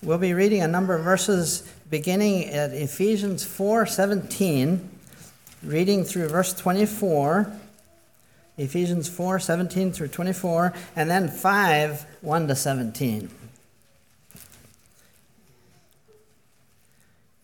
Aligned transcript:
We'll 0.00 0.18
be 0.18 0.32
reading 0.32 0.62
a 0.62 0.68
number 0.68 0.94
of 0.94 1.02
verses 1.02 1.64
beginning 1.90 2.44
at 2.50 2.72
Ephesians 2.72 3.44
4:17, 3.44 4.88
reading 5.64 6.04
through 6.04 6.28
verse 6.28 6.54
24. 6.54 7.52
Ephesians 8.58 9.08
4:17 9.10 9.92
through 9.92 10.06
24, 10.08 10.72
and 10.94 11.10
then 11.10 11.28
5 11.28 12.06
1 12.20 12.46
to 12.46 12.54
17. 12.54 13.28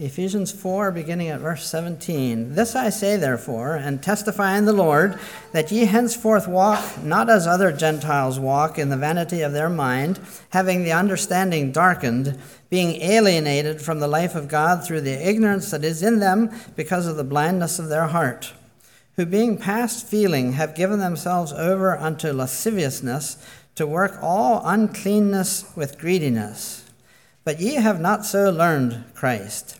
Ephesians 0.00 0.50
4, 0.50 0.90
beginning 0.90 1.28
at 1.28 1.38
verse 1.38 1.68
17. 1.68 2.56
This 2.56 2.74
I 2.74 2.90
say, 2.90 3.16
therefore, 3.16 3.76
and 3.76 4.02
testify 4.02 4.58
in 4.58 4.64
the 4.64 4.72
Lord, 4.72 5.20
that 5.52 5.70
ye 5.70 5.84
henceforth 5.84 6.48
walk 6.48 7.00
not 7.04 7.30
as 7.30 7.46
other 7.46 7.70
Gentiles 7.70 8.40
walk 8.40 8.76
in 8.76 8.88
the 8.88 8.96
vanity 8.96 9.40
of 9.42 9.52
their 9.52 9.70
mind, 9.70 10.18
having 10.50 10.82
the 10.82 10.90
understanding 10.90 11.70
darkened, 11.70 12.36
being 12.70 13.00
alienated 13.02 13.80
from 13.80 14.00
the 14.00 14.08
life 14.08 14.34
of 14.34 14.48
God 14.48 14.84
through 14.84 15.02
the 15.02 15.28
ignorance 15.28 15.70
that 15.70 15.84
is 15.84 16.02
in 16.02 16.18
them 16.18 16.50
because 16.74 17.06
of 17.06 17.14
the 17.14 17.22
blindness 17.22 17.78
of 17.78 17.88
their 17.88 18.08
heart, 18.08 18.52
who 19.14 19.24
being 19.24 19.56
past 19.56 20.08
feeling 20.08 20.54
have 20.54 20.74
given 20.74 20.98
themselves 20.98 21.52
over 21.52 21.96
unto 21.96 22.32
lasciviousness 22.32 23.36
to 23.76 23.86
work 23.86 24.18
all 24.20 24.60
uncleanness 24.64 25.70
with 25.76 26.00
greediness. 26.00 26.90
But 27.44 27.60
ye 27.60 27.74
have 27.74 28.00
not 28.00 28.24
so 28.24 28.50
learned 28.50 29.04
Christ. 29.14 29.78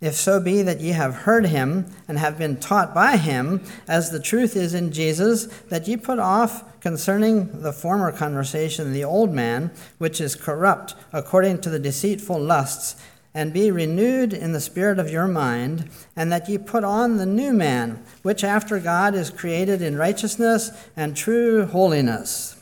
If 0.00 0.14
so 0.14 0.40
be 0.40 0.62
that 0.62 0.80
ye 0.80 0.90
have 0.90 1.14
heard 1.14 1.46
him 1.46 1.86
and 2.06 2.18
have 2.18 2.36
been 2.36 2.58
taught 2.58 2.94
by 2.94 3.16
him, 3.16 3.62
as 3.88 4.10
the 4.10 4.20
truth 4.20 4.54
is 4.54 4.74
in 4.74 4.92
Jesus, 4.92 5.46
that 5.68 5.88
ye 5.88 5.96
put 5.96 6.18
off 6.18 6.80
concerning 6.80 7.62
the 7.62 7.72
former 7.72 8.12
conversation 8.12 8.92
the 8.92 9.04
old 9.04 9.32
man, 9.32 9.70
which 9.96 10.20
is 10.20 10.34
corrupt 10.34 10.94
according 11.12 11.60
to 11.62 11.70
the 11.70 11.78
deceitful 11.78 12.38
lusts, 12.38 13.02
and 13.32 13.52
be 13.52 13.70
renewed 13.70 14.32
in 14.32 14.52
the 14.52 14.60
spirit 14.60 14.98
of 14.98 15.10
your 15.10 15.26
mind, 15.26 15.88
and 16.14 16.30
that 16.30 16.48
ye 16.48 16.58
put 16.58 16.84
on 16.84 17.16
the 17.16 17.26
new 17.26 17.52
man, 17.52 18.02
which 18.22 18.44
after 18.44 18.78
God 18.78 19.14
is 19.14 19.30
created 19.30 19.80
in 19.80 19.96
righteousness 19.96 20.70
and 20.94 21.16
true 21.16 21.66
holiness. 21.66 22.56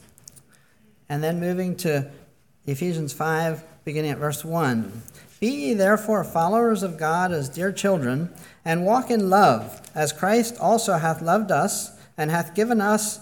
And 1.09 1.23
then 1.23 1.39
moving 1.39 1.77
to 1.77 2.11
Ephesians 2.67 3.13
5, 3.13 3.63
beginning 3.85 4.13
at 4.13 4.19
verse 4.19 4.45
1. 4.45 5.03
Be 5.45 5.51
ye 5.51 5.75
therefore 5.75 6.25
followers 6.25 6.83
of 6.83 6.97
God 6.97 7.31
as 7.31 7.51
dear 7.51 7.71
children, 7.71 8.31
and 8.65 8.87
walk 8.87 9.11
in 9.11 9.29
love, 9.29 9.83
as 9.95 10.11
Christ 10.11 10.57
also 10.59 10.95
hath 10.95 11.21
loved 11.21 11.51
us, 11.51 11.91
and 12.17 12.31
hath 12.31 12.55
given 12.55 12.81
us 12.81 13.21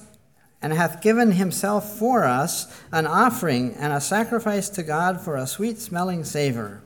and 0.62 0.72
hath 0.72 1.02
given 1.02 1.32
himself 1.32 1.98
for 1.98 2.22
us 2.22 2.80
an 2.92 3.08
offering 3.08 3.74
and 3.74 3.92
a 3.92 4.00
sacrifice 4.00 4.68
to 4.68 4.84
God 4.84 5.20
for 5.20 5.34
a 5.34 5.48
sweet 5.48 5.80
smelling 5.80 6.22
savor. 6.22 6.80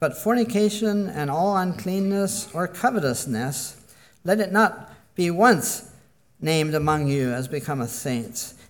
But 0.00 0.18
fornication 0.18 1.08
and 1.08 1.30
all 1.30 1.56
uncleanness 1.56 2.52
or 2.52 2.66
covetousness, 2.66 3.76
let 4.24 4.40
it 4.40 4.50
not 4.50 4.92
be 5.14 5.30
once 5.30 5.88
named 6.40 6.74
among 6.74 7.06
you 7.06 7.30
as 7.30 7.46
becometh 7.46 7.90
saints 7.90 8.54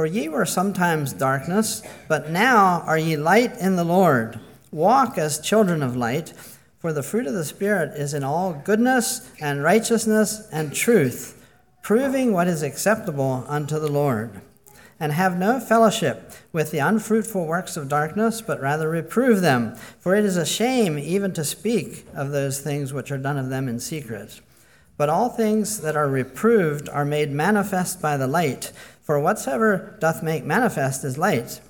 For 0.00 0.06
ye 0.06 0.30
were 0.30 0.46
sometimes 0.46 1.12
darkness, 1.12 1.82
but 2.08 2.30
now 2.30 2.80
are 2.86 2.96
ye 2.96 3.18
light 3.18 3.58
in 3.58 3.76
the 3.76 3.84
Lord. 3.84 4.40
Walk 4.72 5.18
as 5.18 5.38
children 5.38 5.82
of 5.82 5.94
light, 5.94 6.32
for 6.78 6.90
the 6.90 7.02
fruit 7.02 7.26
of 7.26 7.34
the 7.34 7.44
Spirit 7.44 7.94
is 7.94 8.14
in 8.14 8.24
all 8.24 8.54
goodness 8.54 9.30
and 9.42 9.62
righteousness 9.62 10.48
and 10.50 10.72
truth, 10.72 11.46
proving 11.82 12.32
what 12.32 12.48
is 12.48 12.62
acceptable 12.62 13.44
unto 13.46 13.78
the 13.78 13.92
Lord. 13.92 14.40
And 14.98 15.12
have 15.12 15.38
no 15.38 15.60
fellowship 15.60 16.32
with 16.50 16.70
the 16.70 16.78
unfruitful 16.78 17.44
works 17.44 17.76
of 17.76 17.90
darkness, 17.90 18.40
but 18.40 18.58
rather 18.58 18.88
reprove 18.88 19.42
them. 19.42 19.74
For 19.98 20.14
it 20.14 20.24
is 20.24 20.38
a 20.38 20.46
shame 20.46 20.98
even 20.98 21.34
to 21.34 21.44
speak 21.44 22.06
of 22.14 22.30
those 22.30 22.62
things 22.62 22.94
which 22.94 23.12
are 23.12 23.18
done 23.18 23.36
of 23.36 23.50
them 23.50 23.68
in 23.68 23.78
secret. 23.80 24.40
But 24.96 25.10
all 25.10 25.28
things 25.30 25.80
that 25.80 25.96
are 25.96 26.08
reproved 26.08 26.88
are 26.88 27.06
made 27.06 27.30
manifest 27.30 28.00
by 28.00 28.16
the 28.18 28.26
light 28.26 28.72
for 29.10 29.18
whatsoever 29.18 29.96
doth 29.98 30.22
make 30.22 30.44
manifest 30.44 31.02
is 31.02 31.18
light. 31.18 31.60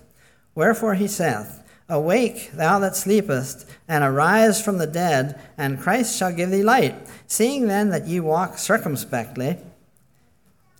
Wherefore 0.54 0.92
he 0.92 1.06
saith, 1.06 1.62
Awake, 1.88 2.50
thou 2.52 2.78
that 2.80 2.94
sleepest, 2.94 3.66
and 3.88 4.04
arise 4.04 4.62
from 4.62 4.76
the 4.76 4.86
dead, 4.86 5.40
and 5.56 5.80
Christ 5.80 6.18
shall 6.18 6.34
give 6.34 6.50
thee 6.50 6.62
light. 6.62 6.96
Seeing 7.26 7.66
then 7.66 7.88
that 7.88 8.06
ye 8.06 8.20
walk 8.20 8.58
circumspectly, 8.58 9.56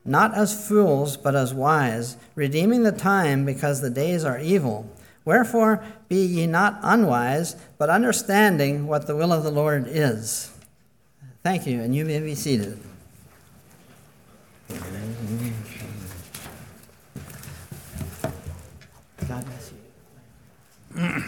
not 0.04 0.34
as 0.34 0.68
fools, 0.68 1.16
but 1.16 1.34
as 1.34 1.54
wise, 1.54 2.18
redeeming 2.34 2.82
the 2.82 2.92
time, 2.92 3.46
because 3.46 3.80
the 3.80 3.88
days 3.88 4.22
are 4.22 4.38
evil. 4.38 4.86
Wherefore 5.24 5.82
be 6.10 6.22
ye 6.22 6.46
not 6.46 6.78
unwise, 6.82 7.56
but 7.78 7.88
understanding 7.88 8.86
what 8.86 9.06
the 9.06 9.16
will 9.16 9.32
of 9.32 9.44
the 9.44 9.50
Lord 9.50 9.86
is. 9.88 10.52
Thank 11.42 11.66
you, 11.66 11.80
and 11.80 11.96
you 11.96 12.04
may 12.04 12.20
be 12.20 12.34
seated. 12.34 12.78
God 19.30 19.44
bless 19.44 19.70
you. 19.70 19.78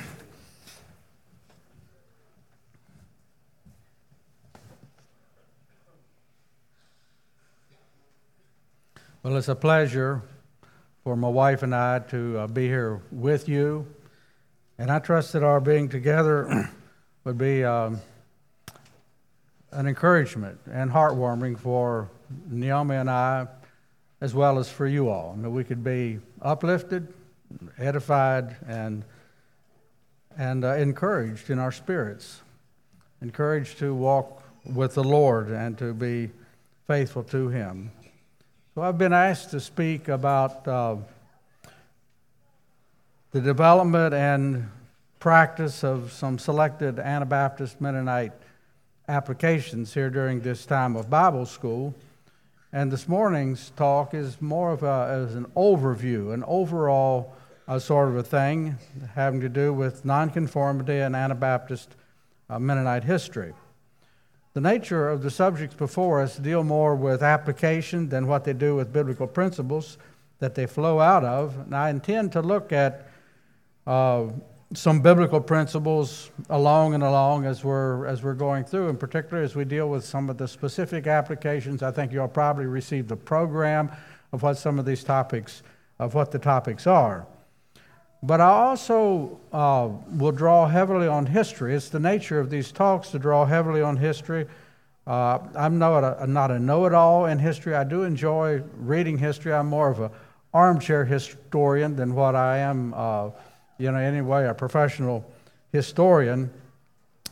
Well, 9.25 9.37
it's 9.37 9.47
a 9.47 9.55
pleasure 9.55 10.21
for 11.05 11.15
my 11.15 11.29
wife 11.29 11.63
and 11.63 11.73
I 11.73 12.01
to 12.11 12.39
uh, 12.39 12.47
be 12.49 12.67
here 12.67 13.01
with 13.13 13.49
you. 13.49 13.87
And 14.79 14.91
I 14.91 14.99
trust 14.99 15.35
that 15.35 15.45
our 15.45 15.61
being 15.61 15.89
together 15.89 16.69
would 17.25 17.39
be 17.39 17.63
um, 17.63 18.01
an 19.71 19.87
encouragement 19.87 20.59
and 20.73 20.91
heartwarming 20.91 21.57
for 21.57 22.11
Naomi 22.51 22.97
and 22.97 23.09
I, 23.09 23.47
as 24.21 24.35
well 24.35 24.59
as 24.59 24.69
for 24.69 24.89
you 24.89 25.09
all. 25.09 25.35
And 25.35 25.45
that 25.45 25.51
we 25.51 25.63
could 25.63 25.85
be 25.85 26.19
uplifted 26.41 27.07
edified 27.79 28.57
and, 28.67 29.05
and 30.39 30.65
uh, 30.65 30.75
encouraged 30.75 31.51
in 31.51 31.59
our 31.59 31.73
spirits, 31.73 32.41
encouraged 33.21 33.79
to 33.79 33.95
walk 33.95 34.43
with 34.65 34.95
the 34.95 35.05
Lord 35.05 35.49
and 35.49 35.77
to 35.79 35.93
be 35.93 36.31
faithful 36.87 37.25
to 37.25 37.49
Him. 37.49 37.91
So 38.75 38.83
I've 38.83 38.99
been 38.99 39.13
asked 39.13 39.51
to 39.51 39.61
speak 39.61 40.09
about 40.09 40.67
uh, 40.67 40.97
the 43.33 43.41
development 43.41 44.15
and 44.15 44.71
practice 45.19 45.85
of 45.85 46.13
some 46.13 46.39
selected 46.39 46.99
Anabaptist 46.99 47.81
Mennonite 47.81 48.33
applications 49.09 49.95
here 49.95 50.11
during 50.11 50.41
this 50.41 50.67
time 50.67 50.97
of 50.97 51.11
Bible 51.11 51.47
school. 51.47 51.95
And 52.73 52.91
this 52.91 53.07
morning's 53.07 53.71
talk 53.77 54.15
is 54.15 54.41
more 54.41 54.73
of 54.73 54.83
a, 54.83 55.27
as 55.29 55.35
an 55.35 55.47
overview, 55.57 56.33
an 56.33 56.43
overall 56.47 57.35
uh, 57.69 57.79
sort 57.79 58.09
of 58.09 58.17
a 58.17 58.23
thing 58.23 58.77
having 59.15 59.41
to 59.41 59.49
do 59.49 59.73
with 59.73 60.05
nonconformity 60.05 60.99
and 60.99 61.15
Anabaptist 61.15 61.95
uh, 62.51 62.59
Mennonite 62.59 63.05
history. 63.05 63.53
The 64.55 64.61
nature 64.61 65.09
of 65.09 65.23
the 65.23 65.31
subjects 65.31 65.75
before 65.75 66.21
us 66.21 66.37
deal 66.37 66.63
more 66.63 66.95
with 66.95 67.23
application 67.23 68.09
than 68.09 68.27
what 68.27 68.45
they 68.45 68.53
do 68.53 68.77
with 68.77 68.93
biblical 68.93 69.27
principles 69.27 69.97
that 70.41 70.55
they 70.55 70.67
flow 70.67 71.01
out 71.01 71.25
of. 71.25 71.57
And 71.57 71.75
I 71.75 71.89
intend 71.89 72.33
to 72.33 72.43
look 72.43 72.73
at 72.73 73.09
uh, 73.87 74.27
some 74.75 75.01
biblical 75.01 75.41
principles 75.41 76.31
along 76.51 76.95
and 76.95 77.03
along 77.03 77.47
as 77.47 77.65
we're 77.65 78.07
as 78.07 78.23
we're 78.23 78.35
going 78.35 78.65
through, 78.65 78.89
in 78.89 78.97
particular 78.97 79.43
as 79.43 79.55
we 79.55 79.65
deal 79.65 79.89
with 79.89 80.05
some 80.05 80.29
of 80.29 80.37
the 80.37 80.49
specific 80.49 81.07
applications. 81.07 81.83
I 81.83 81.91
think 81.91 82.13
you'll 82.13 82.29
probably 82.29 82.67
receive 82.67 83.09
the 83.09 83.17
program 83.17 83.91
of 84.33 84.43
what 84.43 84.55
some 84.55 84.79
of 84.79 84.85
these 84.85 85.05
topics 85.05 85.63
of 85.99 86.15
what 86.15 86.31
the 86.31 86.39
topics 86.39 86.87
are. 86.87 87.27
But 88.23 88.41
I 88.41 88.51
also 88.51 89.41
uh, 89.53 89.89
will 90.17 90.33
draw 90.33 90.69
heavily 90.69 91.09
on 91.09 91.27
history. 91.27 91.75
It's 91.75 91.89
the 91.89 91.99
nature 91.99 92.39
of 92.39 92.51
these 92.51 92.71
talks 92.71 93.11
to 93.11 93.19
draw 93.19 93.45
heavily 93.45 93.83
on 93.83 93.97
history. 93.97 94.47
Uh, 95.07 95.41
I'm 95.57 95.79
not 95.79 96.05
a, 96.05 96.27
not 96.29 96.53
a 96.53 96.59
know 96.59 96.87
it 96.87 96.95
all 96.95 97.27
in 97.27 97.41
history. 97.41 97.75
I 97.75 97.83
do 97.83 98.05
enjoy 98.05 98.63
reading 98.77 99.19
history. 99.19 99.53
I'm 99.53 99.67
more 99.67 99.91
of 99.91 100.01
an 100.01 100.11
armchair 100.55 101.05
historian 101.05 101.97
than 101.97 102.15
what 102.15 102.37
I 102.37 102.59
am, 102.59 102.95
uh, 102.95 103.31
you 103.79 103.91
know, 103.91 103.99
anyway, 103.99 104.47
a 104.47 104.55
professional 104.55 105.29
historian. 105.73 106.49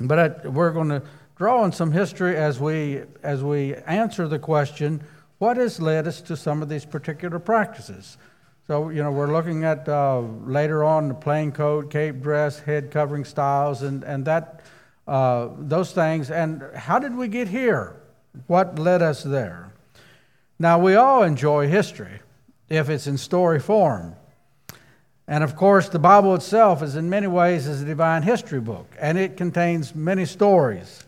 But 0.00 0.44
we're 0.52 0.72
going 0.72 0.88
to 0.88 1.02
draw 1.36 1.62
on 1.62 1.70
some 1.70 1.92
history 1.92 2.36
as 2.36 2.58
we, 2.58 3.02
as 3.22 3.44
we 3.44 3.76
answer 3.86 4.26
the 4.26 4.40
question 4.40 5.04
what 5.38 5.56
has 5.56 5.80
led 5.80 6.06
us 6.06 6.20
to 6.20 6.36
some 6.36 6.60
of 6.60 6.68
these 6.68 6.84
particular 6.84 7.38
practices? 7.38 8.18
So, 8.70 8.90
you 8.90 9.02
know, 9.02 9.10
we're 9.10 9.32
looking 9.32 9.64
at 9.64 9.88
uh, 9.88 10.20
later 10.20 10.84
on 10.84 11.08
the 11.08 11.14
plain 11.14 11.50
coat, 11.50 11.90
cape 11.90 12.20
dress, 12.20 12.60
head 12.60 12.92
covering 12.92 13.24
styles, 13.24 13.82
and, 13.82 14.04
and 14.04 14.24
that, 14.26 14.60
uh, 15.08 15.48
those 15.58 15.90
things. 15.90 16.30
And 16.30 16.62
how 16.76 17.00
did 17.00 17.16
we 17.16 17.26
get 17.26 17.48
here? 17.48 17.96
What 18.46 18.78
led 18.78 19.02
us 19.02 19.24
there? 19.24 19.72
Now, 20.60 20.78
we 20.78 20.94
all 20.94 21.24
enjoy 21.24 21.66
history 21.66 22.20
if 22.68 22.88
it's 22.88 23.08
in 23.08 23.18
story 23.18 23.58
form. 23.58 24.14
And 25.26 25.42
of 25.42 25.56
course, 25.56 25.88
the 25.88 25.98
Bible 25.98 26.36
itself 26.36 26.80
is 26.80 26.94
in 26.94 27.10
many 27.10 27.26
ways 27.26 27.66
is 27.66 27.82
a 27.82 27.84
divine 27.84 28.22
history 28.22 28.60
book, 28.60 28.86
and 29.00 29.18
it 29.18 29.36
contains 29.36 29.96
many 29.96 30.24
stories. 30.24 31.02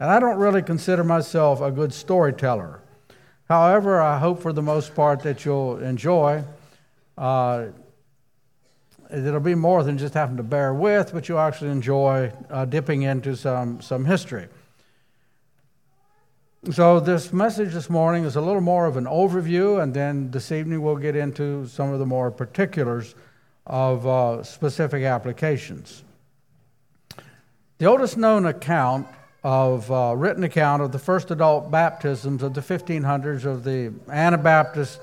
And 0.00 0.08
I 0.08 0.18
don't 0.18 0.38
really 0.38 0.62
consider 0.62 1.04
myself 1.04 1.60
a 1.60 1.70
good 1.70 1.92
storyteller. 1.92 2.80
However, 3.50 4.00
I 4.00 4.18
hope 4.18 4.40
for 4.40 4.54
the 4.54 4.62
most 4.62 4.94
part 4.94 5.20
that 5.24 5.44
you'll 5.44 5.76
enjoy. 5.76 6.42
Uh, 7.16 7.66
it'll 9.12 9.40
be 9.40 9.54
more 9.54 9.82
than 9.82 9.98
just 9.98 10.14
having 10.14 10.36
to 10.36 10.42
bear 10.42 10.72
with, 10.72 11.12
but 11.12 11.28
you'll 11.28 11.38
actually 11.38 11.70
enjoy 11.70 12.32
uh, 12.50 12.64
dipping 12.64 13.02
into 13.02 13.36
some, 13.36 13.80
some 13.80 14.04
history. 14.04 14.48
So, 16.70 17.00
this 17.00 17.32
message 17.32 17.72
this 17.72 17.90
morning 17.90 18.24
is 18.24 18.36
a 18.36 18.40
little 18.40 18.60
more 18.60 18.86
of 18.86 18.96
an 18.96 19.06
overview, 19.06 19.82
and 19.82 19.92
then 19.92 20.30
this 20.30 20.52
evening 20.52 20.80
we'll 20.80 20.96
get 20.96 21.16
into 21.16 21.66
some 21.66 21.92
of 21.92 21.98
the 21.98 22.06
more 22.06 22.30
particulars 22.30 23.16
of 23.66 24.06
uh, 24.06 24.42
specific 24.44 25.02
applications. 25.02 26.04
The 27.78 27.86
oldest 27.86 28.16
known 28.16 28.46
account 28.46 29.08
of 29.42 29.90
uh, 29.90 30.14
written 30.16 30.44
account 30.44 30.82
of 30.82 30.92
the 30.92 31.00
first 31.00 31.32
adult 31.32 31.68
baptisms 31.68 32.44
of 32.44 32.54
the 32.54 32.60
1500s 32.60 33.44
of 33.44 33.64
the 33.64 33.92
Anabaptist 34.08 35.00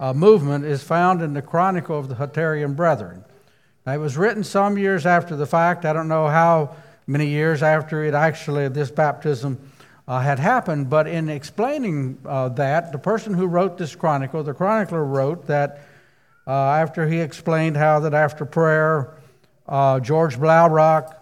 uh, 0.00 0.14
movement 0.14 0.64
is 0.64 0.82
found 0.82 1.20
in 1.20 1.34
the 1.34 1.42
Chronicle 1.42 1.98
of 1.98 2.08
the 2.08 2.14
Hutterian 2.14 2.74
Brethren. 2.74 3.22
Now, 3.86 3.92
it 3.92 3.98
was 3.98 4.16
written 4.16 4.42
some 4.42 4.78
years 4.78 5.04
after 5.04 5.36
the 5.36 5.46
fact. 5.46 5.84
I 5.84 5.92
don't 5.92 6.08
know 6.08 6.26
how 6.26 6.74
many 7.06 7.26
years 7.26 7.62
after 7.62 8.02
it 8.04 8.14
actually 8.14 8.66
this 8.68 8.90
baptism 8.90 9.58
uh, 10.08 10.20
had 10.20 10.38
happened, 10.38 10.88
but 10.88 11.06
in 11.06 11.28
explaining 11.28 12.18
uh, 12.24 12.48
that, 12.48 12.92
the 12.92 12.98
person 12.98 13.34
who 13.34 13.46
wrote 13.46 13.76
this 13.76 13.94
chronicle, 13.94 14.42
the 14.42 14.54
chronicler 14.54 15.04
wrote 15.04 15.46
that 15.46 15.82
uh, 16.46 16.50
after 16.50 17.06
he 17.06 17.20
explained 17.20 17.76
how 17.76 18.00
that 18.00 18.14
after 18.14 18.44
prayer, 18.44 19.14
uh, 19.68 20.00
George 20.00 20.36
Blaurock 20.36 21.14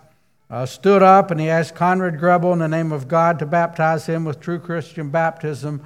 uh, 0.51 0.65
stood 0.65 1.03
up 1.03 1.31
and 1.31 1.41
he 1.41 1.51
asked 1.51 1.75
Conrad 1.75 2.19
Grebel 2.19 2.53
in 2.53 2.61
the 2.61 2.69
name 2.69 2.93
of 2.93 3.09
God 3.09 3.41
to 3.41 3.47
baptize 3.47 4.07
him 4.07 4.25
with 4.25 4.41
true 4.41 4.59
Christian 4.59 5.11
baptism 5.11 5.83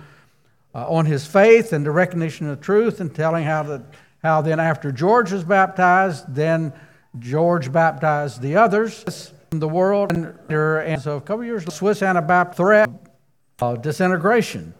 uh, 0.75 0.89
on 0.89 1.07
his 1.07 1.27
faith 1.27 1.73
and 1.73 1.85
the 1.85 1.91
recognition 1.91 2.49
of 2.49 2.61
truth, 2.61 3.01
and 3.01 3.15
telling 3.15 3.45
how 3.45 3.63
that 3.65 3.83
how 4.23 4.41
then 4.41 4.61
after 4.61 4.93
George 4.93 5.33
was 5.33 5.45
baptized, 5.45 6.33
then 6.33 6.73
George 7.19 7.73
baptized 7.73 8.41
the 8.41 8.57
others 8.57 9.33
in 9.51 9.59
the 9.59 9.69
world. 9.69 10.13
And, 10.13 10.35
and 10.49 11.03
so 11.03 11.17
a 11.17 11.21
couple 11.21 11.45
years 11.45 11.63
later, 11.63 11.73
Swiss 11.73 12.03
Anabaptist 12.03 12.57
threat 12.57 12.91
disintegration. 13.81 14.75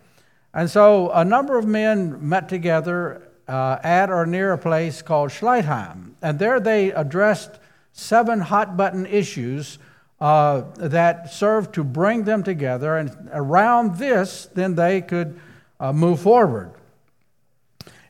And 0.55 0.71
so 0.71 1.11
a 1.11 1.25
number 1.25 1.59
of 1.59 1.67
men 1.67 2.29
met 2.29 2.49
together 2.49 3.23
uh, 3.49 3.79
at 3.83 4.11
or 4.11 4.27
near 4.27 4.53
a 4.53 4.59
place 4.59 5.03
called 5.03 5.31
Schleitheim. 5.31 6.13
And 6.23 6.39
there 6.39 6.61
they 6.61 6.93
addressed 6.93 7.59
seven 7.93 8.41
hot 8.41 8.77
button 8.77 9.07
issues 9.07 9.79
uh, 10.21 10.63
that 10.77 11.33
served 11.33 11.75
to 11.75 11.85
bring 11.85 12.25
them 12.25 12.43
together. 12.43 12.97
And 12.97 13.29
around 13.33 13.99
this, 13.99 14.49
then 14.55 14.75
they 14.75 15.01
could 15.01 15.41
uh, 15.83 15.93
move 15.93 16.21
forward. 16.21 16.73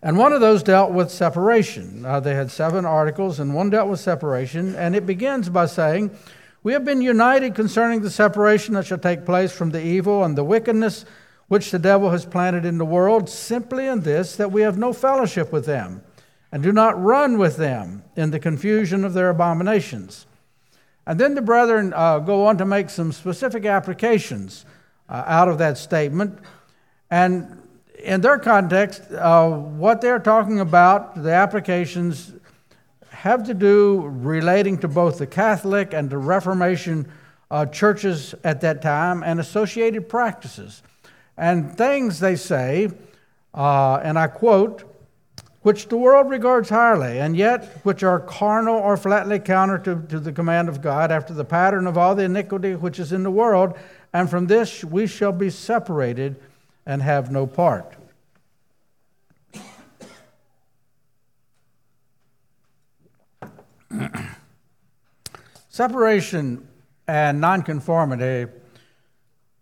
And 0.02 0.18
one 0.18 0.32
of 0.32 0.40
those 0.40 0.62
dealt 0.62 0.92
with 0.92 1.10
separation. 1.10 2.04
Uh, 2.04 2.20
they 2.20 2.34
had 2.34 2.50
seven 2.50 2.84
articles, 2.84 3.40
and 3.40 3.54
one 3.54 3.70
dealt 3.70 3.88
with 3.88 3.98
separation. 3.98 4.76
And 4.76 4.94
it 4.94 5.06
begins 5.06 5.48
by 5.48 5.66
saying, 5.66 6.10
We 6.62 6.74
have 6.74 6.84
been 6.84 7.00
united 7.00 7.54
concerning 7.54 8.02
the 8.02 8.10
separation 8.10 8.74
that 8.74 8.86
shall 8.86 8.98
take 8.98 9.24
place 9.24 9.52
from 9.52 9.70
the 9.70 9.82
evil 9.82 10.22
and 10.22 10.36
the 10.36 10.44
wickedness 10.44 11.04
which 11.48 11.70
the 11.70 11.78
devil 11.78 12.10
has 12.10 12.26
planted 12.26 12.64
in 12.64 12.78
the 12.78 12.84
world, 12.84 13.28
simply 13.28 13.86
in 13.86 14.02
this, 14.02 14.36
that 14.36 14.52
we 14.52 14.62
have 14.62 14.78
no 14.78 14.92
fellowship 14.92 15.52
with 15.52 15.66
them 15.66 16.02
and 16.52 16.62
do 16.62 16.72
not 16.72 17.02
run 17.02 17.38
with 17.38 17.56
them 17.56 18.04
in 18.14 18.30
the 18.30 18.38
confusion 18.38 19.04
of 19.04 19.14
their 19.14 19.30
abominations. 19.30 20.26
And 21.06 21.18
then 21.18 21.34
the 21.34 21.42
brethren 21.42 21.92
uh, 21.96 22.18
go 22.18 22.46
on 22.46 22.58
to 22.58 22.66
make 22.66 22.90
some 22.90 23.10
specific 23.10 23.64
applications 23.64 24.66
uh, 25.08 25.24
out 25.26 25.48
of 25.48 25.58
that 25.58 25.78
statement. 25.78 26.38
And 27.10 27.61
in 28.02 28.20
their 28.20 28.38
context, 28.38 29.02
uh, 29.12 29.48
what 29.48 30.00
they're 30.00 30.18
talking 30.18 30.60
about, 30.60 31.22
the 31.22 31.32
applications 31.32 32.32
have 33.10 33.44
to 33.46 33.54
do 33.54 34.00
relating 34.08 34.78
to 34.78 34.88
both 34.88 35.18
the 35.18 35.26
Catholic 35.26 35.94
and 35.94 36.10
the 36.10 36.18
Reformation 36.18 37.10
uh, 37.50 37.66
churches 37.66 38.34
at 38.42 38.60
that 38.62 38.82
time 38.82 39.22
and 39.22 39.38
associated 39.38 40.08
practices. 40.08 40.82
And 41.36 41.76
things 41.76 42.18
they 42.18 42.34
say, 42.36 42.90
uh, 43.54 44.00
and 44.02 44.18
I 44.18 44.26
quote, 44.26 44.84
which 45.60 45.86
the 45.88 45.96
world 45.96 46.28
regards 46.28 46.70
highly, 46.70 47.20
and 47.20 47.36
yet 47.36 47.80
which 47.84 48.02
are 48.02 48.18
carnal 48.18 48.74
or 48.74 48.96
flatly 48.96 49.38
counter 49.38 49.78
to, 49.78 50.02
to 50.08 50.18
the 50.18 50.32
command 50.32 50.68
of 50.68 50.82
God, 50.82 51.12
after 51.12 51.32
the 51.32 51.44
pattern 51.44 51.86
of 51.86 51.96
all 51.96 52.16
the 52.16 52.24
iniquity 52.24 52.74
which 52.74 52.98
is 52.98 53.12
in 53.12 53.22
the 53.22 53.30
world, 53.30 53.78
and 54.12 54.28
from 54.28 54.48
this 54.48 54.82
we 54.82 55.06
shall 55.06 55.30
be 55.30 55.50
separated 55.50 56.34
and 56.86 57.02
have 57.02 57.30
no 57.30 57.46
part. 57.46 57.96
Separation 65.68 66.66
and 67.06 67.40
nonconformity 67.40 68.50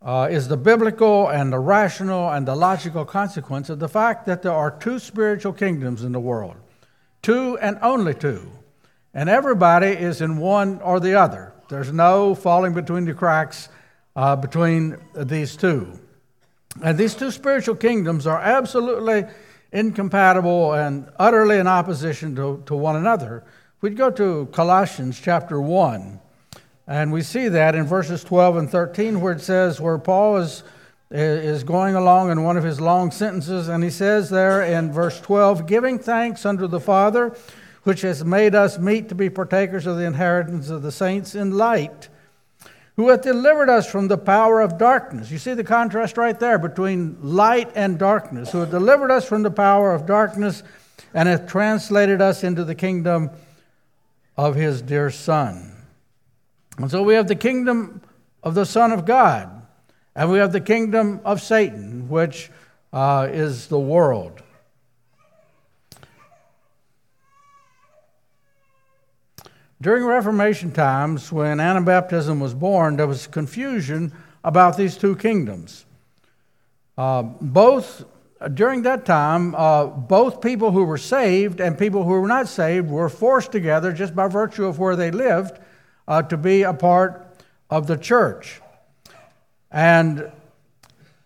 uh, 0.02 0.28
is 0.30 0.48
the 0.48 0.56
biblical 0.56 1.28
and 1.28 1.52
the 1.52 1.58
rational 1.58 2.30
and 2.30 2.48
the 2.48 2.54
logical 2.54 3.04
consequence 3.04 3.68
of 3.68 3.78
the 3.78 3.88
fact 3.88 4.26
that 4.26 4.42
there 4.42 4.52
are 4.52 4.70
two 4.70 4.98
spiritual 4.98 5.52
kingdoms 5.52 6.02
in 6.04 6.12
the 6.12 6.20
world, 6.20 6.56
two 7.22 7.58
and 7.58 7.78
only 7.82 8.14
two. 8.14 8.50
And 9.12 9.28
everybody 9.28 9.88
is 9.88 10.20
in 10.20 10.38
one 10.38 10.80
or 10.82 11.00
the 11.00 11.14
other. 11.14 11.52
There's 11.68 11.92
no 11.92 12.34
falling 12.34 12.72
between 12.72 13.04
the 13.04 13.14
cracks 13.14 13.68
uh, 14.16 14.36
between 14.36 14.96
these 15.14 15.56
two. 15.56 15.98
And 16.82 16.96
these 16.96 17.14
two 17.14 17.30
spiritual 17.30 17.74
kingdoms 17.74 18.26
are 18.26 18.40
absolutely 18.40 19.24
incompatible 19.72 20.74
and 20.74 21.08
utterly 21.18 21.58
in 21.58 21.66
opposition 21.66 22.34
to, 22.36 22.62
to 22.66 22.74
one 22.74 22.96
another. 22.96 23.44
We'd 23.80 23.96
go 23.96 24.10
to 24.10 24.48
Colossians 24.52 25.20
chapter 25.20 25.60
1. 25.60 26.20
And 26.86 27.12
we 27.12 27.22
see 27.22 27.48
that 27.48 27.74
in 27.74 27.86
verses 27.86 28.24
12 28.24 28.56
and 28.56 28.70
13, 28.70 29.20
where 29.20 29.32
it 29.32 29.40
says, 29.40 29.80
where 29.80 29.96
Paul 29.96 30.38
is, 30.38 30.64
is 31.10 31.62
going 31.62 31.94
along 31.94 32.32
in 32.32 32.42
one 32.42 32.56
of 32.56 32.64
his 32.64 32.80
long 32.80 33.12
sentences, 33.12 33.68
and 33.68 33.84
he 33.84 33.90
says 33.90 34.28
there 34.28 34.62
in 34.62 34.92
verse 34.92 35.20
12, 35.20 35.66
giving 35.66 36.00
thanks 36.00 36.44
unto 36.44 36.66
the 36.66 36.80
Father, 36.80 37.36
which 37.84 38.00
has 38.00 38.24
made 38.24 38.54
us 38.56 38.78
meet 38.78 39.08
to 39.08 39.14
be 39.14 39.30
partakers 39.30 39.86
of 39.86 39.98
the 39.98 40.04
inheritance 40.04 40.68
of 40.68 40.82
the 40.82 40.92
saints 40.92 41.34
in 41.34 41.56
light, 41.56 42.08
who 43.00 43.08
hath 43.08 43.22
delivered 43.22 43.68
us 43.68 43.90
from 43.90 44.08
the 44.08 44.18
power 44.18 44.60
of 44.60 44.78
darkness. 44.78 45.30
You 45.30 45.38
see 45.38 45.54
the 45.54 45.64
contrast 45.64 46.16
right 46.16 46.38
there 46.38 46.58
between 46.58 47.16
light 47.22 47.70
and 47.74 47.98
darkness, 47.98 48.52
who 48.52 48.60
hath 48.60 48.70
delivered 48.70 49.10
us 49.10 49.24
from 49.24 49.42
the 49.42 49.50
power 49.50 49.94
of 49.94 50.06
darkness 50.06 50.62
and 51.14 51.28
hath 51.28 51.48
translated 51.48 52.20
us 52.20 52.44
into 52.44 52.64
the 52.64 52.74
kingdom 52.74 53.30
of 54.36 54.54
his 54.54 54.82
dear 54.82 55.10
Son 55.10 55.70
and 56.80 56.90
so 56.90 57.02
we 57.02 57.14
have 57.14 57.28
the 57.28 57.34
kingdom 57.34 58.00
of 58.42 58.54
the 58.54 58.64
Son 58.64 58.90
of 58.90 59.04
God, 59.04 59.50
and 60.16 60.30
we 60.30 60.38
have 60.38 60.52
the 60.52 60.62
kingdom 60.62 61.20
of 61.26 61.42
Satan, 61.42 62.08
which 62.08 62.50
uh, 62.90 63.28
is 63.30 63.66
the 63.66 63.78
world. 63.78 64.42
During 69.82 70.04
Reformation 70.04 70.72
times, 70.72 71.32
when 71.32 71.56
Anabaptism 71.56 72.38
was 72.38 72.52
born, 72.52 72.96
there 72.96 73.06
was 73.06 73.26
confusion 73.26 74.12
about 74.44 74.76
these 74.76 74.96
two 74.96 75.16
kingdoms. 75.16 75.86
Uh, 76.98 77.22
both 77.22 78.04
during 78.54 78.82
that 78.82 79.06
time, 79.06 79.54
uh, 79.54 79.86
both 79.86 80.42
people 80.42 80.70
who 80.70 80.84
were 80.84 80.98
saved 80.98 81.60
and 81.60 81.78
people 81.78 82.04
who 82.04 82.10
were 82.10 82.28
not 82.28 82.46
saved 82.46 82.88
were 82.90 83.08
forced 83.08 83.52
together 83.52 83.92
just 83.92 84.14
by 84.14 84.28
virtue 84.28 84.66
of 84.66 84.78
where 84.78 84.96
they 84.96 85.10
lived 85.10 85.58
uh, 86.08 86.22
to 86.22 86.36
be 86.36 86.62
a 86.62 86.74
part 86.74 87.26
of 87.70 87.86
the 87.86 87.96
church. 87.96 88.60
And 89.70 90.30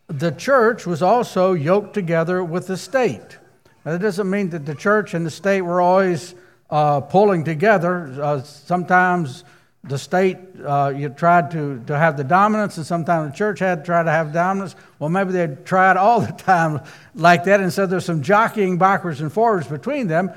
the 0.06 0.30
church 0.30 0.86
was 0.86 1.02
also 1.02 1.54
yoked 1.54 1.94
together 1.94 2.44
with 2.44 2.68
the 2.68 2.76
state. 2.76 3.38
Now, 3.84 3.92
that 3.92 4.00
doesn't 4.00 4.30
mean 4.30 4.50
that 4.50 4.64
the 4.64 4.74
church 4.74 5.14
and 5.14 5.26
the 5.26 5.30
state 5.30 5.62
were 5.62 5.80
always 5.80 6.34
uh, 6.74 7.00
pulling 7.00 7.44
together. 7.44 8.20
Uh, 8.20 8.42
sometimes 8.42 9.44
the 9.84 9.96
state 9.96 10.38
uh, 10.66 10.92
you 10.94 11.08
tried 11.08 11.52
to, 11.52 11.80
to 11.86 11.96
have 11.96 12.16
the 12.16 12.24
dominance, 12.24 12.76
and 12.78 12.84
sometimes 12.84 13.30
the 13.30 13.36
church 13.36 13.60
had 13.60 13.84
tried 13.84 14.02
to 14.02 14.10
have 14.10 14.32
dominance. 14.32 14.74
Well, 14.98 15.08
maybe 15.08 15.30
they 15.30 15.56
tried 15.64 15.96
all 15.96 16.20
the 16.20 16.32
time 16.36 16.80
like 17.14 17.44
that, 17.44 17.60
and 17.60 17.72
so 17.72 17.86
there's 17.86 18.04
some 18.04 18.22
jockeying 18.22 18.76
backwards 18.76 19.20
and 19.20 19.32
forwards 19.32 19.68
between 19.68 20.08
them. 20.08 20.32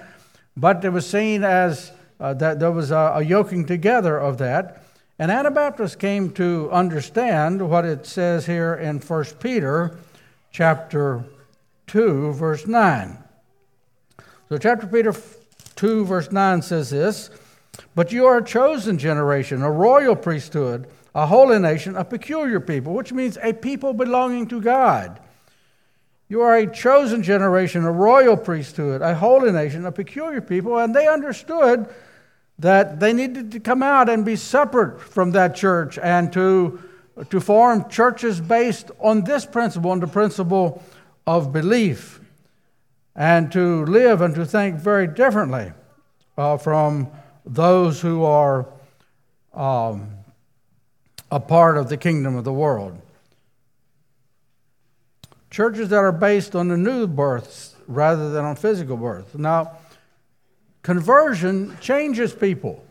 But 0.55 0.85
it 0.85 0.89
was 0.89 1.09
seen 1.09 1.43
as 1.43 1.91
uh, 2.19 2.35
that 2.35 2.59
there 2.59 2.71
was 2.71 2.91
a, 2.91 3.13
a 3.15 3.23
yoking 3.23 3.65
together 3.65 4.15
of 4.15 4.37
that. 4.37 4.83
And 5.17 5.31
Anabaptists 5.31 5.95
came 5.95 6.29
to 6.33 6.69
understand 6.71 7.67
what 7.67 7.83
it 7.83 8.05
says 8.05 8.45
here 8.45 8.75
in 8.75 8.99
1 8.99 9.25
Peter 9.39 9.97
chapter 10.51 11.23
2, 11.87 12.33
verse 12.33 12.67
9. 12.67 13.17
So, 14.49 14.57
chapter 14.59 14.85
Peter 14.85 15.11
2, 15.77 16.05
verse 16.05 16.31
9 16.31 16.61
says 16.61 16.89
this 16.89 17.29
But 17.95 18.11
you 18.11 18.25
are 18.25 18.37
a 18.37 18.43
chosen 18.43 18.97
generation, 18.97 19.61
a 19.61 19.71
royal 19.71 20.15
priesthood, 20.15 20.87
a 21.15 21.25
holy 21.25 21.59
nation, 21.59 21.95
a 21.95 22.03
peculiar 22.03 22.59
people, 22.59 22.93
which 22.93 23.13
means 23.13 23.37
a 23.41 23.53
people 23.53 23.93
belonging 23.93 24.47
to 24.47 24.61
God. 24.61 25.19
You 26.29 26.41
are 26.41 26.57
a 26.57 26.67
chosen 26.67 27.23
generation, 27.23 27.85
a 27.85 27.91
royal 27.91 28.35
priesthood, 28.35 29.01
a 29.01 29.15
holy 29.15 29.51
nation, 29.51 29.85
a 29.85 29.91
peculiar 29.91 30.41
people, 30.41 30.77
and 30.77 30.93
they 30.93 31.07
understood 31.07 31.87
that 32.59 32.99
they 32.99 33.13
needed 33.13 33.51
to 33.51 33.59
come 33.59 33.81
out 33.81 34.09
and 34.09 34.25
be 34.25 34.35
separate 34.35 34.99
from 34.99 35.31
that 35.31 35.55
church 35.55 35.97
and 35.99 36.33
to, 36.33 36.81
to 37.29 37.39
form 37.39 37.89
churches 37.89 38.41
based 38.41 38.91
on 38.99 39.23
this 39.23 39.45
principle, 39.45 39.91
on 39.91 39.99
the 39.99 40.07
principle 40.07 40.83
of 41.25 41.53
belief, 41.53 42.19
and 43.17 43.51
to 43.51 43.83
live 43.85 44.21
and 44.21 44.35
to 44.35 44.45
think 44.45 44.75
very 44.75 45.07
differently 45.07 45.71
uh, 46.37 46.55
from 46.55 47.09
those 47.45 47.99
who 47.99 48.23
are 48.23 48.67
um, 49.55 50.09
a 51.31 51.39
part 51.39 51.77
of 51.77 51.89
the 51.89 51.97
kingdom 51.97 52.35
of 52.35 52.43
the 52.43 52.53
world. 52.53 53.01
Churches 55.49 55.89
that 55.89 55.97
are 55.97 56.11
based 56.11 56.55
on 56.55 56.67
the 56.67 56.77
new 56.77 57.07
births 57.07 57.75
rather 57.87 58.29
than 58.29 58.45
on 58.45 58.55
physical 58.55 58.95
birth. 58.95 59.33
Now, 59.33 59.77
conversion 60.83 61.75
changes 61.81 62.33
people, 62.33 62.85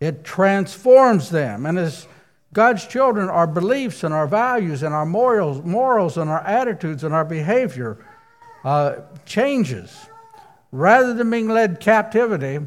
it 0.00 0.22
transforms 0.22 1.30
them. 1.30 1.64
And 1.64 1.78
as 1.78 2.06
God's 2.52 2.86
children, 2.86 3.30
our 3.30 3.46
beliefs 3.46 4.04
and 4.04 4.12
our 4.12 4.26
values 4.26 4.82
and 4.82 4.94
our 4.94 5.06
morals, 5.06 5.64
morals 5.64 6.18
and 6.18 6.28
our 6.28 6.42
attitudes 6.42 7.02
and 7.02 7.14
our 7.14 7.24
behavior 7.24 7.98
uh, 8.64 8.96
changes. 9.26 10.06
Rather 10.72 11.14
than 11.14 11.30
being 11.30 11.48
led 11.48 11.78
captivity, 11.78 12.58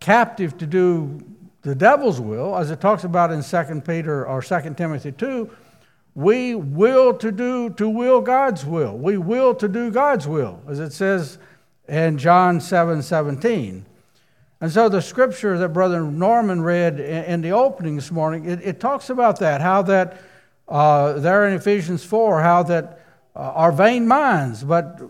captive 0.00 0.58
to 0.58 0.66
do 0.66 1.22
the 1.62 1.74
devil's 1.74 2.20
will, 2.20 2.56
as 2.56 2.70
it 2.70 2.80
talks 2.80 3.04
about 3.04 3.30
in 3.30 3.42
2 3.42 3.80
Peter 3.82 4.26
or 4.26 4.42
2 4.42 4.74
Timothy 4.76 5.12
2, 5.12 5.50
we 6.14 6.54
will 6.54 7.12
to 7.14 7.30
do 7.30 7.70
to 7.70 7.88
will 7.88 8.20
God's 8.20 8.64
will. 8.64 8.96
We 8.96 9.18
will 9.18 9.54
to 9.56 9.68
do 9.68 9.90
God's 9.90 10.26
will, 10.26 10.60
as 10.66 10.80
it 10.80 10.92
says 10.92 11.38
in 11.88 12.18
John 12.18 12.60
7 12.60 13.02
17. 13.02 13.84
And 14.60 14.72
so 14.72 14.88
the 14.88 15.02
scripture 15.02 15.58
that 15.58 15.68
Brother 15.70 16.00
Norman 16.00 16.62
read 16.62 16.98
in 16.98 17.42
the 17.42 17.50
opening 17.50 17.96
this 17.96 18.10
morning, 18.10 18.46
it, 18.46 18.60
it 18.62 18.80
talks 18.80 19.10
about 19.10 19.38
that, 19.40 19.60
how 19.60 19.82
that 19.82 20.22
uh, 20.68 21.12
there 21.14 21.46
in 21.46 21.54
Ephesians 21.54 22.02
4, 22.02 22.40
how 22.40 22.62
that 22.62 23.00
uh, 23.36 23.40
our 23.54 23.70
vain 23.70 24.08
minds, 24.08 24.64
but, 24.64 25.02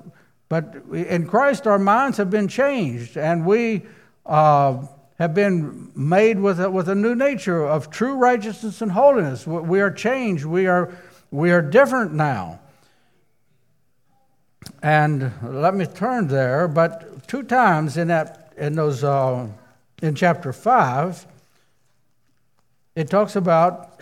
but 0.49 0.77
in 0.93 1.27
Christ 1.27 1.67
our 1.67 1.79
minds 1.79 2.19
have 2.19 2.31
been 2.31 2.49
changed, 2.49 3.17
and 3.17 3.45
we 3.45 3.83
uh, 4.25 4.87
have 5.19 5.35
been 5.35 5.91
made 5.95 6.39
with 6.39 6.61
a, 6.61 6.71
with 6.71 6.89
a 6.89 6.95
new 6.95 7.15
nature 7.15 7.67
of 7.67 7.91
true 7.91 8.15
righteousness 8.15 8.83
and 8.83 8.93
holiness. 8.93 9.47
We 9.47 9.81
are 9.81 9.91
changed. 9.91 10.45
We 10.45 10.67
are, 10.67 10.93
we 11.31 11.51
are 11.51 11.63
different 11.63 12.13
now. 12.13 12.61
And 14.83 15.33
let 15.43 15.75
me 15.75 15.87
turn 15.87 16.29
there, 16.29 16.69
but 16.69 17.27
two 17.29 17.43
times 17.43 17.97
in, 17.97 18.09
that, 18.09 18.53
in, 18.57 18.75
those, 18.75 19.03
uh, 19.03 19.49
in 20.03 20.15
chapter 20.15 20.53
5, 20.53 21.27
it 22.95 23.09
talks 23.09 23.37
about 23.37 24.01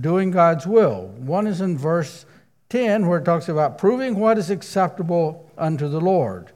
doing 0.00 0.30
God's 0.30 0.66
will. 0.66 1.08
One 1.18 1.46
is 1.46 1.60
in 1.60 1.76
verse 1.76 2.26
10, 2.68 3.06
where 3.06 3.18
it 3.18 3.24
talks 3.24 3.48
about 3.48 3.78
proving 3.78 4.16
what 4.16 4.38
is 4.38 4.50
acceptable 4.50 5.47
unto 5.58 5.88
the 5.88 6.00
Lord. 6.00 6.52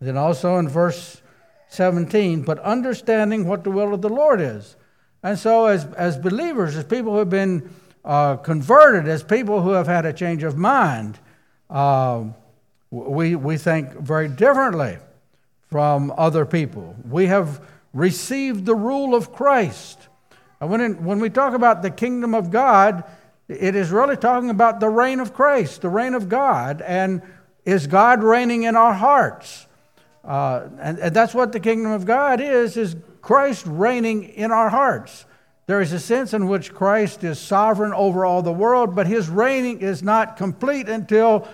Then 0.00 0.16
also 0.16 0.58
in 0.58 0.68
verse 0.68 1.20
17, 1.68 2.42
but 2.42 2.58
understanding 2.60 3.46
what 3.46 3.64
the 3.64 3.70
will 3.70 3.92
of 3.92 4.02
the 4.02 4.08
Lord 4.08 4.40
is. 4.40 4.76
And 5.22 5.38
so, 5.38 5.66
as, 5.66 5.84
as 5.94 6.16
believers, 6.16 6.76
as 6.76 6.84
people 6.84 7.12
who 7.12 7.18
have 7.18 7.30
been 7.30 7.70
uh, 8.04 8.36
converted, 8.36 9.08
as 9.08 9.22
people 9.22 9.62
who 9.62 9.70
have 9.70 9.86
had 9.86 10.06
a 10.06 10.12
change 10.12 10.44
of 10.44 10.56
mind, 10.56 11.18
uh, 11.68 12.24
we, 12.90 13.34
we 13.34 13.56
think 13.56 13.92
very 13.94 14.28
differently 14.28 14.98
from 15.68 16.12
other 16.16 16.46
people. 16.46 16.96
We 17.08 17.26
have 17.26 17.60
received 17.92 18.64
the 18.64 18.74
rule 18.74 19.14
of 19.14 19.32
Christ. 19.32 20.08
And 20.60 20.70
when, 20.70 20.80
in, 20.80 21.04
when 21.04 21.20
we 21.20 21.30
talk 21.30 21.54
about 21.54 21.82
the 21.82 21.90
kingdom 21.90 22.34
of 22.34 22.50
God, 22.50 23.04
it 23.48 23.74
is 23.74 23.90
really 23.90 24.16
talking 24.16 24.50
about 24.50 24.80
the 24.80 24.88
reign 24.88 25.20
of 25.20 25.34
Christ, 25.34 25.82
the 25.82 25.88
reign 25.88 26.14
of 26.14 26.28
God, 26.28 26.82
and 26.82 27.22
is 27.68 27.86
God 27.86 28.22
reigning 28.22 28.62
in 28.62 28.76
our 28.76 28.94
hearts? 28.94 29.66
Uh, 30.24 30.68
and, 30.80 30.98
and 30.98 31.14
that's 31.14 31.34
what 31.34 31.52
the 31.52 31.60
kingdom 31.60 31.92
of 31.92 32.06
God 32.06 32.40
is, 32.40 32.78
is 32.78 32.96
Christ 33.20 33.66
reigning 33.66 34.24
in 34.24 34.50
our 34.50 34.70
hearts. 34.70 35.26
There 35.66 35.82
is 35.82 35.92
a 35.92 36.00
sense 36.00 36.32
in 36.32 36.48
which 36.48 36.72
Christ 36.72 37.24
is 37.24 37.38
sovereign 37.38 37.92
over 37.92 38.24
all 38.24 38.40
the 38.40 38.54
world, 38.54 38.96
but 38.96 39.06
his 39.06 39.28
reigning 39.28 39.80
is 39.80 40.02
not 40.02 40.38
complete 40.38 40.88
until 40.88 41.46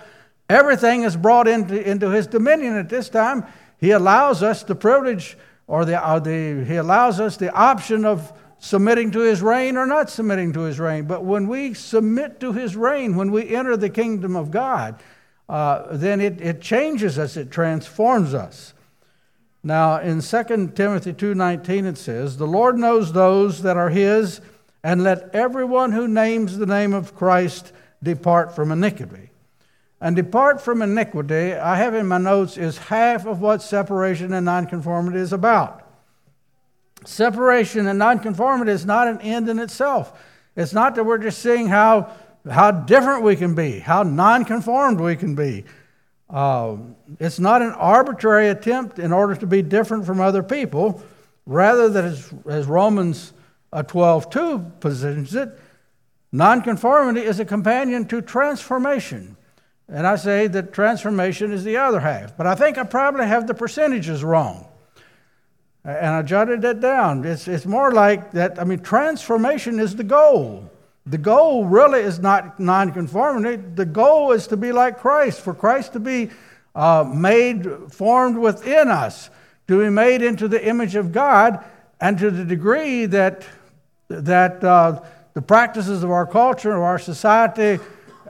everything 0.49 1.03
is 1.03 1.17
brought 1.17 1.49
into, 1.49 1.77
into 1.85 2.09
his 2.11 2.27
dominion. 2.27 2.77
At 2.77 2.87
this 2.87 3.09
time, 3.09 3.45
he 3.77 3.91
allows 3.91 4.41
us 4.41 4.63
the 4.63 4.73
privilege 4.73 5.37
or 5.67 5.83
the, 5.83 6.09
or 6.09 6.21
the 6.21 6.63
he 6.63 6.77
allows 6.77 7.19
us 7.19 7.35
the 7.35 7.51
option 7.53 8.05
of 8.05 8.31
submitting 8.59 9.11
to 9.11 9.19
his 9.19 9.41
reign 9.41 9.75
or 9.75 9.85
not 9.85 10.09
submitting 10.09 10.53
to 10.53 10.61
his 10.61 10.79
reign. 10.79 11.07
But 11.07 11.25
when 11.25 11.49
we 11.49 11.73
submit 11.73 12.39
to 12.39 12.53
his 12.53 12.77
reign, 12.77 13.17
when 13.17 13.31
we 13.33 13.53
enter 13.53 13.75
the 13.75 13.89
kingdom 13.89 14.37
of 14.37 14.49
God, 14.49 15.01
uh, 15.47 15.95
then 15.95 16.21
it, 16.21 16.41
it 16.41 16.61
changes 16.61 17.19
us, 17.19 17.37
it 17.37 17.51
transforms 17.51 18.33
us. 18.33 18.73
Now, 19.63 19.99
in 19.99 20.21
2 20.21 20.71
Timothy 20.75 21.13
2.19 21.13 21.85
it 21.85 21.97
says, 21.97 22.37
The 22.37 22.47
Lord 22.47 22.77
knows 22.77 23.13
those 23.13 23.63
that 23.63 23.77
are 23.77 23.89
his, 23.89 24.41
and 24.83 25.03
let 25.03 25.33
everyone 25.33 25.91
who 25.91 26.07
names 26.07 26.57
the 26.57 26.67
name 26.67 26.93
of 26.93 27.15
Christ 27.15 27.71
depart 28.03 28.55
from 28.55 28.71
iniquity. 28.71 29.31
And 29.99 30.15
depart 30.15 30.61
from 30.61 30.81
iniquity, 30.81 31.53
I 31.53 31.77
have 31.77 31.95
in 31.95 32.05
my 32.05 32.19
notes, 32.19 32.57
is 32.57 32.77
half 32.77 33.25
of 33.25 33.41
what 33.41 33.61
separation 33.61 34.33
and 34.33 34.45
nonconformity 34.45 35.17
is 35.17 35.33
about. 35.33 35.81
Separation 37.05 37.87
and 37.87 37.97
nonconformity 37.97 38.71
is 38.71 38.85
not 38.85 39.07
an 39.07 39.21
end 39.21 39.49
in 39.49 39.57
itself. 39.57 40.13
It's 40.55 40.73
not 40.73 40.95
that 40.95 41.05
we're 41.05 41.17
just 41.17 41.39
seeing 41.39 41.67
how 41.67 42.11
how 42.49 42.71
different 42.71 43.23
we 43.23 43.35
can 43.35 43.55
be, 43.55 43.79
how 43.79 44.03
nonconformed 44.03 44.99
we 44.99 45.15
can 45.15 45.35
be. 45.35 45.65
Uh, 46.29 46.77
it's 47.19 47.39
not 47.39 47.61
an 47.61 47.71
arbitrary 47.71 48.49
attempt 48.49 48.99
in 48.99 49.11
order 49.11 49.35
to 49.35 49.47
be 49.47 49.61
different 49.61 50.05
from 50.05 50.19
other 50.19 50.43
people. 50.43 51.03
Rather, 51.45 51.89
that 51.89 52.03
as, 52.03 52.65
Romans 52.67 53.33
12:2 53.73 54.35
uh, 54.35 54.69
positions 54.79 55.35
it, 55.35 55.49
nonconformity 56.31 57.21
is 57.21 57.39
a 57.39 57.45
companion 57.45 58.05
to 58.07 58.21
transformation. 58.21 59.37
And 59.87 60.07
I 60.07 60.15
say 60.15 60.47
that 60.47 60.73
transformation 60.73 61.51
is 61.51 61.63
the 61.63 61.77
other 61.77 61.99
half. 61.99 62.35
But 62.35 62.47
I 62.47 62.55
think 62.55 62.77
I 62.77 62.83
probably 62.83 63.27
have 63.27 63.45
the 63.45 63.53
percentages 63.53 64.23
wrong. 64.23 64.67
And 65.83 66.07
I 66.07 66.23
jotted 66.23 66.63
that 66.63 66.79
down. 66.79 67.23
It's, 67.23 67.47
it's 67.47 67.67
more 67.67 67.91
like 67.91 68.31
that, 68.31 68.59
I 68.59 68.63
mean, 68.63 68.79
transformation 68.79 69.79
is 69.79 69.95
the 69.95 70.03
goal. 70.03 70.71
The 71.07 71.17
goal 71.19 71.65
really 71.65 72.01
is 72.01 72.19
not 72.19 72.59
nonconformity. 72.59 73.61
The 73.75 73.85
goal 73.85 74.31
is 74.31 74.47
to 74.47 74.57
be 74.57 74.71
like 74.71 74.99
Christ, 74.99 75.41
for 75.41 75.53
Christ 75.53 75.93
to 75.93 75.99
be 75.99 76.31
uh, 76.73 77.03
made, 77.07 77.67
formed 77.91 78.37
within 78.37 78.87
us, 78.87 79.29
to 79.67 79.79
be 79.79 79.89
made 79.89 80.23
into 80.23 80.47
the 80.47 80.67
image 80.67 80.95
of 80.95 81.11
God, 81.11 81.63
and 82.01 82.17
to 82.17 82.31
the 82.31 82.43
degree 82.43 83.05
that, 83.05 83.45
that 84.07 84.63
uh, 84.63 85.01
the 85.33 85.41
practices 85.41 86.03
of 86.03 86.09
our 86.09 86.25
culture, 86.25 86.75
of 86.75 86.81
our 86.81 86.99
society, 86.99 87.79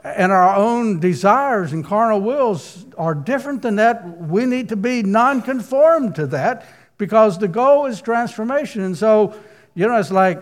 and 0.04 0.30
our 0.30 0.54
own 0.54 1.00
desires 1.00 1.72
and 1.72 1.84
carnal 1.84 2.20
wills 2.20 2.84
are 2.96 3.14
different 3.14 3.62
than 3.62 3.76
that, 3.76 4.20
we 4.20 4.46
need 4.46 4.68
to 4.68 4.76
be 4.76 5.02
nonconformed 5.02 6.14
to 6.14 6.26
that 6.28 6.66
because 6.98 7.38
the 7.38 7.48
goal 7.48 7.86
is 7.86 8.00
transformation. 8.00 8.82
And 8.82 8.96
so, 8.96 9.34
you 9.74 9.86
know, 9.88 9.96
it's 9.96 10.12
like, 10.12 10.40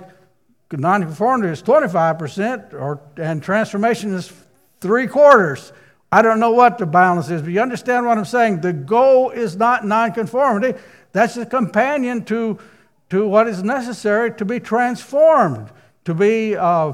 nonconformity 0.72 1.52
is 1.52 1.62
25%, 1.62 2.74
or, 2.74 3.00
and 3.16 3.42
transformation 3.42 4.14
is 4.14 4.32
three 4.80 5.06
quarters. 5.06 5.72
I 6.10 6.22
don't 6.22 6.40
know 6.40 6.52
what 6.52 6.78
the 6.78 6.86
balance 6.86 7.28
is, 7.30 7.42
but 7.42 7.50
you 7.50 7.60
understand 7.60 8.06
what 8.06 8.18
I'm 8.18 8.24
saying. 8.24 8.60
The 8.60 8.72
goal 8.72 9.30
is 9.30 9.56
not 9.56 9.84
nonconformity. 9.84 10.78
That's 11.12 11.36
a 11.36 11.46
companion 11.46 12.24
to, 12.26 12.58
to 13.10 13.26
what 13.26 13.48
is 13.48 13.62
necessary 13.62 14.32
to 14.34 14.44
be 14.44 14.60
transformed, 14.60 15.70
to 16.04 16.14
be 16.14 16.56
uh, 16.56 16.92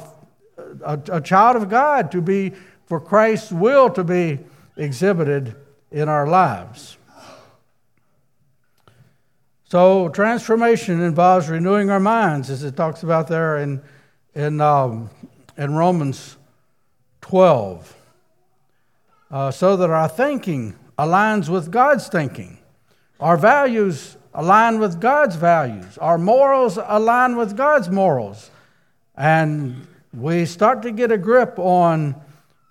a, 0.84 1.00
a 1.12 1.20
child 1.20 1.56
of 1.56 1.68
God, 1.68 2.10
to 2.12 2.20
be 2.20 2.52
for 2.86 3.00
Christ's 3.00 3.52
will 3.52 3.88
to 3.90 4.02
be 4.02 4.40
exhibited 4.76 5.54
in 5.90 6.08
our 6.08 6.26
lives. 6.26 6.96
So, 9.70 10.08
transformation 10.08 11.00
involves 11.00 11.48
renewing 11.48 11.90
our 11.90 12.00
minds, 12.00 12.50
as 12.50 12.64
it 12.64 12.74
talks 12.74 13.04
about 13.04 13.28
there 13.28 13.58
in, 13.58 13.80
in, 14.34 14.60
um, 14.60 15.10
in 15.56 15.76
Romans 15.76 16.36
12, 17.20 17.96
uh, 19.30 19.52
so 19.52 19.76
that 19.76 19.88
our 19.88 20.08
thinking 20.08 20.74
aligns 20.98 21.48
with 21.48 21.70
God's 21.70 22.08
thinking, 22.08 22.58
our 23.20 23.36
values 23.36 24.16
align 24.34 24.80
with 24.80 25.00
God's 25.00 25.36
values, 25.36 25.96
our 25.98 26.18
morals 26.18 26.76
align 26.76 27.36
with 27.36 27.56
God's 27.56 27.90
morals, 27.90 28.50
and 29.16 29.86
we 30.12 30.46
start 30.46 30.82
to 30.82 30.90
get 30.90 31.12
a 31.12 31.18
grip 31.18 31.60
on 31.60 32.16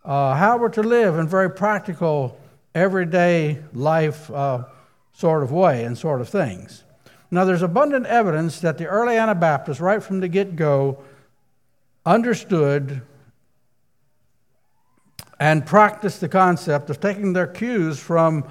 uh, 0.03 0.35
how 0.35 0.57
we're 0.57 0.67
to 0.67 0.83
live 0.83 1.17
in 1.17 1.29
very 1.29 1.49
practical, 1.49 2.37
everyday 2.75 3.57
life 3.71 4.29
uh, 4.31 4.65
sort 5.13 5.43
of 5.43 5.53
way 5.53 5.85
and 5.85 5.97
sort 5.97 6.19
of 6.19 6.27
things. 6.27 6.83
Now, 7.31 7.45
there's 7.45 7.61
abundant 7.61 8.07
evidence 8.07 8.59
that 8.61 8.77
the 8.77 8.87
early 8.87 9.15
Anabaptists, 9.15 9.79
right 9.79 10.01
from 10.01 10.19
the 10.19 10.27
get 10.27 10.55
go, 10.55 11.03
understood 12.05 13.01
and 15.39 15.65
practiced 15.65 16.21
the 16.21 16.29
concept 16.29 16.89
of 16.89 16.99
taking 16.99 17.33
their 17.33 17.47
cues 17.47 17.99
from 17.99 18.45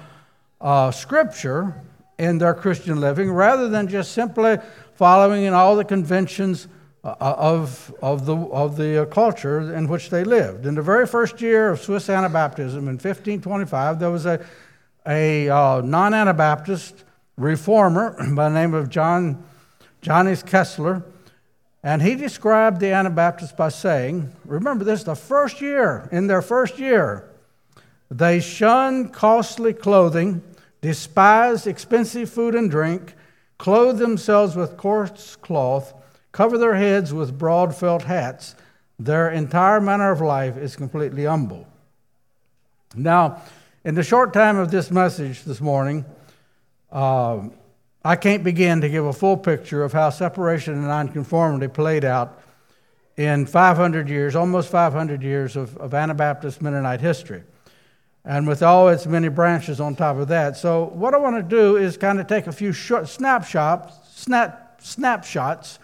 uh, 0.61 0.91
Scripture 0.91 1.75
in 2.17 2.37
their 2.37 2.53
Christian 2.53 2.99
living 2.99 3.31
rather 3.31 3.69
than 3.69 3.87
just 3.87 4.13
simply 4.13 4.57
following 4.95 5.43
in 5.43 5.53
all 5.53 5.75
the 5.75 5.85
conventions 5.85 6.67
uh, 7.03 7.15
of, 7.19 7.93
of 8.01 8.25
the, 8.25 8.35
of 8.35 8.75
the 8.75 9.07
culture 9.11 9.73
in 9.73 9.87
which 9.87 10.09
they 10.09 10.23
lived. 10.23 10.65
In 10.65 10.75
the 10.75 10.81
very 10.81 11.07
first 11.07 11.41
year 11.41 11.69
of 11.69 11.79
Swiss 11.79 12.07
Anabaptism 12.07 12.79
in 12.79 12.97
1525, 12.97 13.99
there 13.99 14.11
was 14.11 14.25
a, 14.25 14.45
a 15.07 15.49
uh, 15.49 15.81
non 15.81 16.13
Anabaptist 16.13 17.05
reformer 17.39 18.15
by 18.35 18.49
the 18.49 18.55
name 18.55 18.75
of 18.75 18.89
John 18.89 19.43
Johannes 20.01 20.43
Kessler, 20.43 21.03
and 21.81 22.01
he 22.01 22.15
described 22.15 22.79
the 22.79 22.91
Anabaptists 22.91 23.53
by 23.53 23.69
saying, 23.69 24.31
remember 24.45 24.83
this, 24.83 25.03
the 25.03 25.15
first 25.15 25.61
year, 25.61 26.07
in 26.11 26.27
their 26.27 26.41
first 26.41 26.77
year, 26.77 27.29
they 28.11 28.39
shun 28.39 29.09
costly 29.09 29.73
clothing, 29.73 30.41
despise 30.81 31.65
expensive 31.65 32.29
food 32.29 32.55
and 32.55 32.69
drink, 32.69 33.13
clothe 33.57 33.97
themselves 33.97 34.55
with 34.55 34.77
coarse 34.77 35.35
cloth, 35.37 35.93
cover 36.31 36.57
their 36.57 36.75
heads 36.75 37.13
with 37.13 37.37
broad 37.37 37.75
felt 37.75 38.03
hats. 38.03 38.55
Their 38.97 39.29
entire 39.29 39.79
manner 39.79 40.11
of 40.11 40.19
life 40.19 40.57
is 40.57 40.75
completely 40.75 41.23
humble. 41.23 41.67
Now, 42.95 43.41
in 43.85 43.95
the 43.95 44.03
short 44.03 44.33
time 44.33 44.57
of 44.57 44.71
this 44.71 44.91
message 44.91 45.43
this 45.43 45.61
morning, 45.61 46.03
um, 46.91 47.53
I 48.03 48.15
can't 48.15 48.43
begin 48.43 48.81
to 48.81 48.89
give 48.89 49.05
a 49.05 49.13
full 49.13 49.37
picture 49.37 49.83
of 49.83 49.93
how 49.93 50.09
separation 50.09 50.73
and 50.73 50.83
nonconformity 50.83 51.67
played 51.67 52.05
out 52.05 52.41
in 53.17 53.45
500 53.45 54.07
years, 54.07 54.35
almost 54.35 54.69
500 54.69 55.21
years 55.21 55.57
of, 55.57 55.75
of 55.77 55.93
Anabaptist 55.93 56.61
Mennonite 56.61 57.01
history, 57.01 57.43
and 58.23 58.47
with 58.47 58.63
all 58.63 58.87
its 58.87 59.05
many 59.05 59.27
branches 59.27 59.81
on 59.81 59.95
top 59.95 60.15
of 60.17 60.29
that. 60.29 60.55
So, 60.55 60.85
what 60.93 61.13
I 61.13 61.17
want 61.17 61.35
to 61.35 61.43
do 61.43 61.75
is 61.75 61.97
kind 61.97 62.19
of 62.19 62.27
take 62.27 62.47
a 62.47 62.51
few 62.51 62.71
short 62.71 63.09
snapshots, 63.09 63.93
snap, 64.09 64.79
snapshots. 64.81 65.79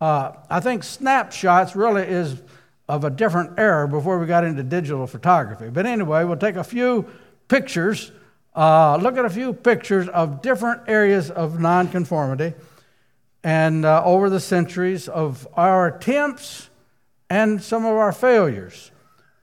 Uh, 0.00 0.32
I 0.50 0.60
think 0.60 0.84
snapshots 0.84 1.74
really 1.74 2.02
is 2.02 2.42
of 2.88 3.04
a 3.04 3.10
different 3.10 3.58
era 3.58 3.88
before 3.88 4.18
we 4.18 4.26
got 4.26 4.44
into 4.44 4.62
digital 4.62 5.06
photography. 5.06 5.70
But 5.70 5.86
anyway, 5.86 6.24
we'll 6.24 6.36
take 6.36 6.56
a 6.56 6.64
few 6.64 7.06
pictures 7.48 8.12
uh, 8.54 8.96
look 8.96 9.16
at 9.16 9.24
a 9.24 9.30
few 9.30 9.52
pictures 9.52 10.08
of 10.08 10.42
different 10.42 10.82
areas 10.86 11.30
of 11.30 11.60
nonconformity 11.60 12.54
and 13.42 13.84
uh, 13.84 14.02
over 14.04 14.30
the 14.30 14.40
centuries 14.40 15.08
of 15.08 15.46
our 15.54 15.88
attempts 15.88 16.70
and 17.28 17.62
some 17.62 17.84
of 17.84 17.92
our 17.92 18.12
failures 18.12 18.90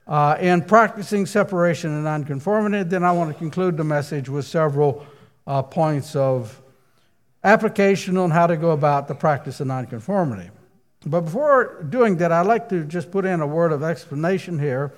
uh, 0.06 0.36
in 0.40 0.62
practicing 0.62 1.26
separation 1.26 1.90
and 1.90 2.04
nonconformity. 2.04 2.82
Then 2.82 3.04
I 3.04 3.12
want 3.12 3.32
to 3.32 3.38
conclude 3.38 3.76
the 3.76 3.84
message 3.84 4.28
with 4.28 4.46
several 4.46 5.06
uh, 5.46 5.62
points 5.62 6.16
of 6.16 6.60
application 7.44 8.16
on 8.16 8.30
how 8.30 8.46
to 8.46 8.56
go 8.56 8.70
about 8.70 9.08
the 9.08 9.14
practice 9.14 9.60
of 9.60 9.66
nonconformity. 9.66 10.50
But 11.04 11.22
before 11.22 11.82
doing 11.88 12.16
that, 12.18 12.32
I'd 12.32 12.46
like 12.46 12.68
to 12.68 12.84
just 12.84 13.10
put 13.10 13.24
in 13.24 13.40
a 13.40 13.46
word 13.46 13.72
of 13.72 13.82
explanation 13.82 14.58
here. 14.58 14.92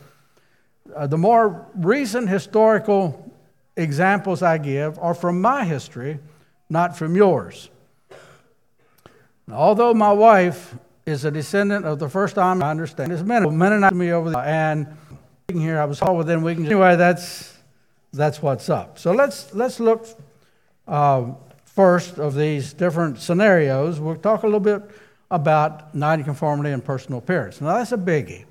Uh, 0.95 1.07
the 1.07 1.17
more 1.17 1.67
recent 1.75 2.29
historical 2.29 3.34
examples 3.77 4.43
I 4.43 4.59
give 4.59 4.99
are 4.99 5.15
from 5.15 5.41
my 5.41 5.65
history, 5.65 6.19
not 6.69 6.97
from 6.97 7.17
yours. 7.17 7.71
Although 9.51 9.93
my 9.93 10.13
wife 10.13 10.75
is 11.07 11.25
a 11.25 11.31
descendant 11.31 11.85
of 11.85 11.99
the 11.99 12.09
first 12.09 12.35
time 12.35 12.63
I 12.63 12.71
understand 12.71 13.13
is 13.13 13.23
Mennonite 13.23 13.91
to 13.91 13.95
me 13.95 14.11
over 14.11 14.31
there, 14.31 14.41
and 14.41 14.97
here 15.53 15.79
I 15.79 15.85
was 15.85 16.01
all 16.01 16.17
within. 16.17 16.47
Anyway, 16.47 16.97
that's 16.97 17.53
that's 18.13 18.41
what's 18.41 18.71
up. 18.71 18.99
So 18.99 19.13
let's 19.13 19.53
let's 19.55 19.81
look 19.81 20.07
uh, 20.89 21.33
first 21.65 22.19
of 22.19 22.35
these 22.35 22.73
different 22.73 23.19
scenarios. 23.19 24.01
We'll 24.01 24.17
talk 24.17 24.45
a 24.45 24.47
little 24.47 24.61
bit 24.61 24.83
about 25.31 25.95
nonconformity 25.95 26.71
and 26.71 26.83
personal 26.83 27.19
appearance. 27.19 27.61
Now 27.61 27.77
that's 27.77 27.93
a 27.93 27.99
biggie, 27.99 28.45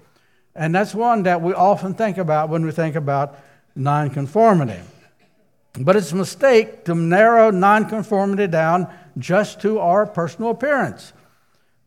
and 0.54 0.76
that's 0.76 0.94
one 0.94 1.24
that 1.24 1.42
we 1.42 1.54
often 1.54 1.96
think 1.96 2.20
about 2.20 2.50
when 2.50 2.64
we 2.64 2.72
think 2.72 2.96
about 2.96 3.40
nonconformity. 3.76 4.80
But 5.80 5.96
it's 5.96 6.12
a 6.12 6.16
mistake 6.16 6.86
to 6.86 6.94
narrow 6.94 7.50
nonconformity 7.50 8.48
down 8.48 8.94
just 9.18 9.60
to 9.62 9.80
our 9.80 10.06
personal 10.06 10.52
appearance. 10.52 11.14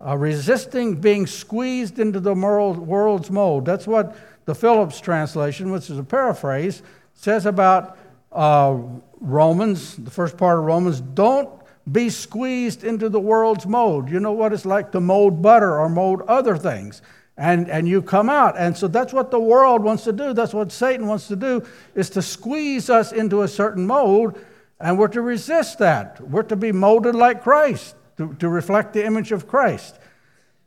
Uh, 0.04 0.16
resisting 0.16 0.96
being 0.96 1.26
squeezed 1.26 1.98
into 1.98 2.20
the 2.20 2.34
world's 2.34 3.30
mold. 3.30 3.64
That's 3.64 3.86
what 3.86 4.16
the 4.44 4.54
Phillips 4.54 5.00
translation, 5.00 5.70
which 5.70 5.88
is 5.88 5.98
a 5.98 6.04
paraphrase, 6.04 6.82
says 7.14 7.46
about 7.46 7.96
uh, 8.32 8.76
Romans, 9.20 9.96
the 9.96 10.10
first 10.10 10.36
part 10.36 10.58
of 10.58 10.64
Romans. 10.64 11.00
Don't 11.00 11.48
be 11.90 12.10
squeezed 12.10 12.84
into 12.84 13.08
the 13.08 13.20
world's 13.20 13.66
mold. 13.66 14.10
You 14.10 14.20
know 14.20 14.32
what 14.32 14.52
it's 14.52 14.66
like 14.66 14.92
to 14.92 15.00
mold 15.00 15.40
butter 15.40 15.78
or 15.78 15.88
mold 15.88 16.22
other 16.22 16.56
things 16.56 17.02
and, 17.36 17.68
and 17.68 17.86
you 17.86 18.02
come 18.02 18.30
out. 18.30 18.56
And 18.58 18.76
so 18.76 18.88
that's 18.88 19.12
what 19.12 19.30
the 19.30 19.40
world 19.40 19.82
wants 19.82 20.04
to 20.04 20.12
do. 20.12 20.32
That's 20.32 20.54
what 20.54 20.72
Satan 20.72 21.06
wants 21.06 21.28
to 21.28 21.36
do, 21.36 21.64
is 21.94 22.10
to 22.10 22.22
squeeze 22.22 22.88
us 22.88 23.12
into 23.12 23.42
a 23.42 23.48
certain 23.48 23.86
mold, 23.86 24.38
and 24.80 24.98
we're 24.98 25.08
to 25.08 25.20
resist 25.20 25.78
that. 25.78 26.20
We're 26.20 26.42
to 26.44 26.56
be 26.56 26.72
molded 26.72 27.14
like 27.14 27.42
Christ, 27.42 27.94
to, 28.16 28.34
to 28.34 28.48
reflect 28.48 28.92
the 28.92 29.04
image 29.04 29.32
of 29.32 29.46
Christ. 29.46 29.98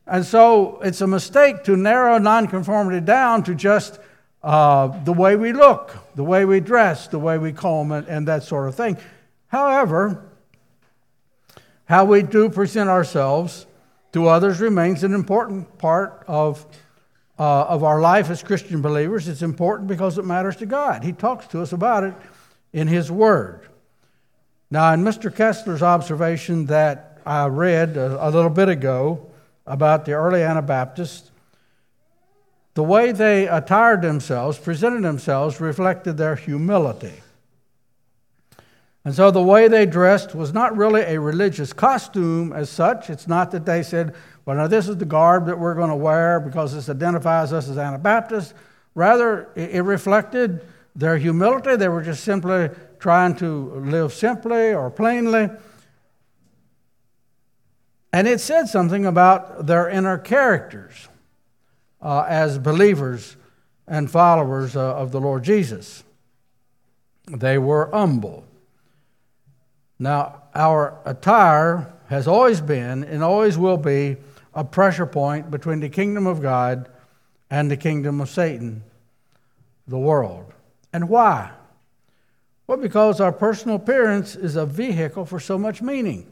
And 0.05 0.25
so 0.25 0.79
it's 0.81 1.01
a 1.01 1.07
mistake 1.07 1.63
to 1.65 1.77
narrow 1.77 2.17
nonconformity 2.17 3.01
down 3.05 3.43
to 3.43 3.53
just 3.53 3.99
uh, 4.41 4.87
the 5.03 5.13
way 5.13 5.35
we 5.35 5.53
look, 5.53 5.95
the 6.15 6.23
way 6.23 6.45
we 6.45 6.59
dress, 6.59 7.07
the 7.07 7.19
way 7.19 7.37
we 7.37 7.51
comb, 7.51 7.91
and, 7.91 8.07
and 8.07 8.27
that 8.27 8.43
sort 8.43 8.67
of 8.67 8.75
thing. 8.75 8.97
However, 9.47 10.25
how 11.85 12.05
we 12.05 12.21
do 12.21 12.49
present 12.49 12.89
ourselves 12.89 13.65
to 14.13 14.27
others 14.27 14.59
remains 14.59 15.03
an 15.03 15.13
important 15.13 15.77
part 15.77 16.23
of, 16.27 16.65
uh, 17.37 17.63
of 17.63 17.83
our 17.83 18.01
life 18.01 18.29
as 18.29 18.41
Christian 18.41 18.81
believers. 18.81 19.27
It's 19.27 19.41
important 19.41 19.87
because 19.87 20.17
it 20.17 20.25
matters 20.25 20.55
to 20.57 20.65
God. 20.65 21.03
He 21.03 21.13
talks 21.13 21.47
to 21.47 21.61
us 21.61 21.73
about 21.73 22.03
it 22.03 22.13
in 22.73 22.87
His 22.87 23.11
Word. 23.11 23.67
Now, 24.71 24.93
in 24.93 25.03
Mr. 25.03 25.33
Kessler's 25.33 25.83
observation 25.83 26.67
that 26.67 27.19
I 27.25 27.47
read 27.47 27.97
a, 27.97 28.27
a 28.27 28.29
little 28.29 28.49
bit 28.49 28.69
ago 28.69 29.27
about 29.65 30.05
the 30.05 30.13
early 30.13 30.41
Anabaptists, 30.43 31.31
the 32.73 32.83
way 32.83 33.11
they 33.11 33.47
attired 33.47 34.01
themselves, 34.01 34.57
presented 34.57 35.03
themselves, 35.03 35.59
reflected 35.59 36.17
their 36.17 36.35
humility. 36.35 37.13
And 39.09 39.15
so 39.15 39.31
the 39.31 39.41
way 39.41 39.67
they 39.67 39.87
dressed 39.87 40.35
was 40.35 40.53
not 40.53 40.77
really 40.77 41.01
a 41.01 41.19
religious 41.19 41.73
costume 41.73 42.53
as 42.53 42.69
such. 42.69 43.09
It's 43.09 43.27
not 43.27 43.49
that 43.49 43.65
they 43.65 43.81
said, 43.81 44.13
well, 44.45 44.57
now 44.57 44.67
this 44.67 44.87
is 44.87 44.97
the 44.97 45.05
garb 45.05 45.47
that 45.47 45.57
we're 45.57 45.73
going 45.73 45.89
to 45.89 45.95
wear 45.95 46.39
because 46.39 46.75
this 46.75 46.89
identifies 46.89 47.51
us 47.51 47.67
as 47.67 47.79
Anabaptists. 47.79 48.53
Rather, 48.93 49.49
it 49.55 49.83
reflected 49.83 50.63
their 50.95 51.17
humility. 51.17 51.75
They 51.75 51.87
were 51.87 52.03
just 52.03 52.23
simply 52.23 52.69
trying 52.99 53.35
to 53.37 53.71
live 53.79 54.13
simply 54.13 54.75
or 54.75 54.91
plainly. 54.91 55.49
And 58.13 58.27
it 58.27 58.39
said 58.39 58.67
something 58.67 59.07
about 59.07 59.65
their 59.65 59.89
inner 59.89 60.19
characters 60.19 61.09
uh, 61.99 62.27
as 62.29 62.59
believers 62.59 63.37
and 63.87 64.11
followers 64.11 64.75
uh, 64.75 64.95
of 64.95 65.11
the 65.11 65.19
Lord 65.19 65.41
Jesus. 65.41 66.03
They 67.25 67.57
were 67.57 67.89
humble. 67.91 68.45
Now, 69.99 70.43
our 70.55 70.97
attire 71.05 71.93
has 72.07 72.27
always 72.27 72.61
been 72.61 73.03
and 73.03 73.23
always 73.23 73.57
will 73.57 73.77
be 73.77 74.17
a 74.53 74.63
pressure 74.63 75.05
point 75.05 75.51
between 75.51 75.81
the 75.81 75.89
kingdom 75.89 76.25
of 76.25 76.41
God 76.41 76.89
and 77.49 77.69
the 77.69 77.77
kingdom 77.77 78.21
of 78.21 78.29
Satan, 78.29 78.83
the 79.87 79.97
world. 79.97 80.53
And 80.93 81.09
why? 81.09 81.51
Well, 82.65 82.77
because 82.77 83.19
our 83.19 83.31
personal 83.31 83.75
appearance 83.75 84.35
is 84.35 84.55
a 84.55 84.65
vehicle 84.65 85.25
for 85.25 85.39
so 85.39 85.57
much 85.57 85.81
meaning. 85.81 86.31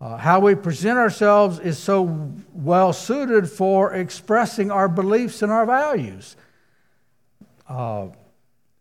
Uh, 0.00 0.16
how 0.16 0.40
we 0.40 0.54
present 0.54 0.96
ourselves 0.96 1.58
is 1.58 1.78
so 1.78 2.32
well 2.52 2.92
suited 2.92 3.50
for 3.50 3.92
expressing 3.94 4.70
our 4.70 4.88
beliefs 4.88 5.42
and 5.42 5.50
our 5.50 5.66
values. 5.66 6.36
Uh, 7.68 8.08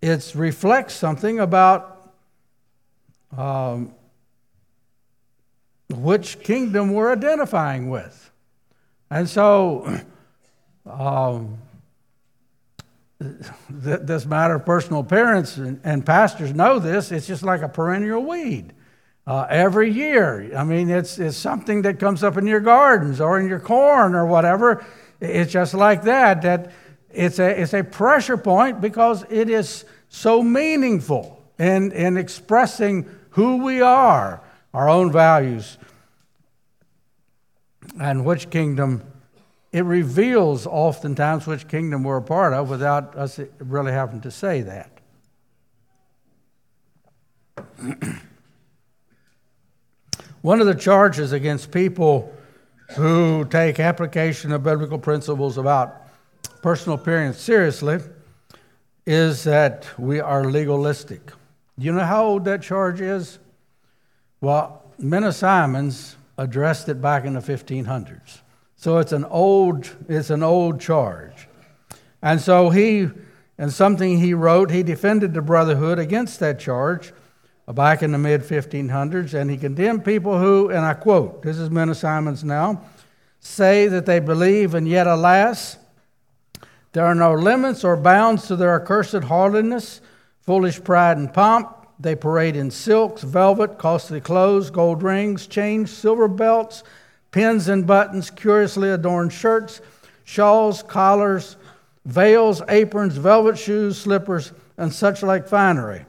it 0.02 0.32
reflects 0.36 0.94
something 0.94 1.40
about 1.40 1.97
um, 3.36 3.94
which 5.90 6.40
kingdom 6.42 6.94
we're 6.94 7.12
identifying 7.12 7.90
with. 7.90 8.32
And 9.10 9.30
so, 9.30 10.00
um, 10.86 11.58
th- 13.20 14.02
this 14.02 14.26
matter 14.26 14.56
of 14.56 14.66
personal 14.66 15.02
appearance, 15.02 15.58
and, 15.58 15.80
and, 15.84 16.06
pastors 16.06 16.54
know 16.54 16.80
this, 16.80 17.12
it's 17.12 17.28
just 17.28 17.44
like 17.44 17.62
a 17.62 17.70
perennial 17.70 18.24
weed. 18.24 18.74
Uh, 19.26 19.46
every 19.50 19.92
year. 19.92 20.56
I 20.56 20.64
mean, 20.64 20.90
it's, 20.90 21.20
it's 21.20 21.36
something 21.36 21.82
that 21.82 22.00
comes 22.00 22.24
up 22.24 22.38
in 22.38 22.48
your 22.48 22.62
gardens 22.62 23.20
or 23.20 23.40
in 23.42 23.50
your 23.50 23.60
corn 23.60 24.16
or 24.16 24.26
whatever. 24.26 24.86
It's 25.20 25.52
just 25.52 25.74
like 25.74 26.04
that, 26.04 26.44
that 26.44 26.72
it's 27.12 27.38
a, 27.40 27.62
it's 27.62 27.74
a 27.74 27.84
pressure 27.84 28.38
point 28.38 28.80
because 28.80 29.26
it 29.30 29.50
is 29.50 29.84
so 30.08 30.42
meaningful 30.42 31.44
in, 31.60 31.92
in 31.92 32.16
expressing 32.16 33.10
who 33.38 33.64
we 33.64 33.82
are, 33.82 34.42
our 34.74 34.90
own 34.90 35.12
values, 35.12 35.78
and 38.02 38.26
which 38.26 38.50
kingdom. 38.50 39.04
It 39.72 39.86
reveals 39.86 40.66
oftentimes 40.66 41.46
which 41.46 41.68
kingdom 41.68 42.04
we're 42.04 42.18
a 42.18 42.22
part 42.24 42.54
of 42.54 42.68
without 42.72 43.16
us 43.16 43.40
really 43.60 43.92
having 43.92 44.22
to 44.22 44.32
say 44.32 44.64
that. 44.64 44.90
One 50.42 50.60
of 50.60 50.66
the 50.66 50.74
charges 50.74 51.32
against 51.32 51.70
people 51.70 52.34
who 52.96 53.46
take 53.46 53.80
application 53.80 54.52
of 54.52 54.64
biblical 54.64 54.98
principles 54.98 55.60
about 55.60 56.08
personal 56.64 56.98
appearance 56.98 57.40
seriously 57.40 58.00
is 59.06 59.44
that 59.44 59.88
we 60.00 60.20
are 60.20 60.44
legalistic. 60.44 61.34
You 61.78 61.92
know 61.92 62.06
how 62.06 62.26
old 62.26 62.46
that 62.46 62.62
charge 62.62 63.02
is? 63.02 63.38
Well, 64.42 64.84
Menno 65.00 65.34
Simons 65.34 66.16
addressed 66.38 66.90
it 66.90 67.02
back 67.02 67.26
in 67.26 67.34
the 67.34 67.40
1500s. 67.40 68.40
So 68.76 68.98
it's 68.98 69.12
an 69.12 69.26
old, 69.26 69.90
it's 70.08 70.30
an 70.30 70.44
old 70.44 70.80
charge. 70.80 71.48
And 72.22 72.42
so 72.42 72.70
he, 72.70 73.10
and 73.58 73.72
something 73.72 74.20
he 74.20 74.34
wrote, 74.34 74.72
he 74.72 74.84
defended 74.84 75.34
the 75.34 75.42
Brotherhood 75.42 76.00
against 76.00 76.40
that 76.40 76.60
charge 76.60 77.14
back 77.68 78.02
in 78.02 78.12
the 78.12 78.18
mid 78.18 78.42
1500s, 78.42 79.34
and 79.34 79.52
he 79.52 79.58
condemned 79.58 80.06
people 80.06 80.40
who, 80.40 80.70
and 80.70 80.86
I 80.86 80.94
quote, 80.94 81.44
this 81.44 81.58
is 81.58 81.70
Menno 81.70 81.96
Simons 81.96 82.44
now, 82.44 82.82
say 83.40 83.88
that 83.88 84.06
they 84.06 84.20
believe, 84.20 84.74
and 84.74 84.88
yet, 84.88 85.06
alas, 85.06 85.78
there 86.94 87.06
are 87.06 87.16
no 87.16 87.34
limits 87.34 87.84
or 87.84 87.98
bounds 87.98 88.48
to 88.48 88.56
their 88.56 88.82
accursed 88.82 89.24
haughtiness, 89.24 90.02
foolish 90.48 90.82
pride 90.82 91.18
and 91.18 91.32
pomp. 91.34 91.76
They 92.00 92.16
parade 92.16 92.56
in 92.56 92.72
silks, 92.72 93.22
velvet, 93.22 93.78
costly 93.78 94.22
clothes, 94.22 94.70
gold 94.70 95.04
rings, 95.04 95.46
chains, 95.46 95.92
silver 95.92 96.30
belts, 96.30 96.84
pins 97.32 97.68
and 97.68 97.86
buttons, 97.86 98.30
curiously 98.30 98.90
adorned 98.90 99.34
shirts, 99.34 99.82
shawls, 100.24 100.84
collars, 100.84 101.58
veils, 102.06 102.62
aprons, 102.70 103.18
velvet 103.18 103.58
shoes, 103.58 104.00
slippers, 104.00 104.54
and 104.78 104.94
such 104.94 105.22
like 105.22 105.48
finery. 105.48 106.06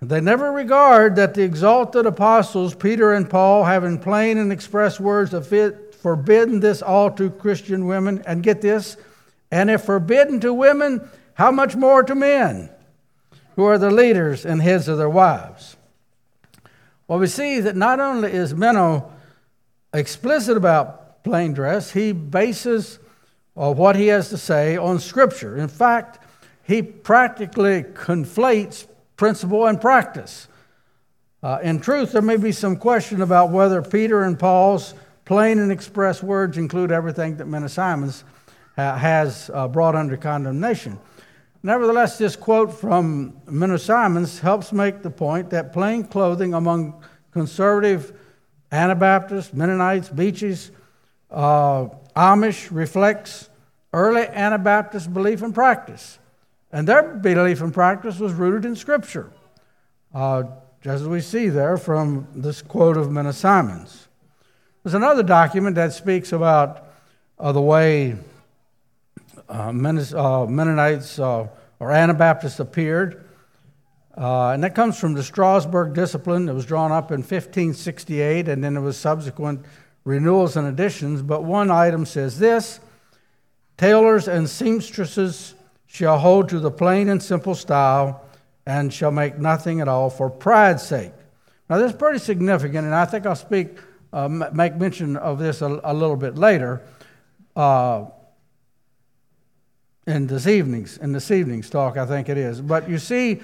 They 0.00 0.20
never 0.20 0.52
regard 0.52 1.16
that 1.16 1.34
the 1.34 1.42
exalted 1.42 2.06
apostles, 2.06 2.76
Peter 2.76 3.14
and 3.14 3.28
Paul, 3.28 3.64
having 3.64 3.98
plain 3.98 4.38
and 4.38 4.52
express 4.52 5.00
words 5.00 5.34
of 5.34 5.48
forbidden 5.48 6.60
this 6.60 6.82
all 6.82 7.10
to 7.12 7.30
Christian 7.30 7.86
women, 7.86 8.22
and 8.26 8.44
get 8.44 8.60
this, 8.60 8.96
and 9.50 9.70
if 9.70 9.82
forbidden 9.82 10.38
to 10.40 10.54
women, 10.54 11.08
how 11.34 11.50
much 11.50 11.74
more 11.74 12.04
to 12.04 12.14
men, 12.14 12.70
who 13.58 13.64
are 13.64 13.76
the 13.76 13.90
leaders 13.90 14.46
and 14.46 14.62
heads 14.62 14.86
of 14.86 14.98
their 14.98 15.10
wives? 15.10 15.76
Well, 17.08 17.18
we 17.18 17.26
see 17.26 17.58
that 17.58 17.74
not 17.74 17.98
only 17.98 18.32
is 18.32 18.54
Menno 18.54 19.10
explicit 19.92 20.56
about 20.56 21.24
plain 21.24 21.54
dress, 21.54 21.90
he 21.90 22.12
bases 22.12 23.00
uh, 23.56 23.72
what 23.72 23.96
he 23.96 24.06
has 24.06 24.28
to 24.28 24.38
say 24.38 24.76
on 24.76 25.00
Scripture. 25.00 25.56
In 25.56 25.66
fact, 25.66 26.20
he 26.62 26.82
practically 26.82 27.82
conflates 27.82 28.86
principle 29.16 29.66
and 29.66 29.80
practice. 29.80 30.46
Uh, 31.42 31.58
in 31.60 31.80
truth, 31.80 32.12
there 32.12 32.22
may 32.22 32.36
be 32.36 32.52
some 32.52 32.76
question 32.76 33.22
about 33.22 33.50
whether 33.50 33.82
Peter 33.82 34.22
and 34.22 34.38
Paul's 34.38 34.94
plain 35.24 35.58
and 35.58 35.72
express 35.72 36.22
words 36.22 36.58
include 36.58 36.92
everything 36.92 37.38
that 37.38 37.48
Menno 37.48 37.68
Simons 37.68 38.22
uh, 38.76 38.94
has 38.96 39.50
uh, 39.52 39.66
brought 39.66 39.96
under 39.96 40.16
condemnation. 40.16 40.96
Nevertheless, 41.62 42.18
this 42.18 42.36
quote 42.36 42.72
from 42.72 43.40
Menno 43.46 43.78
Simons 43.80 44.38
helps 44.38 44.72
make 44.72 45.02
the 45.02 45.10
point 45.10 45.50
that 45.50 45.72
plain 45.72 46.04
clothing 46.04 46.54
among 46.54 47.02
conservative 47.32 48.12
Anabaptists, 48.70 49.52
Mennonites, 49.52 50.08
Beachys, 50.08 50.70
uh, 51.30 51.86
Amish 52.14 52.68
reflects 52.70 53.48
early 53.92 54.26
Anabaptist 54.26 55.12
belief 55.12 55.42
and 55.42 55.54
practice. 55.54 56.18
And 56.70 56.86
their 56.86 57.14
belief 57.14 57.60
and 57.62 57.72
practice 57.72 58.18
was 58.18 58.34
rooted 58.34 58.64
in 58.64 58.76
Scripture, 58.76 59.30
uh, 60.14 60.44
as 60.84 61.04
we 61.08 61.20
see 61.20 61.48
there 61.48 61.76
from 61.76 62.28
this 62.34 62.60
quote 62.60 62.96
of 62.96 63.06
Menno 63.08 63.32
Simons. 63.32 64.08
There's 64.82 64.94
another 64.94 65.22
document 65.22 65.76
that 65.76 65.92
speaks 65.92 66.32
about 66.32 66.86
uh, 67.38 67.52
the 67.52 67.60
way 67.60 68.16
uh, 69.48 69.72
uh 69.72 70.46
Mennonites 70.46 71.18
uh, 71.18 71.48
or 71.80 71.92
Anabaptists 71.92 72.60
appeared. 72.60 73.24
Uh, 74.16 74.50
and 74.50 74.64
that 74.64 74.74
comes 74.74 74.98
from 74.98 75.14
the 75.14 75.22
Strasbourg 75.22 75.94
Discipline. 75.94 76.48
It 76.48 76.52
was 76.52 76.66
drawn 76.66 76.90
up 76.90 77.12
in 77.12 77.18
1568, 77.18 78.48
and 78.48 78.64
then 78.64 78.74
there 78.74 78.82
was 78.82 78.96
subsequent 78.96 79.64
renewals 80.04 80.56
and 80.56 80.66
additions. 80.66 81.22
But 81.22 81.44
one 81.44 81.70
item 81.70 82.04
says 82.04 82.38
this 82.38 82.80
Tailors 83.76 84.26
and 84.26 84.50
seamstresses 84.50 85.54
shall 85.86 86.18
hold 86.18 86.48
to 86.48 86.58
the 86.58 86.70
plain 86.70 87.08
and 87.08 87.22
simple 87.22 87.54
style 87.54 88.24
and 88.66 88.92
shall 88.92 89.12
make 89.12 89.38
nothing 89.38 89.80
at 89.80 89.88
all 89.88 90.10
for 90.10 90.28
pride's 90.28 90.82
sake. 90.82 91.12
Now, 91.70 91.78
this 91.78 91.92
is 91.92 91.96
pretty 91.96 92.18
significant, 92.18 92.86
and 92.86 92.94
I 92.94 93.04
think 93.04 93.24
I'll 93.24 93.36
speak, 93.36 93.78
uh, 94.12 94.28
make 94.28 94.74
mention 94.76 95.16
of 95.16 95.38
this 95.38 95.62
a, 95.62 95.80
a 95.84 95.94
little 95.94 96.16
bit 96.16 96.36
later 96.36 96.82
uh, 97.54 98.06
in 100.08 100.26
this 100.26 100.46
evening's 100.46 100.96
in 100.96 101.12
this 101.12 101.30
evening's 101.30 101.68
talk. 101.70 101.96
I 101.96 102.06
think 102.06 102.28
it 102.28 102.38
is. 102.38 102.60
But 102.60 102.88
you 102.88 102.98
see, 102.98 103.40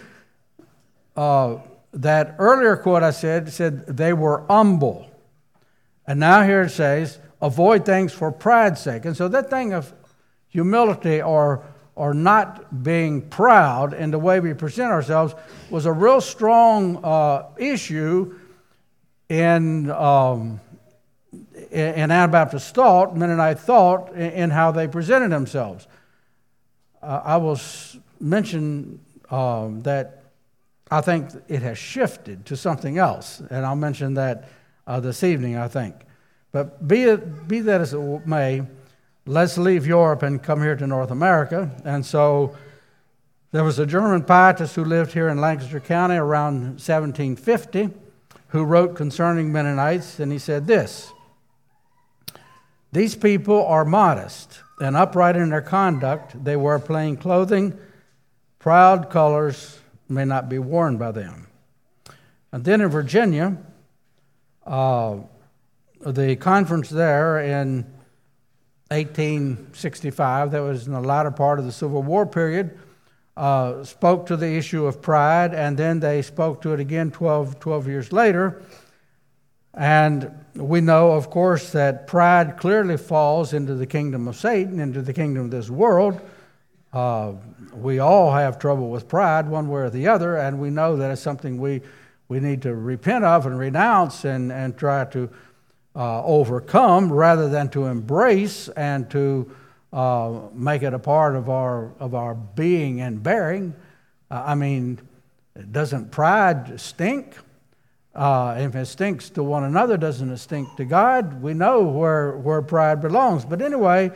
uh, 1.14 1.58
that 1.92 2.34
earlier 2.38 2.76
quote 2.76 3.02
I 3.02 3.10
said 3.10 3.52
said 3.52 3.86
they 3.86 4.12
were 4.12 4.44
humble, 4.48 5.06
and 6.06 6.18
now 6.18 6.42
here 6.42 6.62
it 6.62 6.70
says 6.70 7.18
avoid 7.42 7.84
things 7.84 8.12
for 8.12 8.32
pride's 8.32 8.80
sake. 8.80 9.04
And 9.04 9.16
so 9.16 9.28
that 9.28 9.50
thing 9.50 9.74
of 9.74 9.92
humility 10.48 11.20
or 11.20 11.64
or 11.96 12.14
not 12.14 12.82
being 12.82 13.22
proud 13.22 13.92
in 13.92 14.10
the 14.10 14.18
way 14.18 14.40
we 14.40 14.52
present 14.54 14.90
ourselves 14.90 15.34
was 15.70 15.86
a 15.86 15.92
real 15.92 16.20
strong 16.20 17.04
uh, 17.04 17.46
issue 17.56 18.36
in, 19.28 19.90
um, 19.92 20.60
in 21.70 22.10
Anabaptist 22.10 22.74
thought, 22.74 23.16
Mennonite 23.16 23.60
thought, 23.60 24.12
in, 24.12 24.30
in 24.32 24.50
how 24.50 24.72
they 24.72 24.88
presented 24.88 25.30
themselves. 25.30 25.86
Uh, 27.04 27.20
I 27.22 27.36
will 27.36 27.60
mention 28.18 28.98
um, 29.30 29.82
that 29.82 30.22
I 30.90 31.02
think 31.02 31.30
it 31.48 31.60
has 31.60 31.76
shifted 31.76 32.46
to 32.46 32.56
something 32.56 32.96
else, 32.96 33.42
and 33.50 33.66
I'll 33.66 33.76
mention 33.76 34.14
that 34.14 34.48
uh, 34.86 35.00
this 35.00 35.22
evening, 35.22 35.56
I 35.56 35.68
think. 35.68 35.94
But 36.50 36.86
be, 36.86 37.02
it, 37.02 37.46
be 37.46 37.60
that 37.60 37.82
as 37.82 37.92
it 37.92 38.26
may, 38.26 38.62
let's 39.26 39.58
leave 39.58 39.86
Europe 39.86 40.22
and 40.22 40.42
come 40.42 40.62
here 40.62 40.76
to 40.76 40.86
North 40.86 41.10
America. 41.10 41.70
And 41.84 42.06
so 42.06 42.56
there 43.50 43.64
was 43.64 43.78
a 43.78 43.86
German 43.86 44.22
pietist 44.22 44.74
who 44.74 44.84
lived 44.84 45.12
here 45.12 45.28
in 45.28 45.40
Lancaster 45.40 45.80
County 45.80 46.16
around 46.16 46.80
1750 46.80 47.90
who 48.48 48.64
wrote 48.64 48.94
concerning 48.94 49.52
Mennonites, 49.52 50.20
and 50.20 50.32
he 50.32 50.38
said 50.38 50.66
this 50.66 51.12
These 52.92 53.14
people 53.14 53.66
are 53.66 53.84
modest 53.84 54.63
and 54.80 54.96
upright 54.96 55.36
in 55.36 55.50
their 55.50 55.62
conduct. 55.62 56.42
They 56.42 56.56
wear 56.56 56.78
plain 56.78 57.16
clothing, 57.16 57.78
proud 58.58 59.10
colors 59.10 59.78
may 60.08 60.24
not 60.24 60.48
be 60.48 60.58
worn 60.58 60.96
by 60.96 61.12
them. 61.12 61.46
And 62.52 62.64
then 62.64 62.80
in 62.80 62.88
Virginia, 62.88 63.56
uh, 64.66 65.18
the 66.04 66.36
conference 66.36 66.88
there 66.88 67.38
in 67.40 67.84
1865, 68.90 70.50
that 70.52 70.60
was 70.60 70.86
in 70.86 70.92
the 70.92 71.00
latter 71.00 71.30
part 71.30 71.58
of 71.58 71.64
the 71.64 71.72
Civil 71.72 72.02
War 72.02 72.26
period, 72.26 72.78
uh, 73.36 73.82
spoke 73.82 74.26
to 74.26 74.36
the 74.36 74.56
issue 74.56 74.86
of 74.86 75.02
pride, 75.02 75.54
and 75.54 75.76
then 75.76 76.00
they 76.00 76.22
spoke 76.22 76.62
to 76.62 76.72
it 76.72 76.80
again 76.80 77.10
12, 77.10 77.58
12 77.58 77.88
years 77.88 78.12
later. 78.12 78.62
And 79.72 80.43
we 80.54 80.80
know, 80.80 81.12
of 81.12 81.30
course, 81.30 81.70
that 81.72 82.06
pride 82.06 82.56
clearly 82.56 82.96
falls 82.96 83.52
into 83.52 83.74
the 83.74 83.86
kingdom 83.86 84.28
of 84.28 84.36
Satan, 84.36 84.78
into 84.78 85.02
the 85.02 85.12
kingdom 85.12 85.46
of 85.46 85.50
this 85.50 85.68
world. 85.68 86.20
Uh, 86.92 87.32
we 87.72 87.98
all 87.98 88.32
have 88.32 88.58
trouble 88.58 88.90
with 88.90 89.08
pride, 89.08 89.48
one 89.48 89.68
way 89.68 89.82
or 89.82 89.90
the 89.90 90.06
other, 90.06 90.36
and 90.36 90.60
we 90.60 90.70
know 90.70 90.96
that 90.96 91.10
it's 91.10 91.20
something 91.20 91.58
we, 91.58 91.82
we 92.28 92.38
need 92.38 92.62
to 92.62 92.74
repent 92.74 93.24
of 93.24 93.46
and 93.46 93.58
renounce 93.58 94.24
and, 94.24 94.52
and 94.52 94.76
try 94.78 95.04
to 95.06 95.28
uh, 95.96 96.22
overcome 96.24 97.12
rather 97.12 97.48
than 97.48 97.68
to 97.70 97.86
embrace 97.86 98.68
and 98.70 99.10
to 99.10 99.50
uh, 99.92 100.40
make 100.52 100.82
it 100.82 100.94
a 100.94 100.98
part 100.98 101.34
of 101.34 101.48
our, 101.48 101.90
of 101.98 102.14
our 102.14 102.34
being 102.34 103.00
and 103.00 103.22
bearing. 103.22 103.74
Uh, 104.30 104.42
I 104.46 104.54
mean, 104.54 105.00
doesn't 105.72 106.10
pride 106.10 106.80
stink? 106.80 107.36
Uh, 108.14 108.54
if 108.58 108.76
it 108.76 108.86
stinks 108.86 109.28
to 109.30 109.42
one 109.42 109.64
another, 109.64 109.96
doesn't 109.96 110.30
it 110.30 110.38
stink 110.38 110.68
to 110.76 110.84
God? 110.84 111.42
We 111.42 111.52
know 111.54 111.82
where, 111.82 112.36
where 112.36 112.62
pride 112.62 113.00
belongs. 113.00 113.44
But 113.44 113.60
anyway, 113.60 114.12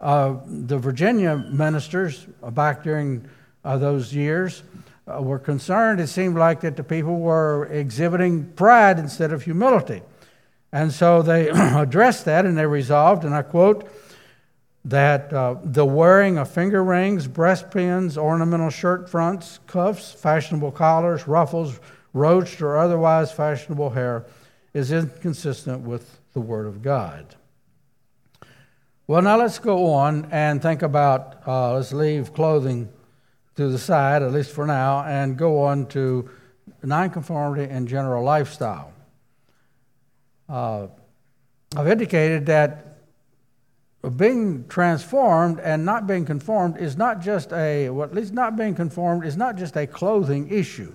uh, 0.00 0.36
the 0.46 0.78
Virginia 0.78 1.36
ministers 1.36 2.26
back 2.52 2.82
during 2.82 3.26
uh, 3.64 3.78
those 3.78 4.14
years 4.14 4.62
were 5.06 5.38
concerned. 5.38 6.00
It 6.00 6.08
seemed 6.08 6.36
like 6.36 6.60
that 6.60 6.76
the 6.76 6.84
people 6.84 7.20
were 7.20 7.66
exhibiting 7.66 8.44
pride 8.52 8.98
instead 8.98 9.32
of 9.32 9.42
humility. 9.42 10.02
And 10.72 10.92
so 10.92 11.22
they 11.22 11.48
addressed 11.52 12.26
that 12.26 12.44
and 12.44 12.56
they 12.56 12.66
resolved, 12.66 13.24
and 13.24 13.34
I 13.34 13.42
quote, 13.42 13.90
that 14.84 15.32
uh, 15.32 15.56
the 15.64 15.84
wearing 15.84 16.38
of 16.38 16.50
finger 16.50 16.82
rings, 16.82 17.26
breastpins, 17.26 18.16
ornamental 18.16 18.70
shirt 18.70 19.08
fronts, 19.08 19.58
cuffs, 19.66 20.12
fashionable 20.12 20.72
collars, 20.72 21.26
ruffles, 21.26 21.80
roached 22.18 22.60
or 22.60 22.76
otherwise 22.76 23.32
fashionable 23.32 23.90
hair 23.90 24.26
is 24.74 24.92
inconsistent 24.92 25.80
with 25.82 26.20
the 26.32 26.40
Word 26.40 26.66
of 26.66 26.82
God. 26.82 27.36
Well, 29.06 29.22
now 29.22 29.38
let's 29.38 29.58
go 29.58 29.92
on 29.94 30.28
and 30.30 30.60
think 30.60 30.82
about, 30.82 31.46
uh, 31.46 31.74
let's 31.74 31.92
leave 31.92 32.34
clothing 32.34 32.90
to 33.56 33.68
the 33.68 33.78
side, 33.78 34.22
at 34.22 34.32
least 34.32 34.50
for 34.50 34.66
now, 34.66 35.02
and 35.04 35.36
go 35.38 35.62
on 35.62 35.86
to 35.86 36.28
nonconformity 36.82 37.72
and 37.72 37.88
general 37.88 38.22
lifestyle. 38.22 38.92
Uh, 40.48 40.88
I've 41.76 41.88
indicated 41.88 42.46
that 42.46 42.98
being 44.16 44.66
transformed 44.68 45.60
and 45.60 45.84
not 45.84 46.06
being 46.06 46.24
conformed 46.24 46.76
is 46.76 46.96
not 46.96 47.20
just 47.20 47.52
a, 47.52 47.90
well, 47.90 48.06
at 48.06 48.14
least 48.14 48.32
not 48.32 48.56
being 48.56 48.74
conformed 48.74 49.24
is 49.24 49.36
not 49.36 49.56
just 49.56 49.76
a 49.76 49.86
clothing 49.86 50.48
issue. 50.50 50.94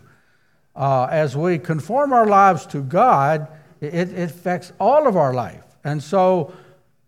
Uh, 0.76 1.08
as 1.12 1.38
we 1.38 1.60
conform 1.60 2.14
our 2.14 2.26
lives 2.26 2.66
to 2.68 2.82
God, 2.82 3.48
it, 3.80 3.94
it 3.94 4.20
affects 4.20 4.74
all 4.80 5.08
of 5.08 5.16
our 5.16 5.34
life. 5.34 5.64
And 5.84 6.02
so, 6.02 6.54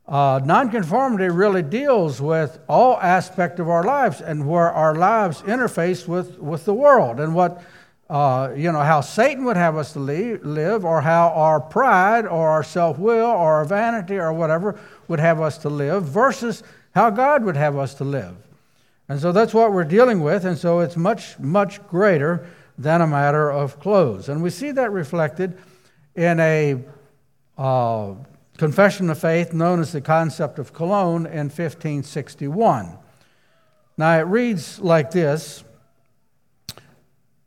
uh, 0.07 0.39
nonconformity 0.43 1.29
really 1.29 1.63
deals 1.63 2.21
with 2.21 2.59
all 2.69 2.99
aspect 2.99 3.59
of 3.59 3.69
our 3.69 3.83
lives 3.83 4.21
and 4.21 4.47
where 4.47 4.71
our 4.71 4.93
lives 4.93 5.41
interface 5.43 6.07
with, 6.07 6.37
with 6.37 6.65
the 6.65 6.73
world 6.73 7.19
and 7.19 7.33
what 7.33 7.63
uh, 8.09 8.53
you 8.55 8.71
know, 8.71 8.81
how 8.81 9.01
Satan 9.01 9.45
would 9.45 9.57
have 9.57 9.75
us 9.77 9.93
to 9.93 9.99
live, 9.99 10.85
or 10.85 11.01
how 11.01 11.29
our 11.29 11.59
pride, 11.59 12.27
or 12.27 12.49
our 12.49 12.63
self 12.63 12.99
will, 12.99 13.25
or 13.25 13.55
our 13.55 13.65
vanity, 13.65 14.17
or 14.17 14.31
whatever 14.31 14.79
would 15.07 15.19
have 15.19 15.41
us 15.41 15.57
to 15.59 15.69
live, 15.69 16.03
versus 16.03 16.61
how 16.93 17.09
God 17.09 17.43
would 17.43 17.57
have 17.57 17.75
us 17.75 17.95
to 17.95 18.03
live. 18.03 18.35
And 19.09 19.19
so 19.19 19.31
that's 19.31 19.53
what 19.53 19.71
we're 19.73 19.85
dealing 19.85 20.21
with, 20.21 20.45
and 20.45 20.57
so 20.57 20.79
it's 20.79 20.95
much, 20.95 21.39
much 21.39 21.85
greater 21.87 22.47
than 22.77 23.01
a 23.01 23.07
matter 23.07 23.51
of 23.51 23.79
clothes. 23.79 24.29
And 24.29 24.43
we 24.43 24.49
see 24.49 24.71
that 24.71 24.91
reflected 24.91 25.57
in 26.15 26.39
a 26.39 26.83
uh, 27.57 28.13
confession 28.57 29.09
of 29.09 29.19
faith 29.19 29.53
known 29.53 29.79
as 29.79 29.91
the 29.91 30.01
Concept 30.01 30.59
of 30.59 30.73
Cologne 30.73 31.25
in 31.25 31.49
1561. 31.49 32.97
Now 33.97 34.19
it 34.19 34.23
reads 34.23 34.79
like 34.79 35.11
this 35.11 35.63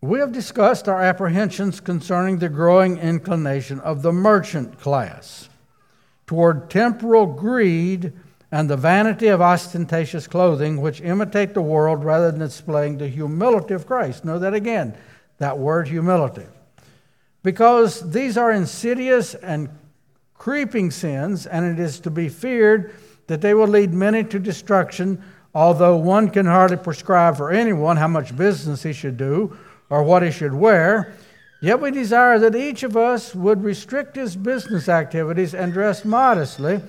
we 0.00 0.20
have 0.20 0.30
discussed 0.30 0.88
our 0.88 1.02
apprehensions 1.02 1.80
concerning 1.80 2.38
the 2.38 2.48
growing 2.48 2.98
inclination 2.98 3.80
of 3.80 4.02
the 4.02 4.12
merchant 4.12 4.78
class 4.78 5.48
toward 6.24 6.70
temporal 6.70 7.26
greed 7.26 8.12
and 8.52 8.70
the 8.70 8.76
vanity 8.76 9.26
of 9.26 9.42
ostentatious 9.42 10.28
clothing, 10.28 10.80
which 10.80 11.00
imitate 11.00 11.52
the 11.52 11.60
world 11.60 12.04
rather 12.04 12.30
than 12.30 12.40
displaying 12.40 12.96
the 12.98 13.08
humility 13.08 13.74
of 13.74 13.86
Christ. 13.86 14.24
Know 14.24 14.38
that 14.38 14.54
again, 14.54 14.96
that 15.38 15.58
word 15.58 15.88
humility. 15.88 16.46
Because 17.42 18.10
these 18.10 18.36
are 18.36 18.52
insidious 18.52 19.34
and 19.34 19.68
creeping 20.34 20.90
sins, 20.90 21.46
and 21.46 21.64
it 21.64 21.82
is 21.82 22.00
to 22.00 22.10
be 22.10 22.28
feared 22.28 22.94
that 23.26 23.40
they 23.40 23.54
will 23.54 23.68
lead 23.68 23.92
many 23.92 24.24
to 24.24 24.38
destruction, 24.38 25.22
although 25.54 25.96
one 25.96 26.30
can 26.30 26.46
hardly 26.46 26.76
prescribe 26.76 27.36
for 27.36 27.50
anyone 27.50 27.96
how 27.96 28.08
much 28.08 28.36
business 28.36 28.82
he 28.82 28.92
should 28.92 29.16
do 29.16 29.56
or 29.90 30.02
what 30.02 30.22
he 30.22 30.30
should 30.30 30.54
wear. 30.54 31.14
Yet 31.60 31.80
we 31.80 31.90
desire 31.90 32.38
that 32.38 32.54
each 32.54 32.82
of 32.82 32.96
us 32.96 33.34
would 33.34 33.64
restrict 33.64 34.16
his 34.16 34.36
business 34.36 34.88
activities 34.88 35.54
and 35.54 35.72
dress 35.72 36.04
modestly, 36.04 36.80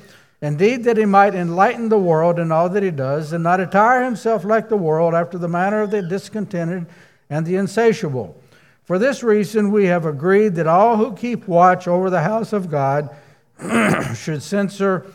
indeed, 0.41 0.83
that 0.83 0.97
he 0.97 1.05
might 1.05 1.33
enlighten 1.33 1.89
the 1.89 1.97
world 1.97 2.37
in 2.37 2.51
all 2.51 2.69
that 2.69 2.83
he 2.83 2.91
does, 2.91 3.33
and 3.33 3.43
not 3.43 3.59
attire 3.59 4.03
himself 4.03 4.45
like 4.45 4.69
the 4.69 4.77
world 4.77 5.15
after 5.15 5.37
the 5.37 5.47
manner 5.47 5.81
of 5.81 5.91
the 5.91 6.01
discontented 6.03 6.85
and 7.29 7.45
the 7.45 7.55
insatiable. 7.55 8.38
For 8.89 8.97
this 8.97 9.21
reason, 9.21 9.69
we 9.69 9.85
have 9.85 10.07
agreed 10.07 10.55
that 10.55 10.65
all 10.65 10.97
who 10.97 11.13
keep 11.13 11.47
watch 11.47 11.87
over 11.87 12.09
the 12.09 12.23
house 12.23 12.53
of 12.53 12.71
God 12.71 13.15
should 14.15 14.41
censor 14.41 15.05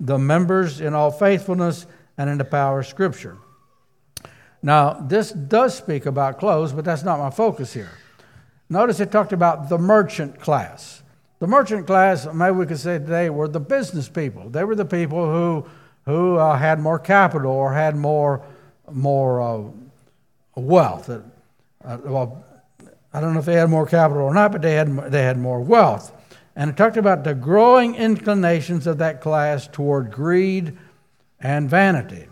the 0.00 0.16
members 0.16 0.80
in 0.80 0.94
all 0.94 1.10
faithfulness 1.10 1.84
and 2.16 2.30
in 2.30 2.38
the 2.38 2.46
power 2.46 2.80
of 2.80 2.86
Scripture. 2.86 3.36
Now, 4.62 4.94
this 4.94 5.32
does 5.32 5.74
speak 5.74 6.06
about 6.06 6.38
clothes, 6.38 6.72
but 6.72 6.86
that's 6.86 7.02
not 7.02 7.18
my 7.18 7.28
focus 7.28 7.74
here. 7.74 7.90
Notice 8.70 9.00
it 9.00 9.12
talked 9.12 9.34
about 9.34 9.68
the 9.68 9.76
merchant 9.76 10.40
class. 10.40 11.02
The 11.40 11.46
merchant 11.46 11.86
class, 11.86 12.26
maybe 12.32 12.56
we 12.56 12.64
could 12.64 12.78
say 12.78 12.98
today, 12.98 13.28
were 13.28 13.48
the 13.48 13.60
business 13.60 14.08
people. 14.08 14.48
They 14.48 14.64
were 14.64 14.74
the 14.74 14.86
people 14.86 15.30
who, 15.30 15.66
who 16.06 16.38
uh, 16.38 16.56
had 16.56 16.80
more 16.80 16.98
capital 16.98 17.52
or 17.52 17.74
had 17.74 17.96
more, 17.96 18.42
more 18.90 19.42
uh, 19.42 19.70
wealth. 20.54 21.10
Uh, 21.10 21.98
well, 22.02 22.46
I 23.12 23.20
don't 23.20 23.34
know 23.34 23.40
if 23.40 23.46
they 23.46 23.54
had 23.54 23.70
more 23.70 23.86
capital 23.86 24.22
or 24.22 24.34
not, 24.34 24.52
but 24.52 24.62
they 24.62 24.74
had, 24.74 25.10
they 25.10 25.22
had 25.22 25.38
more 25.38 25.60
wealth. 25.60 26.12
And 26.56 26.70
it 26.70 26.76
talked 26.76 26.96
about 26.96 27.24
the 27.24 27.34
growing 27.34 27.94
inclinations 27.94 28.86
of 28.86 28.98
that 28.98 29.20
class 29.20 29.66
toward 29.66 30.10
greed 30.10 30.76
and 31.40 31.68
vanity. 31.68 32.26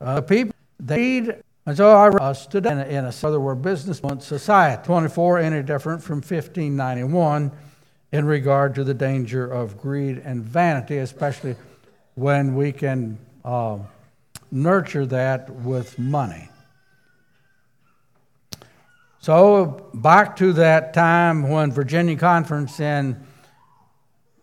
Uh, 0.00 0.20
people, 0.20 0.54
they 0.78 1.34
and 1.66 1.76
so 1.76 1.90
I 1.90 2.08
uh, 2.08 2.34
stood 2.34 2.66
in 2.66 2.78
a, 2.78 2.84
in 2.84 3.04
a 3.06 3.08
other 3.22 3.40
word 3.40 3.62
business 3.62 4.00
society, 4.20 4.82
24 4.84 5.38
any 5.38 5.62
different 5.62 6.02
from 6.02 6.16
1591 6.16 7.50
in 8.12 8.24
regard 8.26 8.74
to 8.74 8.84
the 8.84 8.92
danger 8.92 9.50
of 9.50 9.80
greed 9.80 10.18
and 10.18 10.44
vanity, 10.44 10.98
especially 10.98 11.56
when 12.16 12.54
we 12.54 12.70
can 12.70 13.18
uh, 13.44 13.78
nurture 14.50 15.06
that 15.06 15.48
with 15.50 15.98
money. 15.98 16.48
So 19.24 19.88
back 19.94 20.36
to 20.36 20.52
that 20.52 20.92
time 20.92 21.48
when 21.48 21.72
Virginia 21.72 22.14
Conference 22.14 22.78
in 22.78 23.14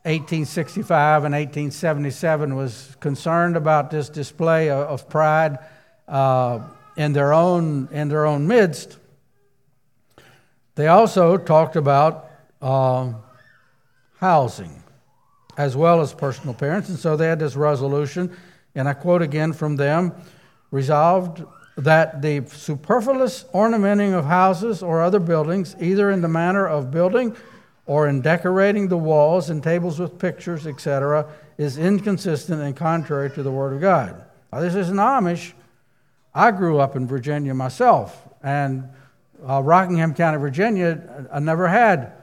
1865 0.01 1.23
and 1.23 1.35
1877 1.35 2.55
was 2.55 2.97
concerned 2.99 3.57
about 3.57 3.91
this 3.91 4.09
display 4.09 4.71
of, 4.71 5.07
pride. 5.07 5.59
Uh, 6.07 6.61
in 6.97 7.13
their 7.13 7.31
own, 7.31 7.89
in 7.91 8.09
their 8.09 8.25
own 8.25 8.47
midst, 8.47 8.97
they 10.73 10.87
also 10.87 11.37
talked 11.37 11.75
about 11.75 12.31
uh, 12.59 13.13
housing 14.17 14.81
as 15.57 15.77
well 15.77 16.01
as 16.01 16.11
personal 16.11 16.55
appearance. 16.55 16.89
And 16.89 16.97
so 16.97 17.15
they 17.15 17.27
had 17.27 17.37
this 17.37 17.55
resolution, 17.55 18.35
and 18.73 18.89
I 18.89 18.93
quote 18.93 19.21
again 19.21 19.53
from 19.53 19.75
them 19.75 20.11
resolved 20.71 21.43
that 21.77 22.21
the 22.21 22.43
superfluous 22.47 23.45
ornamenting 23.53 24.13
of 24.13 24.25
houses 24.25 24.83
or 24.83 25.01
other 25.01 25.19
buildings, 25.19 25.75
either 25.79 26.11
in 26.11 26.21
the 26.21 26.27
manner 26.27 26.67
of 26.67 26.91
building 26.91 27.35
or 27.85 28.07
in 28.07 28.21
decorating 28.21 28.87
the 28.87 28.97
walls 28.97 29.49
and 29.49 29.63
tables 29.63 29.99
with 29.99 30.19
pictures, 30.19 30.67
etc., 30.67 31.27
is 31.57 31.77
inconsistent 31.77 32.61
and 32.61 32.75
contrary 32.75 33.29
to 33.31 33.43
the 33.43 33.51
Word 33.51 33.73
of 33.73 33.81
God. 33.81 34.23
Now, 34.51 34.59
this 34.59 34.75
is 34.75 34.89
an 34.89 34.97
Amish 34.97 35.53
I 36.33 36.51
grew 36.51 36.79
up 36.79 36.95
in 36.95 37.07
Virginia 37.07 37.53
myself, 37.53 38.27
and 38.41 38.89
uh, 39.47 39.61
Rockingham 39.61 40.13
County, 40.13 40.37
Virginia, 40.37 41.27
I 41.31 41.39
never 41.39 41.67
had 41.67 42.13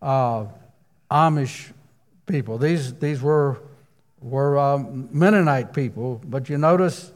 uh, 0.00 0.46
Amish 1.10 1.72
people. 2.26 2.58
These, 2.58 2.94
these 2.94 3.20
were, 3.20 3.58
were 4.26 4.58
um, 4.58 5.08
Mennonite 5.12 5.72
people, 5.72 6.20
but 6.24 6.48
you 6.48 6.58
notice 6.58 7.12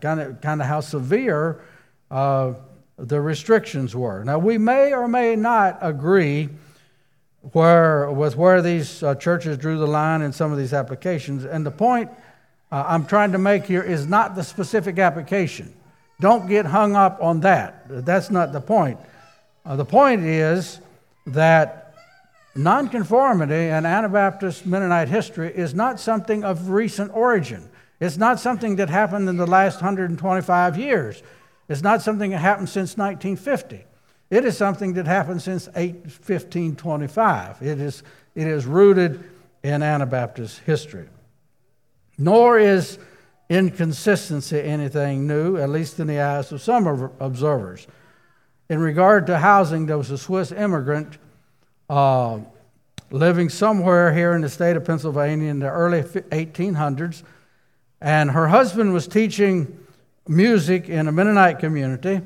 kind 0.00 0.20
of, 0.20 0.40
kind 0.40 0.60
of 0.60 0.68
how 0.68 0.80
severe 0.80 1.60
uh, 2.08 2.54
the 2.96 3.20
restrictions 3.20 3.96
were. 3.96 4.22
Now, 4.22 4.38
we 4.38 4.58
may 4.58 4.92
or 4.92 5.08
may 5.08 5.34
not 5.34 5.78
agree 5.80 6.48
where, 7.50 8.08
with 8.12 8.36
where 8.36 8.62
these 8.62 9.02
uh, 9.02 9.16
churches 9.16 9.58
drew 9.58 9.76
the 9.76 9.88
line 9.88 10.22
in 10.22 10.32
some 10.32 10.52
of 10.52 10.58
these 10.58 10.72
applications, 10.72 11.44
and 11.44 11.66
the 11.66 11.72
point 11.72 12.08
uh, 12.70 12.84
I'm 12.86 13.06
trying 13.06 13.32
to 13.32 13.38
make 13.38 13.64
here 13.64 13.82
is 13.82 14.06
not 14.06 14.36
the 14.36 14.44
specific 14.44 15.00
application. 15.00 15.74
Don't 16.20 16.46
get 16.46 16.64
hung 16.64 16.94
up 16.94 17.18
on 17.20 17.40
that. 17.40 17.86
That's 17.88 18.30
not 18.30 18.52
the 18.52 18.60
point. 18.60 19.00
Uh, 19.66 19.74
the 19.74 19.84
point 19.84 20.22
is 20.22 20.78
that 21.26 21.81
nonconformity 22.54 23.68
in 23.68 23.86
Anabaptist 23.86 24.66
Mennonite 24.66 25.08
history 25.08 25.52
is 25.54 25.74
not 25.74 25.98
something 25.98 26.44
of 26.44 26.70
recent 26.70 27.14
origin. 27.14 27.68
It's 28.00 28.16
not 28.16 28.40
something 28.40 28.76
that 28.76 28.90
happened 28.90 29.28
in 29.28 29.36
the 29.36 29.46
last 29.46 29.76
125 29.76 30.78
years. 30.78 31.22
It's 31.68 31.82
not 31.82 32.02
something 32.02 32.30
that 32.32 32.38
happened 32.38 32.68
since 32.68 32.96
1950. 32.96 33.84
It 34.30 34.44
is 34.44 34.56
something 34.56 34.94
that 34.94 35.06
happened 35.06 35.42
since 35.42 35.66
1525. 35.68 37.62
It 37.62 37.80
is, 37.80 38.02
it 38.34 38.46
is 38.46 38.66
rooted 38.66 39.22
in 39.62 39.82
Anabaptist 39.82 40.60
history. 40.60 41.08
Nor 42.18 42.58
is 42.58 42.98
inconsistency 43.48 44.60
anything 44.60 45.26
new, 45.26 45.56
at 45.56 45.68
least 45.68 46.00
in 46.00 46.06
the 46.06 46.20
eyes 46.20 46.50
of 46.52 46.62
some 46.62 46.86
observers. 47.20 47.86
In 48.68 48.80
regard 48.80 49.26
to 49.26 49.38
housing, 49.38 49.86
there 49.86 49.98
was 49.98 50.10
a 50.10 50.18
Swiss 50.18 50.50
immigrant 50.50 51.18
uh, 51.92 52.40
living 53.10 53.50
somewhere 53.50 54.14
here 54.14 54.32
in 54.32 54.40
the 54.40 54.48
state 54.48 54.76
of 54.76 54.84
Pennsylvania 54.86 55.50
in 55.50 55.58
the 55.58 55.68
early 55.68 56.00
1800s, 56.00 57.22
and 58.00 58.30
her 58.30 58.48
husband 58.48 58.94
was 58.94 59.06
teaching 59.06 59.78
music 60.26 60.88
in 60.88 61.06
a 61.06 61.12
Mennonite 61.12 61.58
community. 61.58 62.22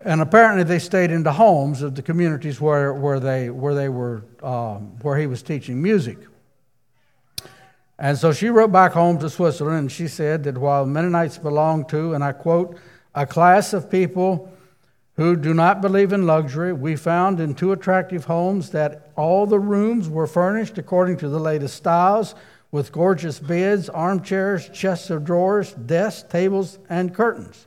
And 0.00 0.20
apparently, 0.20 0.62
they 0.62 0.78
stayed 0.78 1.10
in 1.10 1.24
the 1.24 1.32
homes 1.32 1.82
of 1.82 1.96
the 1.96 2.02
communities 2.02 2.60
where, 2.60 2.94
where, 2.94 3.18
they, 3.18 3.50
where, 3.50 3.74
they 3.74 3.88
were, 3.88 4.22
um, 4.44 4.96
where 5.02 5.18
he 5.18 5.26
was 5.26 5.42
teaching 5.42 5.82
music. 5.82 6.18
And 7.98 8.16
so 8.16 8.32
she 8.32 8.48
wrote 8.48 8.70
back 8.70 8.92
home 8.92 9.18
to 9.18 9.28
Switzerland 9.28 9.78
and 9.78 9.90
she 9.90 10.06
said 10.06 10.44
that 10.44 10.56
while 10.56 10.86
Mennonites 10.86 11.38
belong 11.38 11.84
to, 11.86 12.14
and 12.14 12.22
I 12.22 12.30
quote, 12.30 12.78
a 13.12 13.26
class 13.26 13.72
of 13.72 13.90
people 13.90 14.52
who 15.16 15.34
do 15.34 15.54
not 15.54 15.80
believe 15.80 16.12
in 16.12 16.26
luxury, 16.26 16.72
we 16.72 16.94
found 16.94 17.40
in 17.40 17.54
two 17.54 17.72
attractive 17.72 18.26
homes 18.26 18.70
that 18.70 19.10
all 19.16 19.46
the 19.46 19.58
rooms 19.58 20.08
were 20.08 20.26
furnished 20.26 20.76
according 20.76 21.16
to 21.16 21.28
the 21.28 21.40
latest 21.40 21.74
styles 21.74 22.34
with 22.70 22.92
gorgeous 22.92 23.38
beds, 23.38 23.88
armchairs, 23.88 24.68
chests 24.68 25.08
of 25.08 25.24
drawers, 25.24 25.72
desks, 25.72 26.28
tables, 26.30 26.78
and 26.90 27.14
curtains. 27.14 27.66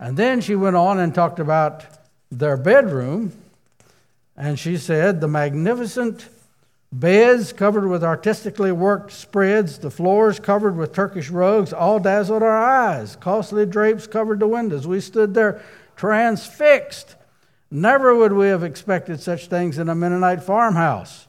And 0.00 0.16
then 0.16 0.40
she 0.40 0.54
went 0.54 0.76
on 0.76 0.98
and 0.98 1.14
talked 1.14 1.38
about 1.38 1.84
their 2.30 2.56
bedroom, 2.56 3.32
and 4.36 4.58
she 4.58 4.78
said, 4.78 5.20
The 5.20 5.28
magnificent 5.28 6.28
beds 6.90 7.52
covered 7.52 7.86
with 7.86 8.02
artistically 8.02 8.72
worked 8.72 9.12
spreads, 9.12 9.78
the 9.78 9.90
floors 9.90 10.40
covered 10.40 10.76
with 10.76 10.94
Turkish 10.94 11.28
rugs, 11.28 11.74
all 11.74 11.98
dazzled 11.98 12.42
our 12.42 12.56
eyes. 12.56 13.16
Costly 13.16 13.66
drapes 13.66 14.06
covered 14.06 14.40
the 14.40 14.48
windows. 14.48 14.86
We 14.86 15.00
stood 15.00 15.34
there 15.34 15.60
transfixed. 15.98 17.16
Never 17.70 18.14
would 18.14 18.32
we 18.32 18.46
have 18.46 18.64
expected 18.64 19.20
such 19.20 19.48
things 19.48 19.76
in 19.76 19.90
a 19.90 19.94
Mennonite 19.94 20.42
farmhouse. 20.42 21.26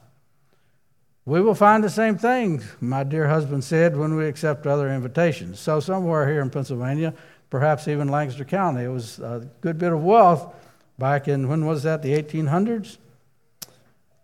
We 1.26 1.42
will 1.42 1.54
find 1.54 1.84
the 1.84 1.90
same 1.90 2.16
thing, 2.16 2.62
my 2.80 3.04
dear 3.04 3.28
husband 3.28 3.62
said, 3.62 3.96
when 3.96 4.16
we 4.16 4.26
accept 4.26 4.66
other 4.66 4.88
invitations. 4.88 5.60
So, 5.60 5.78
somewhere 5.80 6.26
here 6.26 6.40
in 6.40 6.48
Pennsylvania, 6.48 7.12
perhaps 7.50 7.88
even 7.88 8.08
Lancaster 8.08 8.44
County, 8.44 8.84
it 8.84 8.88
was 8.88 9.18
a 9.18 9.46
good 9.60 9.76
bit 9.76 9.92
of 9.92 10.02
wealth 10.02 10.54
back 10.98 11.28
in, 11.28 11.48
when 11.48 11.66
was 11.66 11.82
that, 11.82 12.02
the 12.02 12.10
1800s? 12.10 12.96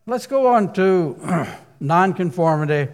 Let's 0.06 0.26
go 0.26 0.46
on 0.46 0.72
to 0.74 1.46
nonconformity 1.80 2.90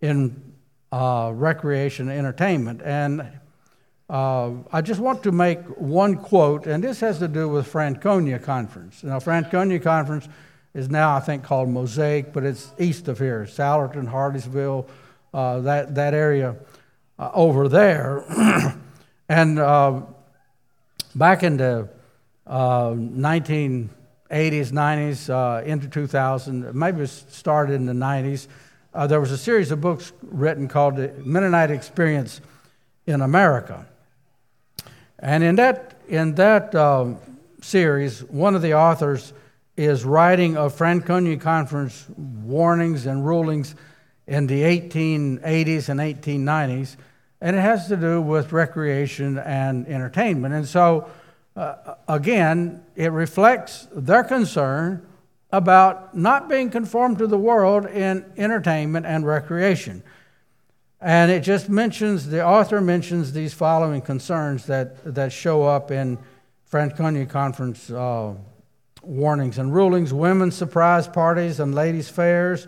in 0.00 0.52
uh, 0.92 1.30
recreation 1.34 2.08
and 2.08 2.18
entertainment. 2.18 2.82
And 2.84 3.37
uh, 4.10 4.52
I 4.72 4.80
just 4.80 5.00
want 5.00 5.22
to 5.24 5.32
make 5.32 5.60
one 5.76 6.16
quote, 6.16 6.66
and 6.66 6.82
this 6.82 7.00
has 7.00 7.18
to 7.18 7.28
do 7.28 7.48
with 7.48 7.66
Franconia 7.66 8.38
Conference. 8.38 9.04
Now, 9.04 9.20
Franconia 9.20 9.78
Conference 9.78 10.28
is 10.72 10.88
now, 10.88 11.14
I 11.14 11.20
think, 11.20 11.42
called 11.42 11.68
Mosaic, 11.68 12.32
but 12.32 12.44
it's 12.44 12.72
east 12.78 13.08
of 13.08 13.18
here, 13.18 13.44
Souderton, 13.44 14.10
Harleysville, 14.10 14.88
uh, 15.34 15.60
that, 15.60 15.94
that 15.94 16.14
area 16.14 16.56
uh, 17.18 17.30
over 17.34 17.68
there. 17.68 18.24
and 19.28 19.58
uh, 19.58 20.00
back 21.14 21.42
in 21.42 21.58
the 21.58 21.88
19 22.46 23.90
uh, 24.30 24.34
80s, 24.34 24.72
90s, 24.72 25.28
uh, 25.28 25.62
into 25.64 25.86
2000, 25.86 26.74
maybe 26.74 27.02
it 27.02 27.08
started 27.08 27.74
in 27.74 27.84
the 27.84 27.92
90s. 27.92 28.46
Uh, 28.94 29.06
there 29.06 29.20
was 29.20 29.32
a 29.32 29.38
series 29.38 29.70
of 29.70 29.82
books 29.82 30.12
written 30.22 30.66
called 30.66 30.96
The 30.96 31.12
Mennonite 31.24 31.70
Experience 31.70 32.40
in 33.06 33.20
America. 33.20 33.86
And 35.18 35.42
in 35.42 35.56
that, 35.56 35.96
in 36.08 36.34
that 36.36 36.74
um, 36.74 37.18
series, 37.60 38.22
one 38.24 38.54
of 38.54 38.62
the 38.62 38.74
authors 38.74 39.32
is 39.76 40.04
writing 40.04 40.56
of 40.56 40.74
Franconia 40.74 41.36
Conference 41.36 42.06
warnings 42.16 43.06
and 43.06 43.24
rulings 43.24 43.74
in 44.26 44.46
the 44.46 44.62
1880s 44.62 45.88
and 45.88 46.00
1890s, 46.00 46.96
and 47.40 47.56
it 47.56 47.60
has 47.60 47.88
to 47.88 47.96
do 47.96 48.20
with 48.20 48.52
recreation 48.52 49.38
and 49.38 49.86
entertainment. 49.86 50.54
And 50.54 50.66
so 50.66 51.08
uh, 51.56 51.94
again, 52.06 52.84
it 52.94 53.10
reflects 53.10 53.88
their 53.92 54.22
concern 54.22 55.04
about 55.50 56.16
not 56.16 56.48
being 56.48 56.70
conformed 56.70 57.18
to 57.18 57.26
the 57.26 57.38
world 57.38 57.86
in 57.86 58.24
entertainment 58.36 59.06
and 59.06 59.26
recreation. 59.26 60.02
And 61.00 61.30
it 61.30 61.40
just 61.40 61.68
mentions, 61.68 62.28
the 62.28 62.44
author 62.44 62.80
mentions 62.80 63.32
these 63.32 63.54
following 63.54 64.02
concerns 64.02 64.66
that, 64.66 65.14
that 65.14 65.32
show 65.32 65.62
up 65.62 65.90
in 65.92 66.18
Franconia 66.64 67.24
Conference 67.24 67.88
uh, 67.88 68.34
warnings 69.02 69.58
and 69.58 69.72
rulings 69.72 70.12
women's 70.12 70.56
surprise 70.56 71.06
parties 71.06 71.60
and 71.60 71.72
ladies' 71.72 72.08
fairs, 72.08 72.66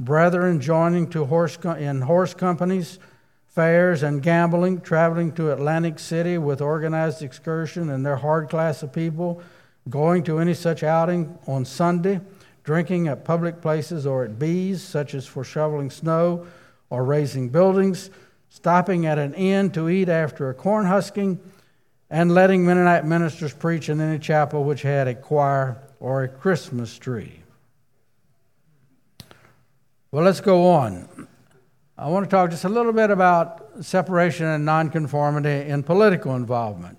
brethren 0.00 0.60
joining 0.60 1.08
to 1.10 1.24
horse 1.24 1.56
co- 1.56 1.72
in 1.72 2.02
horse 2.02 2.34
companies, 2.34 2.98
fairs 3.46 4.02
and 4.02 4.22
gambling, 4.24 4.80
traveling 4.80 5.30
to 5.32 5.52
Atlantic 5.52 6.00
City 6.00 6.36
with 6.36 6.60
organized 6.60 7.22
excursion 7.22 7.90
and 7.90 8.04
their 8.04 8.16
hard 8.16 8.48
class 8.48 8.82
of 8.82 8.92
people, 8.92 9.40
going 9.88 10.24
to 10.24 10.40
any 10.40 10.52
such 10.52 10.82
outing 10.82 11.38
on 11.46 11.64
Sunday, 11.64 12.20
drinking 12.64 13.06
at 13.06 13.24
public 13.24 13.60
places 13.60 14.04
or 14.04 14.24
at 14.24 14.36
bees, 14.36 14.82
such 14.82 15.14
as 15.14 15.26
for 15.26 15.44
shoveling 15.44 15.90
snow 15.90 16.44
or 16.90 17.04
raising 17.04 17.48
buildings, 17.48 18.10
stopping 18.48 19.06
at 19.06 19.18
an 19.18 19.34
inn 19.34 19.70
to 19.70 19.88
eat 19.88 20.08
after 20.08 20.48
a 20.48 20.54
corn 20.54 20.86
husking, 20.86 21.38
and 22.10 22.34
letting 22.34 22.64
Mennonite 22.64 23.04
ministers 23.04 23.52
preach 23.52 23.88
in 23.88 24.00
any 24.00 24.18
chapel 24.18 24.64
which 24.64 24.82
had 24.82 25.06
a 25.06 25.14
choir 25.14 25.82
or 26.00 26.24
a 26.24 26.28
Christmas 26.28 26.96
tree. 26.96 27.40
Well, 30.10 30.24
let's 30.24 30.40
go 30.40 30.70
on. 30.70 31.28
I 31.98 32.08
want 32.08 32.24
to 32.24 32.30
talk 32.30 32.50
just 32.50 32.64
a 32.64 32.68
little 32.68 32.92
bit 32.92 33.10
about 33.10 33.84
separation 33.84 34.46
and 34.46 34.64
nonconformity 34.64 35.68
in 35.68 35.82
political 35.82 36.34
involvement. 36.34 36.96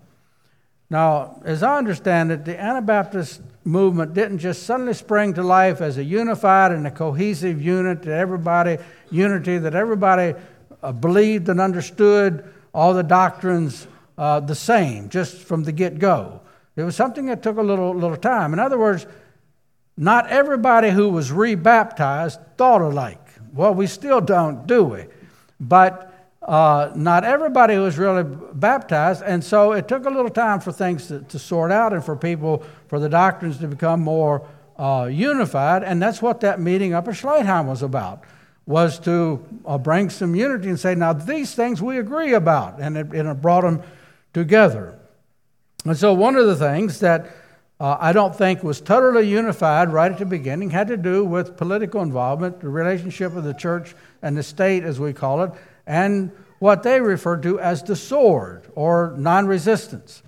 Now, 0.90 1.42
as 1.46 1.64
I 1.64 1.78
understand 1.78 2.32
it, 2.32 2.46
the 2.46 2.60
Anabaptist 2.60 3.42
movement 3.64 4.14
didn't 4.14 4.40
just 4.40 4.64
suddenly 4.64 4.94
spring 4.94 5.34
to 5.34 5.44
life 5.44 5.82
as 5.82 5.98
a 5.98 6.04
unified 6.04 6.72
and 6.72 6.88
a 6.88 6.92
cohesive 6.92 7.62
unit 7.62 8.02
that 8.04 8.18
everybody, 8.18 8.78
unity 9.12 9.58
that 9.58 9.76
everybody 9.76 10.34
uh, 10.82 10.92
believed 10.92 11.50
and 11.50 11.60
understood 11.60 12.52
all 12.74 12.94
the 12.94 13.04
doctrines 13.04 13.88
uh, 14.18 14.40
the 14.40 14.56
same, 14.56 15.10
just 15.10 15.38
from 15.38 15.64
the 15.64 15.72
get 15.72 16.00
go. 16.00 16.42
It 16.76 16.84
was 16.84 16.96
something 16.96 17.26
that 17.28 17.44
took 17.44 17.58
a 17.58 17.62
little, 17.62 17.94
little 17.94 18.18
time. 18.18 18.54
In 18.54 18.60
other 18.60 18.78
words, 18.78 19.06
not 19.98 20.28
everybody 20.28 20.90
who 20.90 21.10
was 21.10 21.32
rebaptized 21.32 22.40
thought 22.58 22.82
alike. 22.82 23.20
Well, 23.54 23.74
we 23.74 23.88
still 23.88 24.22
don't, 24.22 24.66
do 24.66 24.84
we? 24.84 25.06
But 25.60 26.09
uh, 26.50 26.92
not 26.96 27.24
everybody 27.24 27.78
was 27.78 28.00
really 28.00 28.24
baptized, 28.54 29.22
and 29.24 29.44
so 29.44 29.74
it 29.74 29.88
took 29.88 30.08
a 30.08 30.10
little 30.10 30.32
time 30.32 30.60
for 30.60 30.72
things 30.72 31.08
to, 31.08 31.20
to 31.20 31.38
sort 31.38 31.72
out 31.72 31.94
and 31.94 32.04
for 32.04 32.16
people, 32.16 32.64
for 32.88 33.00
the 33.00 33.08
doctrines 33.08 33.60
to 33.60 33.68
become 33.68 34.02
more 34.02 34.42
uh, 34.80 35.08
unified, 35.12 35.84
and 35.84 36.02
that's 36.02 36.24
what 36.24 36.40
that 36.40 36.60
meeting 36.60 36.92
up 36.92 37.08
at 37.08 37.14
Schleitheim 37.14 37.68
was 37.68 37.84
about, 37.84 38.24
was 38.66 38.98
to 38.98 39.46
uh, 39.64 39.78
bring 39.78 40.10
some 40.10 40.34
unity 40.34 40.70
and 40.70 40.80
say, 40.80 40.96
now 40.96 41.14
these 41.14 41.54
things 41.54 41.84
we 41.84 42.00
agree 42.00 42.34
about, 42.34 42.80
and 42.80 42.98
it, 42.98 43.14
it 43.14 43.42
brought 43.44 43.62
them 43.62 43.84
together. 44.34 44.98
And 45.86 45.96
so 45.96 46.16
one 46.16 46.36
of 46.36 46.48
the 46.48 46.56
things 46.56 47.00
that 47.02 47.28
uh, 47.80 47.96
I 48.00 48.12
don't 48.12 48.36
think 48.36 48.64
was 48.64 48.82
totally 48.82 49.30
unified 49.30 49.94
right 49.94 50.12
at 50.12 50.18
the 50.18 50.26
beginning, 50.26 50.72
had 50.72 50.88
to 50.88 50.98
do 50.98 51.24
with 51.24 51.58
political 51.58 52.02
involvement, 52.02 52.60
the 52.60 52.70
relationship 52.70 53.36
of 53.36 53.44
the 53.44 53.54
church 53.54 53.96
and 54.24 54.36
the 54.36 54.44
state, 54.44 54.84
as 54.84 55.00
we 55.00 55.14
call 55.14 55.44
it, 55.44 55.52
and 55.90 56.32
what 56.60 56.84
they 56.84 57.02
referred 57.02 57.42
to 57.42 57.60
as 57.60 57.82
the 57.82 57.96
sword 57.96 58.70
or 58.76 59.16
non 59.18 59.48
resistance. 59.48 60.22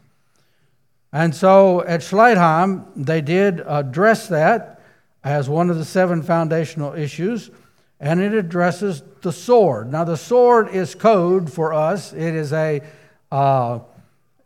And 1.14 1.36
so 1.36 1.84
at 1.84 2.01
Schleitheim, 2.01 2.88
they 2.95 3.22
did 3.22 3.62
address 3.66 4.28
that 4.30 4.82
as 5.24 5.47
one 5.47 5.70
of 5.70 5.78
the 5.78 5.86
seven 5.86 6.24
foundational 6.24 6.93
issues, 6.93 7.51
and 7.99 8.20
it 8.20 8.34
addresses 8.34 9.03
the 9.22 9.32
sword. 9.32 9.91
Now, 9.91 10.03
the 10.03 10.18
sword 10.18 10.70
is 10.70 10.95
code 10.95 11.53
for 11.53 11.74
us, 11.74 12.12
it 12.12 12.34
is 12.34 12.51
a 12.51 12.82
uh, 13.32 13.80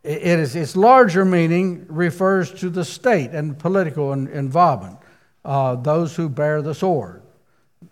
it 0.04 0.38
is, 0.38 0.54
its 0.54 0.76
larger 0.76 1.24
meaning 1.24 1.86
refers 1.88 2.52
to 2.60 2.70
the 2.70 2.84
state 2.84 3.30
and 3.30 3.58
political 3.58 4.12
involvement, 4.12 4.98
uh, 5.44 5.74
those 5.74 6.14
who 6.14 6.28
bear 6.28 6.62
the 6.62 6.76
sword. 6.76 7.22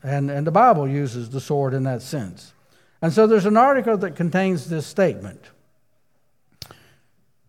And, 0.01 0.31
and 0.31 0.47
the 0.47 0.53
Bible 0.53 0.87
uses 0.87 1.31
the 1.31 1.41
sword 1.41 1.75
in 1.75 1.83
that 1.85 2.03
sense. 2.03 2.54
And 3.05 3.13
so 3.13 3.27
there's 3.27 3.45
an 3.45 3.59
article 3.59 3.99
that 3.99 4.17
contains 4.17 4.71
this 4.71 4.87
statement 4.87 5.51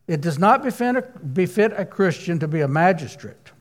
It 0.05 0.19
does 0.19 0.37
not 0.37 0.63
befit 0.63 1.73
a, 1.77 1.85
Christian 1.85 2.39
to 2.39 2.47
be 2.49 2.59
a 2.59 2.67
magistrate. 2.67 3.53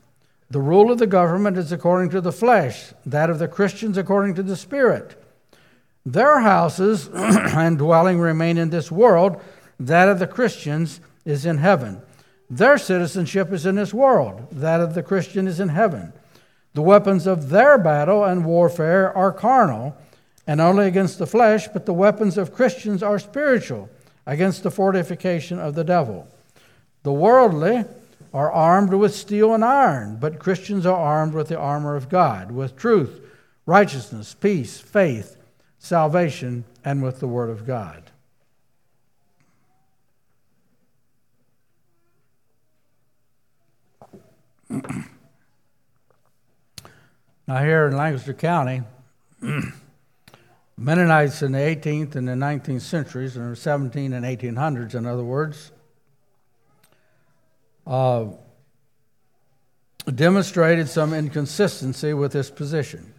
The 0.49 0.59
rule 0.59 0.91
of 0.91 0.97
the 0.97 1.07
government 1.07 1.57
is 1.57 1.71
according 1.71 2.09
to 2.09 2.19
the 2.19 2.33
flesh, 2.33 2.91
that 3.05 3.29
of 3.29 3.39
the 3.39 3.47
Christians 3.47 3.97
according 3.97 4.35
to 4.35 4.43
the 4.43 4.57
Spirit. 4.57 5.15
Their 6.05 6.41
houses 6.41 7.07
and 7.13 7.77
dwelling 7.77 8.19
remain 8.19 8.57
in 8.57 8.71
this 8.71 8.91
world 8.91 9.41
that 9.79 10.09
of 10.09 10.19
the 10.19 10.27
Christians 10.27 10.99
is 11.23 11.45
in 11.45 11.59
heaven. 11.59 12.01
Their 12.49 12.77
citizenship 12.77 13.53
is 13.53 13.65
in 13.65 13.75
this 13.75 13.93
world, 13.93 14.49
that 14.51 14.81
of 14.81 14.95
the 14.95 15.03
Christian 15.03 15.47
is 15.47 15.61
in 15.61 15.69
heaven. 15.69 16.11
The 16.73 16.81
weapons 16.81 17.25
of 17.25 17.51
their 17.51 17.77
battle 17.77 18.25
and 18.25 18.43
warfare 18.43 19.17
are 19.17 19.31
carnal, 19.31 19.95
and 20.47 20.61
only 20.61 20.87
against 20.87 21.17
the 21.17 21.27
flesh, 21.27 21.67
but 21.67 21.85
the 21.85 21.93
weapons 21.93 22.37
of 22.37 22.53
Christians 22.53 23.01
are 23.01 23.19
spiritual, 23.19 23.89
against 24.25 24.63
the 24.63 24.71
fortification 24.71 25.59
of 25.59 25.75
the 25.75 25.83
devil. 25.83 26.27
The 27.03 27.13
worldly 27.13 27.85
are 28.33 28.51
armed 28.51 28.93
with 28.93 29.13
steel 29.15 29.53
and 29.53 29.63
iron, 29.63 30.17
but 30.19 30.39
Christians 30.39 30.85
are 30.85 30.97
armed 30.97 31.33
with 31.33 31.47
the 31.47 31.57
armor 31.57 31.95
of 31.95 32.09
God, 32.09 32.51
with 32.51 32.75
truth, 32.75 33.21
righteousness, 33.65 34.33
peace, 34.33 34.79
faith, 34.79 35.37
salvation, 35.79 36.65
and 36.83 37.03
with 37.03 37.19
the 37.19 37.27
word 37.27 37.49
of 37.49 37.65
God. 37.67 38.11
now, 47.47 47.63
here 47.63 47.87
in 47.87 47.95
Lancaster 47.95 48.33
County, 48.33 48.81
Mennonites 50.77 51.41
in 51.41 51.53
the 51.53 51.59
18th 51.59 52.15
and 52.15 52.27
the 52.27 52.33
19th 52.33 52.81
centuries, 52.81 53.37
or 53.37 53.55
17 53.55 54.11
and 54.11 54.25
1800s, 54.25 54.93
in 54.93 55.05
other 55.05 55.23
words, 55.23 55.71
uh, 57.87 58.25
demonstrated 60.13 60.89
some 60.89 61.13
inconsistency 61.13 62.13
with 62.13 62.33
this 62.33 62.51
position. 62.51 63.13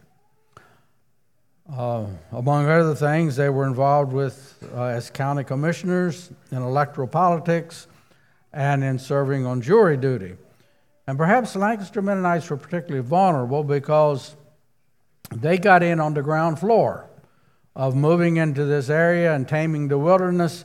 Uh, 1.75 2.07
among 2.31 2.69
other 2.69 2.95
things, 2.95 3.37
they 3.37 3.49
were 3.49 3.67
involved 3.67 4.13
with 4.13 4.63
uh, 4.75 4.85
as 4.85 5.11
county 5.11 5.43
commissioners 5.43 6.31
in 6.53 6.59
electoral 6.59 7.09
politics 7.09 7.89
and 8.53 8.85
in 8.85 8.99
serving 8.99 9.47
on 9.47 9.61
jury 9.61 9.97
duty. 9.97 10.37
And 11.07 11.17
perhaps 11.17 11.57
Lancaster 11.57 12.03
Mennonites 12.03 12.51
were 12.51 12.57
particularly 12.57 13.07
vulnerable 13.07 13.65
because 13.65 14.37
they 15.35 15.59
got 15.59 15.83
in 15.83 15.99
on 16.01 16.15
the 16.15 16.23
ground 16.23 16.59
floor 16.59 17.06
of 17.77 17.95
moving 17.95 18.39
into 18.39 18.65
this 18.65 18.89
area 18.89 19.35
and 19.35 19.47
taming 19.47 19.87
the 19.87 19.99
wilderness. 19.99 20.65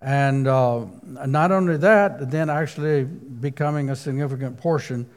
And 0.00 0.48
uh, 0.48 0.86
not 1.04 1.52
only 1.52 1.76
that, 1.76 2.30
then 2.30 2.48
actually 2.48 3.04
becoming 3.04 3.90
a 3.90 3.96
significant 3.96 4.56
portion 4.56 5.08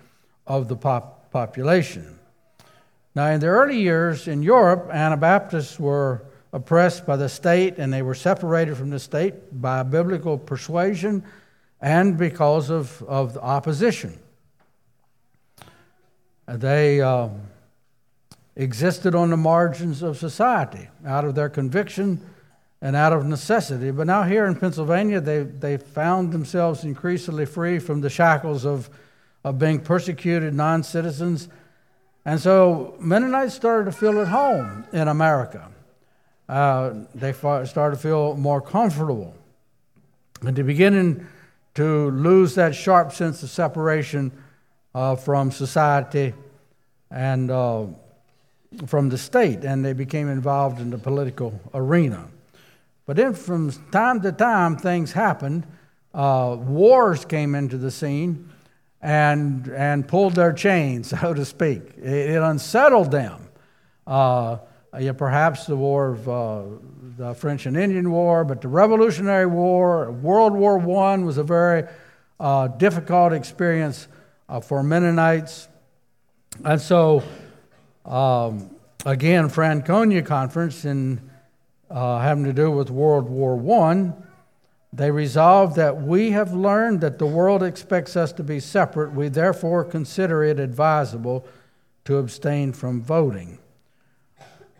of 0.45 0.67
the 0.67 0.75
pop- 0.75 1.31
population. 1.31 2.19
Now, 3.15 3.27
in 3.27 3.39
the 3.39 3.47
early 3.47 3.79
years 3.79 4.27
in 4.27 4.43
Europe, 4.43 4.89
Anabaptists 4.91 5.79
were 5.79 6.25
oppressed 6.51 7.05
by 7.05 7.15
the 7.15 7.29
state 7.29 7.77
and 7.77 7.93
they 7.93 8.01
were 8.01 8.15
separated 8.15 8.75
from 8.75 8.89
the 8.89 8.99
state 8.99 9.61
by 9.61 9.83
biblical 9.83 10.37
persuasion 10.37 11.23
and 11.79 12.17
because 12.17 12.69
of, 12.69 13.01
of 13.03 13.35
the 13.35 13.41
opposition. 13.41 14.19
They 16.47 16.99
uh, 16.99 17.29
existed 18.59 19.15
on 19.15 19.29
the 19.29 19.37
margins 19.37 20.01
of 20.01 20.17
society 20.17 20.89
out 21.07 21.23
of 21.23 21.33
their 21.33 21.47
conviction 21.47 22.21
and 22.81 22.93
out 22.93 23.13
of 23.13 23.25
necessity. 23.25 23.89
But 23.89 24.05
now, 24.05 24.23
here 24.23 24.45
in 24.45 24.55
Pennsylvania, 24.55 25.21
they, 25.21 25.43
they 25.43 25.77
found 25.77 26.33
themselves 26.33 26.83
increasingly 26.83 27.45
free 27.45 27.79
from 27.79 28.01
the 28.01 28.09
shackles 28.09 28.65
of, 28.65 28.89
of 29.45 29.57
being 29.57 29.79
persecuted 29.79 30.53
non 30.53 30.83
citizens. 30.83 31.47
And 32.25 32.39
so 32.39 32.95
Mennonites 32.99 33.53
started 33.53 33.85
to 33.85 33.97
feel 33.97 34.19
at 34.19 34.27
home 34.27 34.85
in 34.91 35.07
America. 35.07 35.71
Uh, 36.49 36.93
they 37.15 37.31
started 37.31 37.95
to 37.95 38.01
feel 38.01 38.35
more 38.35 38.59
comfortable. 38.59 39.33
And 40.41 40.53
to 40.57 40.63
beginning 40.63 41.25
to 41.75 42.11
lose 42.11 42.55
that 42.55 42.75
sharp 42.75 43.13
sense 43.13 43.41
of 43.41 43.49
separation 43.49 44.33
uh, 44.93 45.15
from 45.15 45.49
society 45.49 46.33
and 47.09 47.49
uh, 47.49 47.85
from 48.85 49.09
the 49.09 49.17
state, 49.17 49.63
and 49.63 49.83
they 49.83 49.93
became 49.93 50.29
involved 50.29 50.79
in 50.79 50.89
the 50.89 50.97
political 50.97 51.59
arena. 51.73 52.27
But 53.05 53.15
then, 53.15 53.33
from 53.33 53.71
time 53.91 54.21
to 54.21 54.31
time, 54.31 54.77
things 54.77 55.11
happened. 55.11 55.65
Uh, 56.13 56.57
wars 56.59 57.25
came 57.25 57.55
into 57.55 57.77
the 57.77 57.91
scene 57.91 58.49
and, 59.01 59.67
and 59.69 60.07
pulled 60.07 60.35
their 60.35 60.53
chains, 60.53 61.09
so 61.19 61.33
to 61.33 61.45
speak. 61.45 61.81
It, 61.97 62.31
it 62.31 62.41
unsettled 62.41 63.11
them. 63.11 63.47
Uh, 64.05 64.57
yeah, 64.99 65.13
perhaps 65.13 65.65
the 65.65 65.75
war 65.75 66.09
of 66.09 66.29
uh, 66.29 66.61
the 67.17 67.33
French 67.35 67.65
and 67.65 67.77
Indian 67.77 68.11
War, 68.11 68.43
but 68.43 68.61
the 68.61 68.67
Revolutionary 68.67 69.45
War, 69.45 70.11
World 70.11 70.53
War 70.53 70.79
I 71.03 71.17
was 71.17 71.37
a 71.37 71.43
very 71.43 71.83
uh, 72.39 72.67
difficult 72.67 73.33
experience 73.33 74.07
uh, 74.47 74.59
for 74.59 74.81
Mennonites. 74.81 75.67
And 76.65 76.81
so, 76.81 77.23
um, 78.05 78.75
again, 79.05 79.49
Franconia 79.49 80.21
Conference, 80.21 80.85
in 80.85 81.29
uh, 81.89 82.19
having 82.19 82.43
to 82.43 82.53
do 82.53 82.71
with 82.71 82.89
World 82.89 83.29
War 83.29 83.57
I, 83.83 84.13
they 84.91 85.11
resolved 85.11 85.75
that 85.75 86.01
we 86.01 86.31
have 86.31 86.53
learned 86.53 87.01
that 87.01 87.19
the 87.19 87.25
world 87.25 87.61
expects 87.61 88.15
us 88.15 88.31
to 88.33 88.43
be 88.43 88.59
separate. 88.59 89.13
We 89.13 89.29
therefore 89.29 89.83
consider 89.83 90.43
it 90.43 90.59
advisable 90.59 91.45
to 92.05 92.17
abstain 92.17 92.73
from 92.73 93.01
voting. 93.01 93.59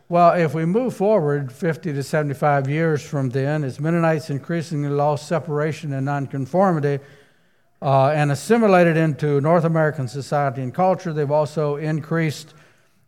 Well, 0.07 0.33
if 0.33 0.55
we 0.55 0.65
move 0.65 0.95
forward 0.95 1.51
50 1.51 1.93
to 1.93 2.01
75 2.01 2.67
years 2.67 3.03
from 3.03 3.29
then, 3.29 3.63
as 3.63 3.79
Mennonites 3.79 4.31
increasingly 4.31 4.89
lost 4.89 5.27
separation 5.27 5.93
and 5.93 6.05
nonconformity, 6.07 6.99
uh, 7.81 8.09
and 8.09 8.31
assimilated 8.31 8.97
into 8.97 9.39
North 9.41 9.63
American 9.63 10.07
society 10.07 10.61
and 10.61 10.73
culture. 10.73 11.13
They've 11.13 11.31
also 11.31 11.77
increased 11.77 12.53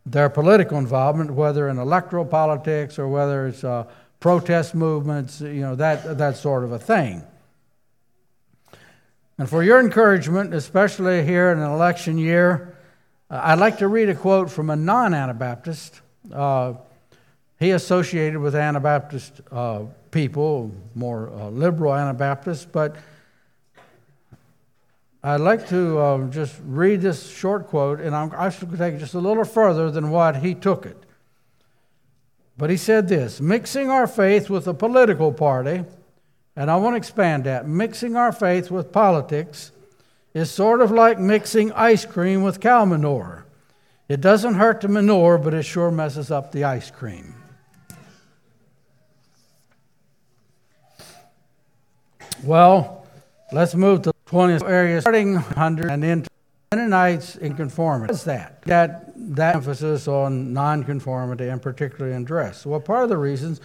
their 0.04 0.28
political 0.28 0.78
involvement, 0.78 1.32
whether 1.32 1.68
in 1.68 1.78
electoral 1.78 2.24
politics 2.24 2.98
or 2.98 3.08
whether 3.08 3.46
it's 3.46 3.62
uh, 3.62 3.84
protest 4.20 4.74
movements, 4.74 5.40
you 5.40 5.60
know, 5.60 5.74
that, 5.76 6.18
that 6.18 6.36
sort 6.36 6.64
of 6.64 6.72
a 6.72 6.78
thing. 6.78 7.22
And 9.38 9.48
for 9.48 9.62
your 9.62 9.80
encouragement, 9.80 10.54
especially 10.54 11.24
here 11.24 11.50
in 11.50 11.58
an 11.58 11.70
election 11.70 12.18
year, 12.18 12.76
uh, 13.30 13.40
I'd 13.42 13.58
like 13.58 13.78
to 13.78 13.88
read 13.88 14.08
a 14.08 14.14
quote 14.14 14.50
from 14.50 14.70
a 14.70 14.76
non 14.76 15.14
Anabaptist. 15.14 16.00
Uh, 16.32 16.74
he 17.58 17.70
associated 17.70 18.38
with 18.38 18.54
Anabaptist 18.54 19.40
uh, 19.50 19.84
people, 20.10 20.70
more 20.94 21.30
uh, 21.30 21.48
liberal 21.48 21.94
Anabaptists, 21.94 22.66
but 22.70 22.96
I'd 25.24 25.40
like 25.40 25.68
to 25.68 25.98
uh, 25.98 26.26
just 26.28 26.56
read 26.64 27.00
this 27.00 27.30
short 27.30 27.68
quote, 27.68 28.00
and 28.00 28.14
I'm 28.14 28.28
going 28.28 28.50
to 28.50 28.76
take 28.76 28.94
it 28.94 28.98
just 28.98 29.14
a 29.14 29.20
little 29.20 29.44
further 29.44 29.88
than 29.88 30.10
what 30.10 30.36
he 30.36 30.54
took 30.54 30.84
it. 30.84 30.96
But 32.58 32.70
he 32.70 32.76
said 32.76 33.08
this 33.08 33.40
mixing 33.40 33.88
our 33.88 34.08
faith 34.08 34.50
with 34.50 34.66
a 34.66 34.74
political 34.74 35.32
party, 35.32 35.84
and 36.56 36.70
I 36.70 36.76
want 36.76 36.94
to 36.94 36.96
expand 36.96 37.44
that 37.44 37.68
mixing 37.68 38.16
our 38.16 38.32
faith 38.32 38.70
with 38.70 38.92
politics 38.92 39.70
is 40.34 40.50
sort 40.50 40.80
of 40.80 40.90
like 40.90 41.18
mixing 41.20 41.70
ice 41.72 42.04
cream 42.04 42.42
with 42.42 42.60
cow 42.60 42.84
manure. 42.84 43.46
It 44.08 44.20
doesn't 44.20 44.54
hurt 44.54 44.80
the 44.80 44.88
manure, 44.88 45.38
but 45.38 45.54
it 45.54 45.62
sure 45.62 45.90
messes 45.90 46.30
up 46.30 46.50
the 46.50 46.64
ice 46.64 46.90
cream. 46.90 47.34
Well, 52.42 53.06
let's 53.52 53.76
move 53.76 54.02
to 54.02 54.11
20th 54.32 54.68
area, 54.68 55.00
starting 55.00 55.34
100 55.34 55.90
and 55.90 56.02
into 56.02 56.30
Mennonites 56.72 57.36
in 57.36 57.54
conformity. 57.54 58.12
What 58.12 58.16
is 58.16 58.24
that? 58.24 58.62
That, 58.62 59.12
that 59.36 59.56
emphasis 59.56 60.08
on 60.08 60.54
nonconformity 60.54 61.48
and 61.48 61.60
particularly 61.60 62.16
in 62.16 62.24
dress. 62.24 62.64
Well, 62.64 62.80
part 62.80 63.04
of 63.04 63.10
the 63.10 63.18
reasons 63.18 63.60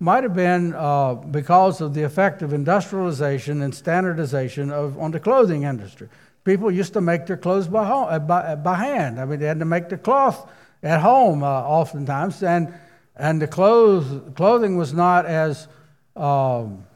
might 0.00 0.22
have 0.22 0.34
been 0.34 0.74
uh, 0.74 1.14
because 1.14 1.82
of 1.82 1.92
the 1.92 2.04
effect 2.04 2.40
of 2.40 2.54
industrialization 2.54 3.60
and 3.60 3.74
standardization 3.74 4.70
of, 4.70 4.98
on 4.98 5.10
the 5.10 5.20
clothing 5.20 5.64
industry. 5.64 6.08
People 6.44 6.70
used 6.70 6.94
to 6.94 7.02
make 7.02 7.26
their 7.26 7.36
clothes 7.36 7.68
by, 7.68 7.84
home, 7.84 8.06
uh, 8.08 8.18
by, 8.18 8.54
by 8.54 8.76
hand. 8.76 9.20
I 9.20 9.26
mean, 9.26 9.40
they 9.40 9.46
had 9.46 9.58
to 9.58 9.66
make 9.66 9.90
the 9.90 9.98
cloth 9.98 10.50
at 10.82 11.00
home 11.00 11.42
uh, 11.42 11.46
oftentimes, 11.46 12.42
and, 12.42 12.72
and 13.14 13.42
the 13.42 13.46
clothes, 13.46 14.22
clothing 14.36 14.78
was 14.78 14.94
not 14.94 15.26
as 15.26 15.68
um, 16.16 16.86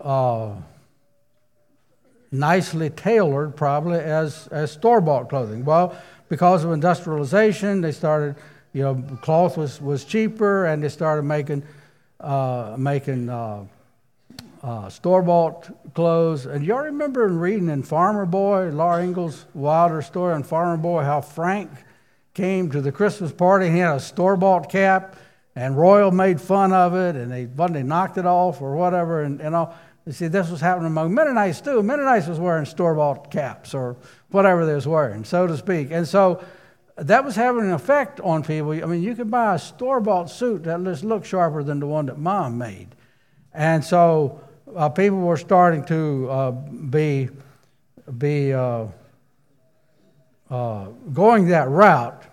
uh, 0.00 0.54
nicely 2.30 2.90
tailored, 2.90 3.56
probably, 3.56 3.98
as, 3.98 4.48
as 4.48 4.72
store 4.72 5.00
bought 5.00 5.28
clothing. 5.28 5.64
Well, 5.64 5.96
because 6.28 6.64
of 6.64 6.72
industrialization, 6.72 7.80
they 7.80 7.92
started 7.92 8.36
you 8.72 8.82
know, 8.82 8.94
cloth 9.22 9.56
was, 9.56 9.80
was 9.80 10.04
cheaper, 10.04 10.66
and 10.66 10.82
they 10.82 10.88
started 10.88 11.22
making 11.22 11.64
uh, 12.20 12.74
making 12.76 13.28
uh, 13.28 13.64
uh, 14.62 14.88
store 14.88 15.22
bought 15.22 15.94
clothes. 15.94 16.46
And 16.46 16.64
y'all 16.64 16.82
remember 16.82 17.28
reading 17.28 17.68
in 17.68 17.82
Farmer 17.82 18.26
Boy, 18.26 18.70
Laura 18.70 19.02
Ingalls 19.02 19.46
Wilder 19.54 20.02
story 20.02 20.34
on 20.34 20.42
Farmer 20.42 20.76
Boy, 20.76 21.02
how 21.02 21.20
Frank 21.20 21.70
came 22.34 22.70
to 22.70 22.80
the 22.80 22.92
Christmas 22.92 23.32
party 23.32 23.66
and 23.66 23.74
he 23.74 23.80
had 23.80 23.96
a 23.96 24.00
store 24.00 24.36
bought 24.36 24.68
cap, 24.70 25.16
and 25.54 25.76
Royal 25.76 26.10
made 26.10 26.40
fun 26.40 26.72
of 26.72 26.94
it, 26.94 27.16
and 27.16 27.30
they, 27.32 27.44
they 27.44 27.82
knocked 27.82 28.18
it 28.18 28.26
off 28.26 28.60
or 28.60 28.76
whatever, 28.76 29.22
and, 29.22 29.40
and 29.40 29.54
all. 29.54 29.76
You 30.08 30.14
see, 30.14 30.28
this 30.28 30.48
was 30.48 30.62
happening 30.62 30.86
among 30.86 31.12
Mennonites 31.12 31.60
too. 31.60 31.82
Mennonites 31.82 32.26
was 32.28 32.40
wearing 32.40 32.64
store 32.64 32.94
bought 32.94 33.30
caps 33.30 33.74
or 33.74 33.94
whatever 34.30 34.64
they 34.64 34.72
was 34.72 34.88
wearing, 34.88 35.22
so 35.22 35.46
to 35.46 35.54
speak. 35.54 35.90
And 35.90 36.08
so 36.08 36.42
that 36.96 37.26
was 37.26 37.36
having 37.36 37.60
an 37.60 37.72
effect 37.72 38.18
on 38.20 38.42
people. 38.42 38.70
I 38.72 38.86
mean, 38.86 39.02
you 39.02 39.14
could 39.14 39.30
buy 39.30 39.56
a 39.56 39.58
store 39.58 40.00
bought 40.00 40.30
suit 40.30 40.64
that 40.64 40.82
just 40.82 41.04
looked 41.04 41.26
sharper 41.26 41.62
than 41.62 41.78
the 41.78 41.86
one 41.86 42.06
that 42.06 42.16
mom 42.16 42.56
made. 42.56 42.88
And 43.52 43.84
so 43.84 44.40
uh, 44.74 44.88
people 44.88 45.18
were 45.18 45.36
starting 45.36 45.84
to 45.84 46.30
uh, 46.30 46.50
be, 46.52 47.28
be 48.16 48.54
uh, 48.54 48.86
uh 50.48 50.86
going 51.12 51.48
that 51.48 51.68
route. 51.68 52.24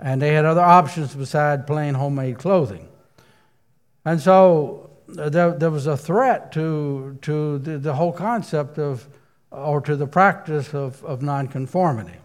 And 0.00 0.22
they 0.22 0.32
had 0.32 0.46
other 0.46 0.62
options 0.62 1.14
besides 1.14 1.64
plain 1.66 1.92
homemade 1.92 2.38
clothing. 2.38 2.88
And 4.06 4.18
so 4.18 4.87
there, 5.08 5.52
there 5.52 5.70
was 5.70 5.86
a 5.86 5.96
threat 5.96 6.52
to, 6.52 7.18
to 7.22 7.58
the, 7.58 7.78
the 7.78 7.94
whole 7.94 8.12
concept 8.12 8.78
of, 8.78 9.08
or 9.50 9.80
to 9.80 9.96
the 9.96 10.06
practice 10.06 10.74
of, 10.74 11.02
of 11.04 11.22
nonconformity. 11.22 12.18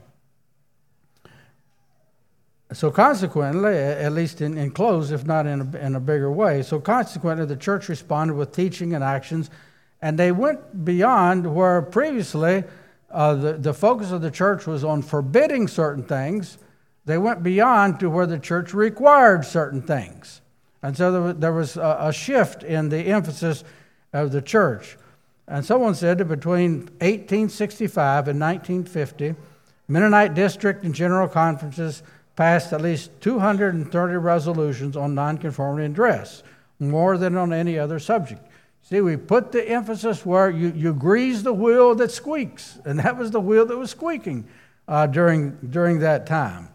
So, 2.73 2.89
consequently, 2.89 3.77
at 3.77 4.11
least 4.13 4.41
in, 4.41 4.57
in 4.57 4.71
close, 4.71 5.11
if 5.11 5.25
not 5.25 5.45
in 5.45 5.61
a, 5.61 5.77
in 5.77 5.95
a 5.95 5.99
bigger 5.99 6.31
way, 6.31 6.63
so 6.63 6.79
consequently, 6.79 7.45
the 7.45 7.55
church 7.55 7.87
responded 7.87 8.33
with 8.33 8.51
teaching 8.51 8.93
and 8.93 9.03
actions, 9.03 9.49
and 10.01 10.17
they 10.17 10.31
went 10.31 10.83
beyond 10.83 11.55
where 11.55 11.81
previously 11.83 12.63
uh, 13.11 13.35
the, 13.35 13.53
the 13.53 13.73
focus 13.73 14.11
of 14.11 14.21
the 14.21 14.31
church 14.31 14.65
was 14.65 14.83
on 14.83 15.03
forbidding 15.03 15.67
certain 15.67 16.03
things. 16.03 16.57
They 17.05 17.17
went 17.17 17.43
beyond 17.43 17.99
to 17.99 18.09
where 18.09 18.25
the 18.25 18.39
church 18.39 18.73
required 18.73 19.45
certain 19.45 19.81
things. 19.81 20.41
And 20.83 20.97
so 20.97 21.31
there 21.31 21.53
was, 21.53 21.77
a, 21.77 22.11
shift 22.13 22.61
in 22.61 22.89
the 22.89 22.99
emphasis 22.99 23.63
of 24.11 24.33
the 24.33 24.41
church. 24.41 24.97
And 25.47 25.65
someone 25.65 25.95
said 25.95 26.17
that 26.17 26.25
between 26.25 26.81
1865 26.99 28.27
and 28.27 28.39
1950, 28.39 29.35
Mennonite 29.87 30.33
district 30.33 30.83
and 30.83 30.93
general 30.93 31.29
conferences 31.29 32.03
passed 32.35 32.73
at 32.73 32.81
least 32.81 33.11
230 33.21 34.15
resolutions 34.17 34.97
on 34.97 35.15
nonconformity 35.15 35.85
in 35.85 35.93
dress, 35.93 36.43
more 36.79 37.17
than 37.17 37.37
on 37.37 37.53
any 37.53 37.79
other 37.79 37.99
subject. 37.99 38.45
See, 38.81 38.99
we 38.99 39.15
put 39.15 39.53
the 39.53 39.67
emphasis 39.67 40.25
where 40.25 40.49
you, 40.49 40.73
you 40.75 40.93
grease 40.93 41.43
the 41.43 41.53
wheel 41.53 41.95
that 41.95 42.11
squeaks, 42.11 42.77
and 42.83 42.99
that 42.99 43.17
was 43.17 43.31
the 43.31 43.39
wheel 43.39 43.65
that 43.65 43.77
was 43.77 43.91
squeaking 43.91 44.45
uh, 44.89 45.07
during, 45.07 45.51
during 45.69 45.99
that 45.99 46.27
time. 46.27 46.67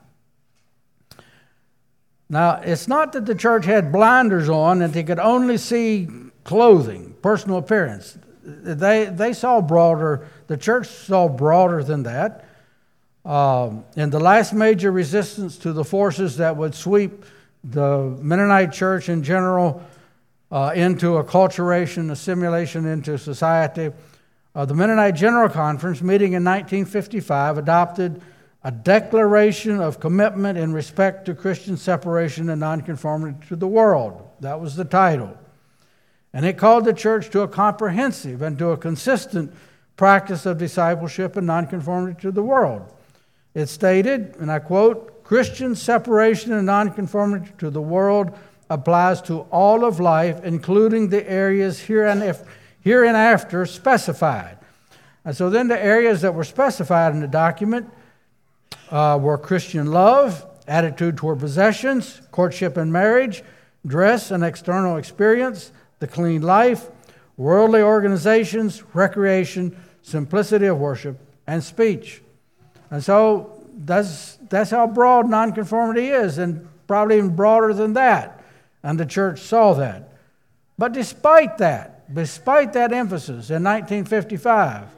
Now, 2.30 2.60
it's 2.62 2.88
not 2.88 3.12
that 3.12 3.24
the 3.26 3.34
church 3.34 3.64
had 3.64 3.90
blinders 3.90 4.48
on 4.48 4.82
and 4.82 4.92
they 4.92 5.02
could 5.02 5.18
only 5.18 5.56
see 5.56 6.08
clothing, 6.44 7.14
personal 7.22 7.58
appearance. 7.58 8.18
They, 8.42 9.06
they 9.06 9.32
saw 9.32 9.60
broader, 9.60 10.26
the 10.46 10.56
church 10.56 10.88
saw 10.88 11.28
broader 11.28 11.82
than 11.82 12.02
that. 12.04 12.44
Um, 13.24 13.84
and 13.96 14.10
the 14.10 14.20
last 14.20 14.52
major 14.52 14.90
resistance 14.90 15.58
to 15.58 15.72
the 15.72 15.84
forces 15.84 16.36
that 16.38 16.56
would 16.56 16.74
sweep 16.74 17.24
the 17.64 18.16
Mennonite 18.20 18.72
church 18.72 19.08
in 19.08 19.22
general 19.22 19.82
uh, 20.50 20.72
into 20.74 21.22
acculturation, 21.22 22.10
assimilation 22.10 22.86
into 22.86 23.18
society, 23.18 23.92
uh, 24.54 24.64
the 24.64 24.74
Mennonite 24.74 25.14
General 25.14 25.48
Conference, 25.48 26.00
meeting 26.00 26.32
in 26.32 26.42
1955, 26.44 27.58
adopted 27.58 28.22
a 28.64 28.70
declaration 28.70 29.80
of 29.80 30.00
commitment 30.00 30.58
in 30.58 30.72
respect 30.72 31.26
to 31.26 31.34
Christian 31.34 31.76
separation 31.76 32.50
and 32.50 32.60
nonconformity 32.60 33.46
to 33.48 33.56
the 33.56 33.68
world. 33.68 34.28
That 34.40 34.60
was 34.60 34.74
the 34.74 34.84
title. 34.84 35.36
And 36.32 36.44
it 36.44 36.58
called 36.58 36.84
the 36.84 36.92
church 36.92 37.30
to 37.30 37.42
a 37.42 37.48
comprehensive 37.48 38.42
and 38.42 38.58
to 38.58 38.70
a 38.70 38.76
consistent 38.76 39.54
practice 39.96 40.44
of 40.44 40.58
discipleship 40.58 41.36
and 41.36 41.46
nonconformity 41.46 42.20
to 42.22 42.30
the 42.30 42.42
world. 42.42 42.92
It 43.54 43.66
stated, 43.66 44.36
and 44.38 44.50
I 44.50 44.58
quote, 44.58 45.24
Christian 45.24 45.74
separation 45.74 46.52
and 46.52 46.66
nonconformity 46.66 47.52
to 47.58 47.70
the 47.70 47.80
world 47.80 48.36
applies 48.70 49.22
to 49.22 49.40
all 49.50 49.84
of 49.84 50.00
life, 50.00 50.44
including 50.44 51.08
the 51.08 51.28
areas 51.28 51.80
here 51.80 52.06
and 52.06 52.22
if 52.22 52.42
hereinafter 52.80 53.66
specified. 53.66 54.58
And 55.24 55.36
so 55.36 55.50
then 55.50 55.68
the 55.68 55.82
areas 55.82 56.20
that 56.22 56.34
were 56.34 56.44
specified 56.44 57.12
in 57.12 57.20
the 57.20 57.28
document 57.28 57.90
uh, 58.90 59.18
were 59.20 59.38
Christian 59.38 59.86
love, 59.90 60.46
attitude 60.66 61.16
toward 61.16 61.40
possessions, 61.40 62.20
courtship 62.30 62.76
and 62.76 62.92
marriage, 62.92 63.42
dress 63.86 64.30
and 64.30 64.44
external 64.44 64.96
experience, 64.96 65.72
the 65.98 66.06
clean 66.06 66.42
life, 66.42 66.88
worldly 67.36 67.82
organizations, 67.82 68.82
recreation, 68.94 69.76
simplicity 70.02 70.66
of 70.66 70.78
worship, 70.78 71.18
and 71.46 71.62
speech. 71.62 72.22
And 72.90 73.02
so 73.02 73.62
that's, 73.76 74.38
that's 74.48 74.70
how 74.70 74.86
broad 74.86 75.28
nonconformity 75.28 76.08
is, 76.08 76.38
and 76.38 76.68
probably 76.86 77.18
even 77.18 77.34
broader 77.34 77.72
than 77.72 77.94
that. 77.94 78.42
And 78.82 78.98
the 78.98 79.06
church 79.06 79.40
saw 79.40 79.74
that. 79.74 80.12
But 80.76 80.92
despite 80.92 81.58
that, 81.58 82.12
despite 82.14 82.72
that 82.74 82.92
emphasis 82.92 83.50
in 83.50 83.64
1955, 83.64 84.88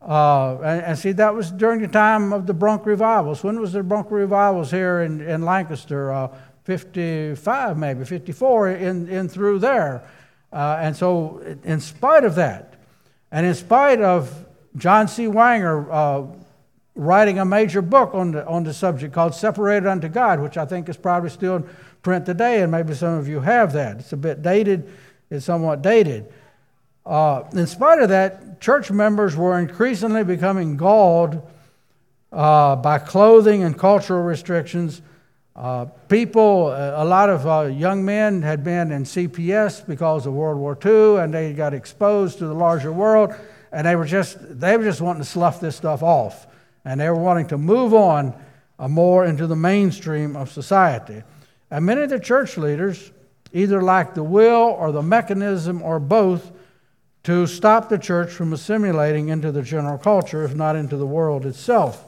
uh, 0.00 0.58
and, 0.62 0.82
and, 0.82 0.98
see, 0.98 1.12
that 1.12 1.34
was 1.34 1.50
during 1.50 1.80
the 1.80 1.88
time 1.88 2.32
of 2.32 2.46
the 2.46 2.54
Brunk 2.54 2.86
revivals. 2.86 3.42
When 3.42 3.60
was 3.60 3.72
the 3.72 3.82
Brunk 3.82 4.10
revivals 4.10 4.70
here 4.70 5.02
in, 5.02 5.20
in 5.20 5.42
Lancaster? 5.42 6.12
Uh, 6.12 6.28
55, 6.68 7.78
maybe, 7.78 8.04
54, 8.04 8.68
in, 8.68 9.08
in 9.08 9.26
through 9.26 9.58
there. 9.58 10.06
Uh, 10.52 10.76
and 10.80 10.94
so, 10.94 11.42
in 11.64 11.80
spite 11.80 12.24
of 12.24 12.34
that, 12.34 12.74
and 13.32 13.46
in 13.46 13.54
spite 13.54 14.02
of 14.02 14.46
John 14.76 15.08
C. 15.08 15.28
Wenger 15.28 15.90
uh, 15.90 16.26
writing 16.94 17.38
a 17.38 17.44
major 17.46 17.80
book 17.80 18.10
on 18.12 18.32
the, 18.32 18.46
on 18.46 18.64
the 18.64 18.74
subject 18.74 19.14
called 19.14 19.34
Separated 19.34 19.88
Unto 19.88 20.08
God, 20.08 20.40
which 20.40 20.58
I 20.58 20.66
think 20.66 20.90
is 20.90 20.98
probably 20.98 21.30
still 21.30 21.56
in 21.56 21.68
print 22.02 22.26
today, 22.26 22.60
and 22.60 22.70
maybe 22.70 22.94
some 22.94 23.14
of 23.14 23.28
you 23.28 23.40
have 23.40 23.72
that. 23.72 24.00
It's 24.00 24.12
a 24.12 24.16
bit 24.18 24.42
dated, 24.42 24.90
it's 25.30 25.46
somewhat 25.46 25.80
dated. 25.80 26.30
Uh, 27.08 27.44
in 27.52 27.66
spite 27.66 28.00
of 28.00 28.10
that, 28.10 28.60
church 28.60 28.90
members 28.90 29.34
were 29.34 29.58
increasingly 29.58 30.22
becoming 30.22 30.76
galled 30.76 31.40
uh, 32.30 32.76
by 32.76 32.98
clothing 32.98 33.62
and 33.62 33.78
cultural 33.78 34.22
restrictions. 34.22 35.00
Uh, 35.56 35.86
people, 36.08 36.68
a 36.68 37.04
lot 37.04 37.30
of 37.30 37.46
uh, 37.46 37.62
young 37.62 38.04
men 38.04 38.42
had 38.42 38.62
been 38.62 38.92
in 38.92 39.02
CPS 39.02 39.86
because 39.86 40.26
of 40.26 40.34
World 40.34 40.58
War 40.58 40.78
II, 40.84 41.16
and 41.16 41.32
they 41.32 41.52
got 41.52 41.72
exposed 41.72 42.38
to 42.38 42.46
the 42.46 42.54
larger 42.54 42.92
world, 42.92 43.34
and 43.72 43.86
they 43.86 43.96
were 43.96 44.04
just 44.04 44.36
they 44.60 44.76
were 44.76 44.84
just 44.84 45.00
wanting 45.00 45.22
to 45.22 45.28
slough 45.28 45.60
this 45.60 45.74
stuff 45.74 46.02
off 46.02 46.46
and 46.88 47.00
they 47.00 47.08
were 47.10 47.16
wanting 47.16 47.46
to 47.46 47.58
move 47.58 47.92
on 47.92 48.34
uh, 48.78 48.88
more 48.88 49.26
into 49.26 49.46
the 49.46 49.54
mainstream 49.54 50.36
of 50.36 50.50
society. 50.50 51.22
And 51.70 51.84
many 51.84 52.00
of 52.00 52.08
the 52.08 52.18
church 52.18 52.56
leaders 52.56 53.12
either 53.52 53.82
lacked 53.82 54.14
the 54.14 54.22
will 54.22 54.74
or 54.78 54.90
the 54.90 55.02
mechanism 55.02 55.82
or 55.82 56.00
both 56.00 56.50
to 57.24 57.46
stop 57.46 57.88
the 57.88 57.98
church 57.98 58.30
from 58.30 58.52
assimilating 58.52 59.28
into 59.28 59.52
the 59.52 59.62
general 59.62 59.98
culture, 59.98 60.44
if 60.44 60.54
not 60.54 60.76
into 60.76 60.96
the 60.96 61.06
world 61.06 61.44
itself. 61.44 62.04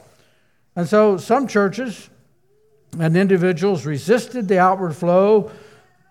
And 0.75 0.87
so 0.87 1.17
some 1.17 1.47
churches 1.47 2.09
and 2.99 3.15
individuals 3.15 3.85
resisted 3.85 4.47
the 4.47 4.59
outward 4.59 4.95
flow 4.95 5.51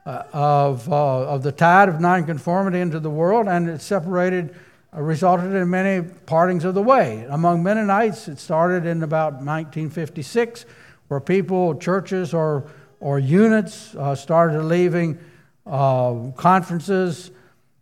uh, 0.06 0.22
of, 0.32 0.90
uh, 0.90 1.28
of 1.28 1.42
the 1.42 1.52
tide 1.52 1.88
of 1.88 2.00
nonconformity 2.00 2.80
into 2.80 3.00
the 3.00 3.10
world, 3.10 3.48
and 3.48 3.68
it 3.68 3.80
separated 3.80 4.54
resulted 4.92 5.52
in 5.54 5.70
many 5.70 6.06
partings 6.26 6.64
of 6.64 6.74
the 6.74 6.82
way. 6.82 7.24
Among 7.30 7.62
Mennonites, 7.62 8.28
it 8.28 8.38
started 8.38 8.86
in 8.86 9.02
about 9.02 9.34
1956, 9.34 10.64
where 11.08 11.20
people, 11.20 11.76
churches, 11.76 12.34
or, 12.34 12.66
or 12.98 13.18
units 13.18 13.94
uh, 13.94 14.14
started 14.14 14.62
leaving 14.62 15.18
uh, 15.66 16.30
conferences. 16.36 17.30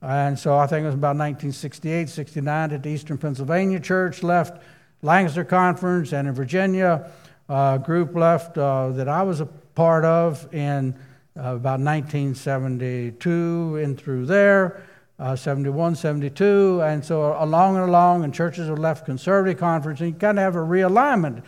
And 0.00 0.38
so 0.38 0.56
I 0.56 0.66
think 0.66 0.84
it 0.84 0.86
was 0.86 0.94
about 0.94 1.16
1968, 1.16 2.08
69 2.08 2.70
that 2.70 2.82
the 2.82 2.90
Eastern 2.90 3.18
Pennsylvania 3.18 3.80
Church 3.80 4.22
left 4.22 4.62
Lancaster 5.02 5.44
Conference, 5.44 6.12
and 6.12 6.28
in 6.28 6.34
Virginia, 6.34 7.10
a 7.48 7.80
group 7.82 8.14
left 8.14 8.58
uh, 8.58 8.90
that 8.90 9.08
I 9.08 9.22
was 9.22 9.40
a 9.40 9.46
part 9.46 10.04
of 10.04 10.52
in 10.52 10.94
uh, 11.36 11.54
about 11.54 11.80
1972 11.80 13.80
in 13.82 13.96
through 13.96 14.26
there 14.26 14.82
uh, 15.18 15.34
71, 15.34 15.96
72, 15.96 16.80
and 16.82 17.04
so 17.04 17.36
along 17.42 17.76
and 17.76 17.88
along, 17.88 18.24
and 18.24 18.32
churches 18.32 18.68
have 18.68 18.78
left 18.78 19.04
conservative 19.04 19.58
Conference, 19.58 20.00
And 20.00 20.12
you 20.12 20.18
kind 20.18 20.38
of 20.38 20.42
have 20.42 20.56
a 20.56 20.60
realignment 20.60 21.42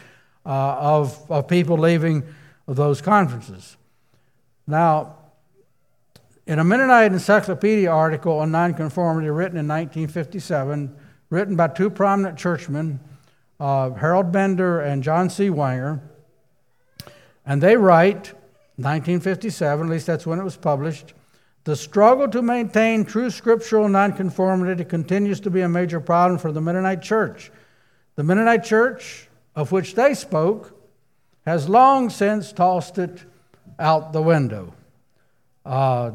uh, 0.44 0.48
of, 0.48 1.30
of 1.30 1.46
people 1.46 1.78
leaving 1.78 2.24
those 2.66 3.00
conferences. 3.00 3.76
Now, 4.66 5.16
in 6.50 6.58
a 6.58 6.64
Mennonite 6.64 7.12
Encyclopedia 7.12 7.88
article 7.88 8.40
on 8.40 8.50
nonconformity 8.50 9.30
written 9.30 9.56
in 9.56 9.68
1957, 9.68 10.92
written 11.30 11.54
by 11.54 11.68
two 11.68 11.88
prominent 11.88 12.36
churchmen, 12.36 12.98
uh, 13.60 13.90
Harold 13.92 14.32
Bender 14.32 14.80
and 14.80 15.00
John 15.00 15.30
C. 15.30 15.48
Wenger, 15.48 16.02
and 17.46 17.62
they 17.62 17.76
write, 17.76 18.32
1957, 18.74 19.86
at 19.86 19.92
least 19.92 20.08
that's 20.08 20.26
when 20.26 20.40
it 20.40 20.42
was 20.42 20.56
published, 20.56 21.14
the 21.62 21.76
struggle 21.76 22.26
to 22.26 22.42
maintain 22.42 23.04
true 23.04 23.30
scriptural 23.30 23.88
nonconformity 23.88 24.84
continues 24.84 25.38
to 25.38 25.50
be 25.50 25.60
a 25.60 25.68
major 25.68 26.00
problem 26.00 26.36
for 26.36 26.50
the 26.50 26.60
Mennonite 26.60 27.00
church. 27.00 27.52
The 28.16 28.24
Mennonite 28.24 28.64
church, 28.64 29.28
of 29.54 29.70
which 29.70 29.94
they 29.94 30.14
spoke, 30.14 30.76
has 31.46 31.68
long 31.68 32.10
since 32.10 32.52
tossed 32.52 32.98
it 32.98 33.22
out 33.78 34.12
the 34.12 34.20
window 34.20 34.74
uh, 35.64 36.12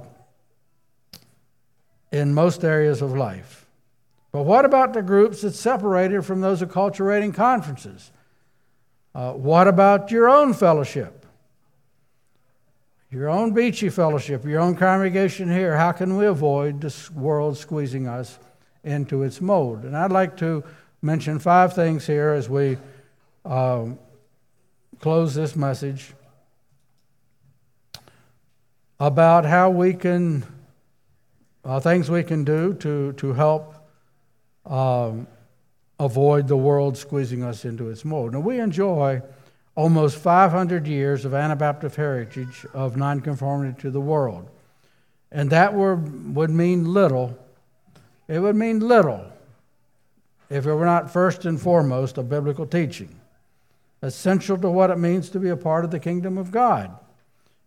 in 2.15 2.33
most 2.33 2.63
areas 2.63 3.01
of 3.01 3.15
life. 3.15 3.65
But 4.31 4.43
what 4.43 4.65
about 4.65 4.93
the 4.93 5.01
groups 5.01 5.41
that 5.41 5.53
separated 5.53 6.25
from 6.25 6.41
those 6.41 6.61
acculturating 6.61 7.33
conferences? 7.33 8.11
Uh, 9.13 9.33
what 9.33 9.67
about 9.67 10.11
your 10.11 10.29
own 10.29 10.53
fellowship? 10.53 11.25
your 13.15 13.29
own 13.29 13.53
Beachy 13.53 13.87
fellowship, 13.87 14.43
your 14.43 14.59
own 14.59 14.75
congregation 14.75 15.49
here, 15.49 15.77
how 15.77 15.93
can 15.93 16.17
we 16.17 16.25
avoid 16.25 16.81
this 16.81 17.09
world 17.11 17.57
squeezing 17.57 18.07
us 18.07 18.37
into 18.83 19.23
its 19.23 19.39
mold? 19.39 19.85
And 19.85 19.95
I'd 19.95 20.11
like 20.11 20.35
to 20.37 20.65
mention 21.01 21.39
five 21.39 21.73
things 21.73 22.05
here 22.05 22.31
as 22.31 22.49
we 22.49 22.77
um, 23.45 23.97
close 24.99 25.33
this 25.33 25.55
message 25.55 26.13
about 28.99 29.45
how 29.45 29.69
we 29.69 29.93
can, 29.93 30.43
uh, 31.65 31.79
things 31.79 32.09
we 32.09 32.23
can 32.23 32.43
do 32.43 32.73
to, 32.75 33.13
to 33.13 33.33
help 33.33 33.73
um, 34.65 35.27
avoid 35.99 36.47
the 36.47 36.57
world 36.57 36.97
squeezing 36.97 37.43
us 37.43 37.65
into 37.65 37.89
its 37.89 38.05
mold. 38.05 38.33
Now, 38.33 38.39
we 38.39 38.59
enjoy 38.59 39.21
almost 39.75 40.17
500 40.17 40.87
years 40.87 41.25
of 41.25 41.33
Anabaptist 41.33 41.95
heritage 41.95 42.65
of 42.73 42.95
nonconformity 42.95 43.81
to 43.81 43.91
the 43.91 43.99
world. 43.99 44.49
And 45.31 45.49
that 45.49 45.73
word 45.73 46.35
would 46.35 46.49
mean 46.49 46.93
little. 46.93 47.37
It 48.27 48.39
would 48.39 48.55
mean 48.55 48.79
little 48.79 49.31
if 50.49 50.65
it 50.65 50.73
were 50.73 50.85
not 50.85 51.11
first 51.11 51.45
and 51.45 51.59
foremost 51.59 52.17
a 52.17 52.23
biblical 52.23 52.67
teaching, 52.67 53.19
essential 54.01 54.57
to 54.59 54.69
what 54.69 54.91
it 54.91 54.97
means 54.97 55.29
to 55.31 55.39
be 55.39 55.49
a 55.49 55.57
part 55.57 55.83
of 55.83 55.91
the 55.91 55.99
kingdom 55.99 56.37
of 56.37 56.51
God, 56.51 56.95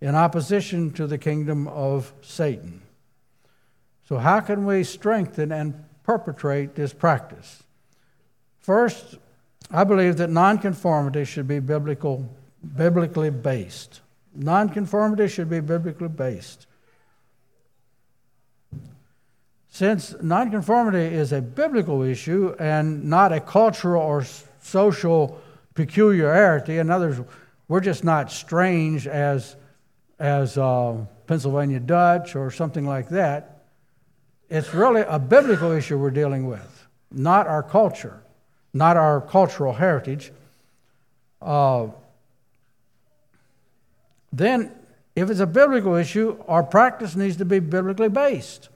in 0.01 0.15
opposition 0.15 0.93
to 0.93 1.07
the 1.07 1.19
kingdom 1.19 1.67
of 1.67 2.13
Satan. 2.23 2.83
So, 4.09 4.17
how 4.17 4.41
can 4.41 4.65
we 4.65 4.85
strengthen 4.85 5.53
and 5.53 5.85
perpetrate 6.03 6.75
this 6.75 6.95
practice? 6.95 7.63
First, 8.59 9.19
I 9.71 9.85
believe 9.85 10.17
that 10.17 10.31
nonconformity 10.31 11.27
should 11.27 11.47
be 11.47 11.59
biblical, 11.59 12.27
biblically 12.75 13.29
based. 13.29 14.01
Nonconformity 14.35 15.29
should 15.29 15.51
be 15.51 15.61
biblically 15.61 16.09
based. 16.09 16.67
Since 19.69 20.15
nonconformity 20.23 21.15
is 21.15 21.35
a 21.35 21.43
biblical 21.43 22.01
issue 22.01 22.57
and 22.59 23.05
not 23.05 23.31
a 23.31 23.41
cultural 23.41 24.03
or 24.03 24.25
social 24.63 25.39
peculiarity, 25.75 26.79
in 26.79 26.89
other 26.89 27.09
words, 27.09 27.21
we're 27.69 27.81
just 27.81 28.05
not 28.05 28.33
strange 28.33 29.07
as, 29.07 29.57
as 30.19 30.57
uh, 30.57 30.97
Pennsylvania 31.27 31.79
Dutch 31.79 32.35
or 32.37 32.51
something 32.51 32.87
like 32.87 33.11
that. 33.11 33.58
It's 34.51 34.73
really 34.73 35.03
a 35.03 35.19
biblical 35.19 35.73
issue 35.73 35.99
we're 35.99 36.11
dealing 36.11 36.47
with, 36.47 36.87
not 37.11 37.47
our 37.47 37.63
culture 37.63 38.23
not 38.73 38.97
our 38.97 39.21
cultural 39.21 39.75
heritage. 39.75 40.33
Uh, 41.41 41.89
then, 44.33 44.73
if 45.17 45.31
it's 45.31 45.41
a 45.41 45.47
biblical 45.47 45.95
issue, 45.95 46.43
our 46.47 46.63
practice 46.63 47.17
needs 47.17 47.37
to 47.37 47.45
be 47.45 47.59
biblically 47.59 48.09
based. 48.09 48.69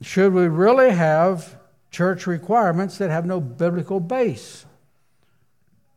Should 0.00 0.32
we 0.32 0.48
really 0.48 0.90
have 0.90 1.56
church 1.90 2.26
requirements 2.26 2.98
that 2.98 3.10
have 3.10 3.26
no 3.26 3.40
biblical 3.40 4.00
base? 4.00 4.64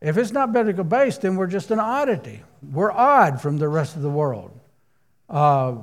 If 0.00 0.18
it's 0.18 0.32
not 0.32 0.52
biblical 0.52 0.84
based, 0.84 1.22
then 1.22 1.36
we're 1.36 1.46
just 1.46 1.70
an 1.70 1.80
oddity. 1.80 2.42
We're 2.62 2.92
odd 2.92 3.40
from 3.40 3.56
the 3.56 3.68
rest 3.68 3.96
of 3.96 4.02
the 4.02 4.10
world. 4.10 4.50
Uh, 5.30 5.76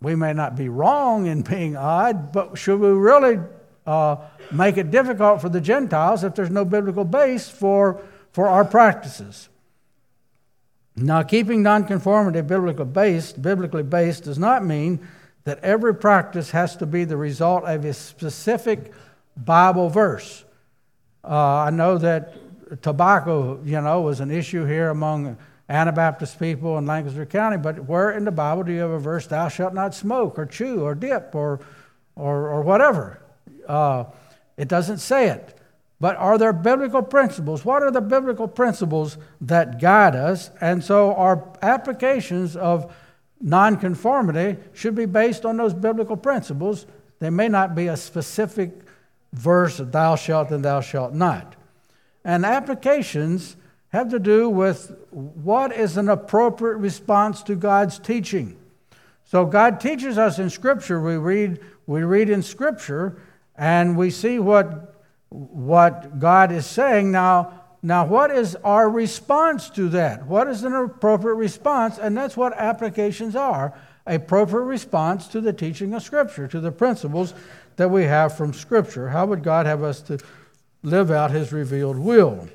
we 0.00 0.14
may 0.14 0.32
not 0.32 0.56
be 0.56 0.68
wrong 0.68 1.26
in 1.26 1.42
being 1.42 1.76
odd, 1.76 2.32
but 2.32 2.58
should 2.58 2.80
we 2.80 2.88
really 2.88 3.38
uh, 3.86 4.16
make 4.50 4.76
it 4.76 4.90
difficult 4.90 5.40
for 5.40 5.48
the 5.48 5.60
Gentiles 5.60 6.24
if 6.24 6.34
there's 6.34 6.50
no 6.50 6.64
biblical 6.64 7.04
base 7.04 7.48
for, 7.48 8.02
for 8.32 8.48
our 8.48 8.64
practices. 8.64 9.48
Now, 10.96 11.22
keeping 11.22 11.62
nonconformity 11.62 12.40
biblically 12.40 12.86
based, 12.86 13.40
biblically 13.40 13.82
based 13.82 14.24
does 14.24 14.38
not 14.38 14.64
mean 14.64 15.06
that 15.44 15.62
every 15.62 15.94
practice 15.94 16.50
has 16.50 16.74
to 16.76 16.86
be 16.86 17.04
the 17.04 17.16
result 17.16 17.64
of 17.64 17.84
a 17.84 17.92
specific 17.92 18.92
Bible 19.36 19.88
verse. 19.88 20.44
Uh, 21.22 21.36
I 21.36 21.70
know 21.70 21.98
that 21.98 22.34
tobacco, 22.82 23.60
you 23.64 23.80
know, 23.80 24.00
was 24.00 24.20
an 24.20 24.30
issue 24.30 24.64
here 24.64 24.88
among 24.88 25.36
Anabaptist 25.68 26.38
people 26.38 26.78
in 26.78 26.86
Lancaster 26.86 27.26
County, 27.26 27.56
but 27.56 27.86
where 27.86 28.10
in 28.10 28.24
the 28.24 28.30
Bible 28.30 28.62
do 28.62 28.72
you 28.72 28.80
have 28.80 28.90
a 28.90 28.98
verse, 28.98 29.26
thou 29.26 29.48
shalt 29.48 29.74
not 29.74 29.94
smoke 29.94 30.38
or 30.38 30.46
chew 30.46 30.82
or 30.82 30.94
dip 30.94 31.34
or, 31.34 31.60
or, 32.14 32.48
or 32.48 32.62
whatever? 32.62 33.20
Uh, 33.66 34.04
it 34.56 34.68
doesn't 34.68 34.98
say 34.98 35.28
it. 35.28 35.58
But 35.98 36.16
are 36.16 36.38
there 36.38 36.52
biblical 36.52 37.02
principles? 37.02 37.64
What 37.64 37.82
are 37.82 37.90
the 37.90 38.00
biblical 38.00 38.46
principles 38.46 39.16
that 39.40 39.80
guide 39.80 40.14
us? 40.14 40.50
And 40.60 40.84
so 40.84 41.14
our 41.14 41.42
applications 41.62 42.54
of 42.54 42.94
nonconformity 43.40 44.60
should 44.72 44.94
be 44.94 45.06
based 45.06 45.44
on 45.44 45.56
those 45.56 45.74
biblical 45.74 46.16
principles. 46.16 46.86
They 47.18 47.30
may 47.30 47.48
not 47.48 47.74
be 47.74 47.86
a 47.86 47.96
specific 47.96 48.72
verse, 49.32 49.78
thou 49.78 50.16
shalt 50.16 50.50
and 50.50 50.64
thou 50.64 50.80
shalt 50.80 51.12
not. 51.12 51.56
And 52.24 52.44
applications 52.44 53.56
have 53.96 54.10
to 54.10 54.18
do 54.18 54.48
with 54.48 54.96
what 55.10 55.74
is 55.74 55.96
an 55.96 56.08
appropriate 56.08 56.76
response 56.76 57.42
to 57.44 57.56
God's 57.56 57.98
teaching. 57.98 58.56
So 59.24 59.44
God 59.44 59.80
teaches 59.80 60.18
us 60.18 60.38
in 60.38 60.50
Scripture. 60.50 61.00
We 61.00 61.16
read, 61.16 61.60
we 61.86 62.02
read 62.02 62.30
in 62.30 62.42
Scripture 62.42 63.20
and 63.56 63.96
we 63.96 64.10
see 64.10 64.38
what, 64.38 65.02
what 65.30 66.18
God 66.18 66.52
is 66.52 66.66
saying. 66.66 67.10
Now, 67.10 67.62
now, 67.82 68.04
what 68.04 68.30
is 68.30 68.56
our 68.64 68.90
response 68.90 69.70
to 69.70 69.88
that? 69.90 70.26
What 70.26 70.48
is 70.48 70.64
an 70.64 70.74
appropriate 70.74 71.36
response? 71.36 71.98
And 71.98 72.16
that's 72.16 72.36
what 72.36 72.52
applications 72.54 73.36
are 73.36 73.74
appropriate 74.06 74.64
response 74.64 75.26
to 75.28 75.40
the 75.40 75.52
teaching 75.52 75.94
of 75.94 76.02
Scripture, 76.02 76.46
to 76.48 76.60
the 76.60 76.72
principles 76.72 77.34
that 77.76 77.90
we 77.90 78.04
have 78.04 78.36
from 78.36 78.52
Scripture. 78.52 79.08
How 79.08 79.26
would 79.26 79.42
God 79.42 79.66
have 79.66 79.82
us 79.82 80.00
to 80.02 80.18
live 80.82 81.10
out 81.10 81.30
His 81.30 81.52
revealed 81.52 81.98
will? 81.98 82.48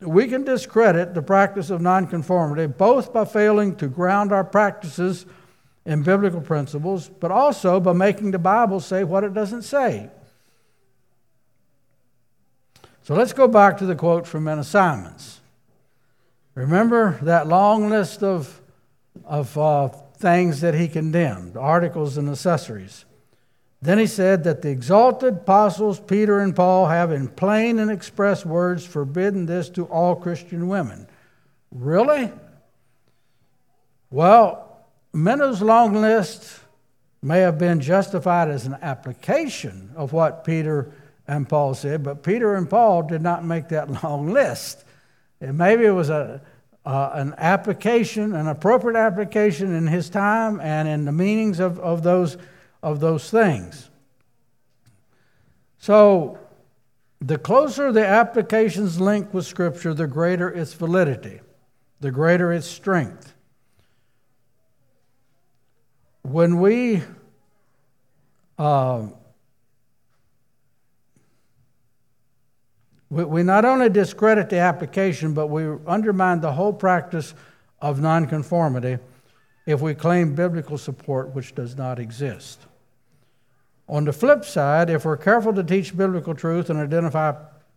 We 0.00 0.28
can 0.28 0.44
discredit 0.44 1.14
the 1.14 1.22
practice 1.22 1.70
of 1.70 1.80
nonconformity 1.80 2.66
both 2.66 3.12
by 3.12 3.24
failing 3.24 3.76
to 3.76 3.88
ground 3.88 4.30
our 4.30 4.44
practices 4.44 5.24
in 5.86 6.02
biblical 6.02 6.40
principles, 6.40 7.08
but 7.08 7.30
also 7.30 7.80
by 7.80 7.92
making 7.94 8.32
the 8.32 8.38
Bible 8.38 8.80
say 8.80 9.04
what 9.04 9.24
it 9.24 9.32
doesn't 9.32 9.62
say. 9.62 10.10
So 13.04 13.14
let's 13.14 13.32
go 13.32 13.48
back 13.48 13.78
to 13.78 13.86
the 13.86 13.94
quote 13.94 14.26
from 14.26 14.44
Menno 14.44 14.64
Simons. 14.64 15.40
Remember 16.54 17.18
that 17.22 17.46
long 17.46 17.88
list 17.88 18.22
of, 18.22 18.60
of 19.24 19.56
uh, 19.56 19.88
things 20.18 20.60
that 20.60 20.74
he 20.74 20.88
condemned, 20.88 21.56
articles 21.56 22.18
and 22.18 22.28
accessories. 22.28 23.05
Then 23.82 23.98
he 23.98 24.06
said 24.06 24.44
that 24.44 24.62
the 24.62 24.70
exalted 24.70 25.34
apostles 25.34 26.00
Peter 26.00 26.40
and 26.40 26.56
Paul 26.56 26.86
have 26.86 27.12
in 27.12 27.28
plain 27.28 27.78
and 27.78 27.90
express 27.90 28.44
words 28.44 28.84
forbidden 28.84 29.46
this 29.46 29.68
to 29.70 29.84
all 29.84 30.16
Christian 30.16 30.68
women. 30.68 31.06
Really? 31.70 32.32
Well, 34.10 34.86
Menno's 35.12 35.62
long 35.62 35.94
list 35.94 36.60
may 37.22 37.40
have 37.40 37.58
been 37.58 37.80
justified 37.80 38.48
as 38.48 38.66
an 38.66 38.76
application 38.82 39.90
of 39.96 40.12
what 40.12 40.44
Peter 40.44 40.92
and 41.26 41.48
Paul 41.48 41.74
said, 41.74 42.02
but 42.02 42.22
Peter 42.22 42.54
and 42.54 42.68
Paul 42.70 43.02
did 43.02 43.20
not 43.20 43.44
make 43.44 43.68
that 43.68 43.90
long 44.04 44.32
list. 44.32 44.84
And 45.40 45.58
maybe 45.58 45.84
it 45.84 45.90
was 45.90 46.08
a, 46.08 46.40
uh, 46.84 47.10
an 47.14 47.34
application, 47.36 48.34
an 48.34 48.46
appropriate 48.46 48.96
application 48.96 49.74
in 49.74 49.86
his 49.86 50.08
time 50.08 50.60
and 50.60 50.88
in 50.88 51.04
the 51.04 51.12
meanings 51.12 51.58
of, 51.58 51.78
of, 51.80 52.02
those, 52.02 52.38
of 52.82 53.00
those 53.00 53.30
things. 53.30 53.90
So, 55.78 56.38
the 57.20 57.38
closer 57.38 57.92
the 57.92 58.06
application's 58.06 59.00
link 59.00 59.32
with 59.32 59.46
Scripture, 59.46 59.94
the 59.94 60.06
greater 60.06 60.48
its 60.48 60.74
validity, 60.74 61.40
the 62.00 62.10
greater 62.10 62.52
its 62.52 62.66
strength. 62.66 63.34
When 66.22 66.60
we 66.60 67.02
uh, 68.58 69.06
we, 73.10 73.24
we 73.24 73.42
not 73.42 73.64
only 73.64 73.88
discredit 73.88 74.50
the 74.50 74.58
application, 74.58 75.34
but 75.34 75.48
we 75.48 75.66
undermine 75.86 76.40
the 76.40 76.52
whole 76.52 76.72
practice 76.72 77.34
of 77.80 78.00
nonconformity 78.00 78.98
if 79.66 79.80
we 79.80 79.94
claim 79.94 80.34
biblical 80.34 80.78
support 80.78 81.34
which 81.34 81.54
does 81.54 81.76
not 81.76 81.98
exist. 81.98 82.60
On 83.88 84.04
the 84.04 84.12
flip 84.12 84.44
side, 84.44 84.90
if 84.90 85.04
we're 85.04 85.16
careful 85.16 85.52
to 85.52 85.62
teach 85.62 85.96
biblical 85.96 86.34
truth 86.34 86.70
and 86.70 86.78
identify 86.78 87.34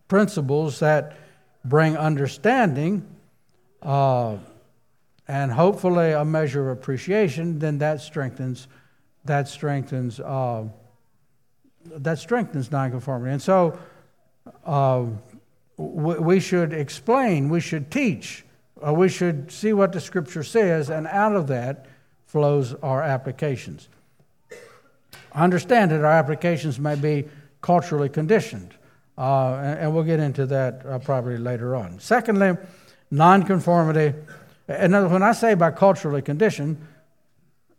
principles 0.08 0.80
that 0.80 1.16
bring 1.64 1.96
understanding 1.96 3.06
uh, 3.82 4.36
and 5.28 5.52
hopefully 5.52 6.12
a 6.12 6.24
measure 6.24 6.70
of 6.70 6.78
appreciation, 6.78 7.58
then 7.58 7.78
that 7.78 8.00
strengthens 8.00 8.66
that 9.24 9.46
strengthens 9.48 10.18
uh, 10.18 10.64
that 11.84 12.18
strengthens 12.18 12.70
nonconformity. 12.70 13.32
And 13.32 13.42
so 13.42 13.78
uh, 14.64 15.04
we 15.76 16.40
should 16.40 16.72
explain, 16.72 17.48
we 17.48 17.60
should 17.60 17.90
teach, 17.90 18.44
uh, 18.86 18.92
we 18.92 19.08
should 19.08 19.50
see 19.50 19.72
what 19.72 19.92
the 19.92 20.00
Scripture 20.00 20.42
says, 20.42 20.90
and 20.90 21.06
out 21.06 21.34
of 21.34 21.46
that 21.48 21.86
flows 22.26 22.74
our 22.74 23.02
applications. 23.02 23.88
I 25.32 25.44
understand 25.44 25.90
that 25.90 26.00
our 26.00 26.12
applications 26.12 26.78
may 26.78 26.94
be 26.94 27.28
culturally 27.60 28.08
conditioned, 28.08 28.74
uh, 29.18 29.54
and, 29.54 29.78
and, 29.80 29.94
we'll 29.94 30.04
get 30.04 30.20
into 30.20 30.46
that 30.46 30.84
uh, 30.86 30.98
probably 30.98 31.36
later 31.36 31.76
on. 31.76 31.98
Secondly, 32.00 32.56
nonconformity. 33.10 34.14
And 34.68 34.92
when 35.10 35.22
I 35.22 35.32
say 35.32 35.54
by 35.54 35.72
culturally 35.72 36.22
conditioned, 36.22 36.78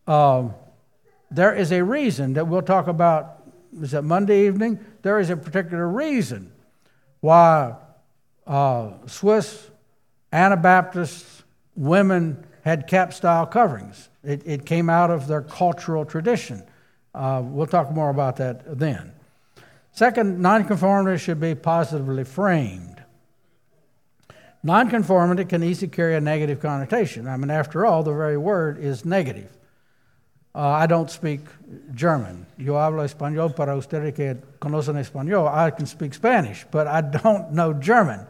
um, 0.08 0.54
there 1.32 1.54
is 1.56 1.72
a 1.72 1.84
reason 1.84 2.34
that 2.34 2.47
we'll 2.47 2.62
talk 2.62 2.88
about. 2.88 3.43
Is 3.82 3.91
that 3.91 4.04
Monday 4.04 4.45
evening? 4.47 4.80
There 5.02 5.20
is 5.20 5.30
a 5.30 5.38
particular 5.38 5.88
reason 5.88 6.52
why 7.22 7.76
uh, 8.45 8.91
Swiss 9.08 9.70
Anabaptist 10.32 11.44
women 11.76 12.46
had 12.64 12.88
cap 12.88 13.14
style 13.14 13.46
coverings. 13.46 14.10
It, 14.24 14.44
it, 14.46 14.66
came 14.66 14.90
out 14.90 15.10
of 15.10 15.28
their 15.28 15.42
cultural 15.42 16.06
tradition. 16.06 16.64
Uh, 17.14 17.42
we'll 17.44 17.68
talk 17.68 17.92
more 17.92 18.10
about 18.10 18.38
that 18.38 18.78
then. 18.78 19.12
Second, 19.92 20.40
nonconformity 20.40 21.18
should 21.18 21.40
be 21.40 21.56
positively 21.56 22.24
framed. 22.24 23.04
Nonconformity 24.64 25.44
can 25.46 25.64
easily 25.64 25.90
carry 25.90 26.16
a 26.16 26.22
negative 26.22 26.60
connotation. 26.60 27.28
I 27.28 27.36
mean, 27.36 27.50
after 27.50 27.86
all, 27.86 28.04
the 28.04 28.14
very 28.14 28.38
word 28.38 28.78
is 28.78 29.04
negative. 29.04 29.50
Uh, 30.54 30.68
I 30.68 30.86
don't 30.86 31.10
speak 31.10 31.42
German. 31.96 32.46
Yo 32.58 32.74
hablo 32.74 33.04
español 33.04 33.56
para 33.56 33.76
ustedes 33.76 34.14
que 34.14 34.38
conocen 34.60 35.00
español. 35.00 35.52
I 35.52 35.72
can 35.72 35.86
speak 35.86 36.14
Spanish, 36.14 36.66
but 36.70 36.88
I 36.88 37.02
don't 37.02 37.54
know 37.54 37.74
German. 37.74 38.28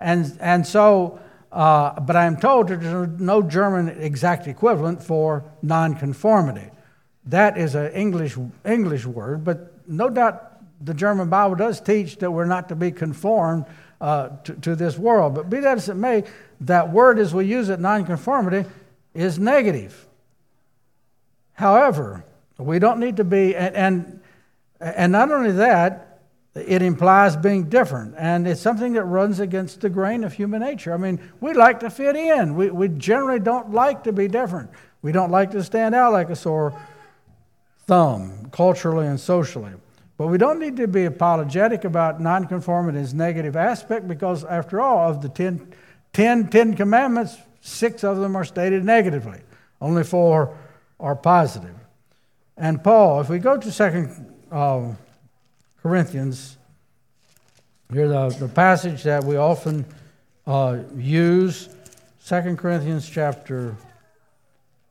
And, 0.00 0.36
and 0.40 0.66
so, 0.66 1.18
uh, 1.50 1.98
but 2.00 2.16
I'm 2.16 2.36
told 2.36 2.68
that 2.68 2.80
there's 2.80 3.20
no 3.20 3.42
German 3.42 3.88
exact 3.88 4.46
equivalent 4.46 5.02
for 5.02 5.44
nonconformity. 5.62 6.70
That 7.26 7.58
is 7.58 7.74
an 7.74 7.92
English, 7.92 8.36
English 8.64 9.06
word, 9.06 9.44
but 9.44 9.72
no 9.88 10.10
doubt 10.10 10.44
the 10.84 10.94
German 10.94 11.28
Bible 11.28 11.56
does 11.56 11.80
teach 11.80 12.16
that 12.18 12.30
we're 12.30 12.44
not 12.44 12.68
to 12.68 12.76
be 12.76 12.90
conformed 12.90 13.64
uh, 14.00 14.28
to, 14.44 14.54
to 14.54 14.76
this 14.76 14.98
world. 14.98 15.34
But 15.34 15.50
be 15.50 15.60
that 15.60 15.78
as 15.78 15.88
it 15.88 15.94
may, 15.94 16.24
that 16.60 16.92
word 16.92 17.18
as 17.18 17.34
we 17.34 17.46
use 17.46 17.68
it, 17.68 17.80
nonconformity, 17.80 18.68
is 19.14 19.38
negative. 19.38 20.06
However, 21.54 22.24
we 22.58 22.78
don't 22.78 23.00
need 23.00 23.16
to 23.16 23.24
be, 23.24 23.56
and, 23.56 23.74
and, 23.74 24.20
and 24.80 25.12
not 25.12 25.30
only 25.30 25.52
that, 25.52 26.07
it 26.54 26.82
implies 26.82 27.36
being 27.36 27.68
different. 27.68 28.14
And 28.18 28.46
it's 28.46 28.60
something 28.60 28.94
that 28.94 29.04
runs 29.04 29.40
against 29.40 29.80
the 29.80 29.90
grain 29.90 30.24
of 30.24 30.32
human 30.32 30.60
nature. 30.60 30.92
I 30.92 30.96
mean, 30.96 31.20
we 31.40 31.54
like 31.54 31.80
to 31.80 31.90
fit 31.90 32.16
in. 32.16 32.54
We, 32.56 32.70
we 32.70 32.88
generally 32.88 33.40
don't 33.40 33.72
like 33.72 34.04
to 34.04 34.12
be 34.12 34.28
different. 34.28 34.70
We 35.02 35.12
don't 35.12 35.30
like 35.30 35.52
to 35.52 35.62
stand 35.62 35.94
out 35.94 36.12
like 36.12 36.30
a 36.30 36.36
sore 36.36 36.78
thumb, 37.86 38.48
culturally 38.50 39.06
and 39.06 39.18
socially. 39.18 39.72
But 40.16 40.26
we 40.26 40.38
don't 40.38 40.58
need 40.58 40.76
to 40.78 40.88
be 40.88 41.04
apologetic 41.04 41.84
about 41.84 42.20
nonconformity's 42.20 43.14
negative 43.14 43.54
aspect 43.54 44.08
because, 44.08 44.44
after 44.44 44.80
all, 44.80 45.08
of 45.08 45.22
the 45.22 45.28
ten, 45.28 45.72
ten, 46.12 46.48
ten 46.48 46.74
commandments, 46.74 47.36
six 47.60 48.02
of 48.02 48.18
them 48.18 48.34
are 48.34 48.44
stated 48.44 48.84
negatively. 48.84 49.38
Only 49.80 50.02
four 50.02 50.58
are 50.98 51.14
positive. 51.14 51.76
And 52.56 52.82
Paul, 52.82 53.20
if 53.20 53.28
we 53.28 53.38
go 53.38 53.56
to 53.56 53.70
Second 53.70 54.34
uh, 54.50 54.94
Corinthians, 55.88 56.58
here 57.90 58.08
the, 58.08 58.28
the 58.28 58.48
passage 58.48 59.04
that 59.04 59.24
we 59.24 59.36
often 59.36 59.86
uh, 60.46 60.80
use, 60.94 61.70
Second 62.18 62.58
Corinthians 62.58 63.08
chapter 63.08 63.74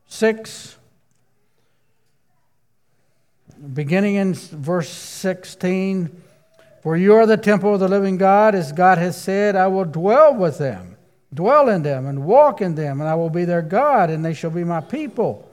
6, 0.08 0.76
beginning 3.76 4.16
in 4.16 4.34
verse 4.34 4.90
16. 4.90 6.24
For 6.82 6.98
you 6.98 7.14
are 7.14 7.28
the 7.28 7.38
temple 7.38 7.76
of 7.76 7.80
the 7.80 7.88
living 7.88 8.18
God, 8.18 8.56
as 8.56 8.72
God 8.72 8.98
has 8.98 9.22
said, 9.22 9.56
I 9.56 9.68
will 9.68 9.86
dwell 9.86 10.34
with 10.34 10.58
them, 10.58 10.98
dwell 11.32 11.70
in 11.70 11.84
them, 11.84 12.08
and 12.08 12.26
walk 12.26 12.60
in 12.60 12.74
them, 12.74 13.02
and 13.02 13.08
I 13.08 13.14
will 13.14 13.30
be 13.30 13.46
their 13.46 13.62
God, 13.62 14.10
and 14.10 14.26
they 14.26 14.34
shall 14.34 14.50
be 14.50 14.64
my 14.64 14.82
people. 14.82 15.47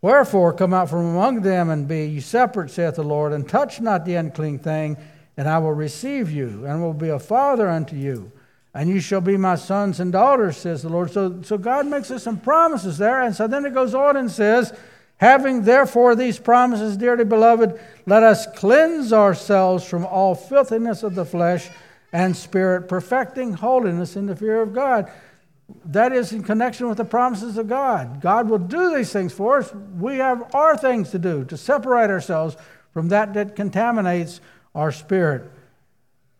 Wherefore, 0.00 0.52
come 0.52 0.72
out 0.72 0.88
from 0.88 1.06
among 1.06 1.42
them 1.42 1.70
and 1.70 1.88
be 1.88 2.06
ye 2.06 2.20
separate, 2.20 2.70
saith 2.70 2.96
the 2.96 3.02
Lord, 3.02 3.32
and 3.32 3.48
touch 3.48 3.80
not 3.80 4.04
the 4.04 4.14
unclean 4.14 4.58
thing, 4.58 4.96
and 5.36 5.48
I 5.48 5.58
will 5.58 5.72
receive 5.72 6.30
you, 6.30 6.64
and 6.66 6.80
will 6.80 6.94
be 6.94 7.08
a 7.08 7.18
father 7.18 7.68
unto 7.68 7.96
you. 7.96 8.30
And 8.74 8.88
you 8.88 9.00
shall 9.00 9.20
be 9.20 9.36
my 9.36 9.56
sons 9.56 9.98
and 9.98 10.12
daughters, 10.12 10.56
says 10.56 10.82
the 10.82 10.88
Lord. 10.88 11.10
So, 11.10 11.42
so 11.42 11.58
God 11.58 11.86
makes 11.86 12.10
us 12.10 12.22
some 12.22 12.38
promises 12.38 12.98
there. 12.98 13.22
And 13.22 13.34
so 13.34 13.48
then 13.48 13.64
it 13.64 13.74
goes 13.74 13.94
on 13.94 14.16
and 14.16 14.30
says, 14.30 14.72
Having 15.16 15.62
therefore 15.62 16.14
these 16.14 16.38
promises, 16.38 16.96
dearly 16.96 17.24
beloved, 17.24 17.80
let 18.06 18.22
us 18.22 18.46
cleanse 18.54 19.12
ourselves 19.12 19.84
from 19.84 20.06
all 20.06 20.36
filthiness 20.36 21.02
of 21.02 21.16
the 21.16 21.24
flesh 21.24 21.70
and 22.12 22.36
spirit, 22.36 22.88
perfecting 22.88 23.54
holiness 23.54 24.14
in 24.14 24.26
the 24.26 24.36
fear 24.36 24.62
of 24.62 24.72
God 24.72 25.10
that 25.84 26.12
is 26.12 26.32
in 26.32 26.42
connection 26.42 26.88
with 26.88 26.96
the 26.98 27.04
promises 27.04 27.58
of 27.58 27.68
God. 27.68 28.20
God 28.20 28.48
will 28.48 28.58
do 28.58 28.94
these 28.96 29.12
things 29.12 29.32
for 29.32 29.58
us. 29.58 29.72
We 29.98 30.16
have 30.16 30.54
our 30.54 30.76
things 30.76 31.10
to 31.10 31.18
do 31.18 31.44
to 31.46 31.56
separate 31.56 32.10
ourselves 32.10 32.56
from 32.92 33.08
that 33.08 33.34
that 33.34 33.54
contaminates 33.54 34.40
our 34.74 34.92
spirit 34.92 35.50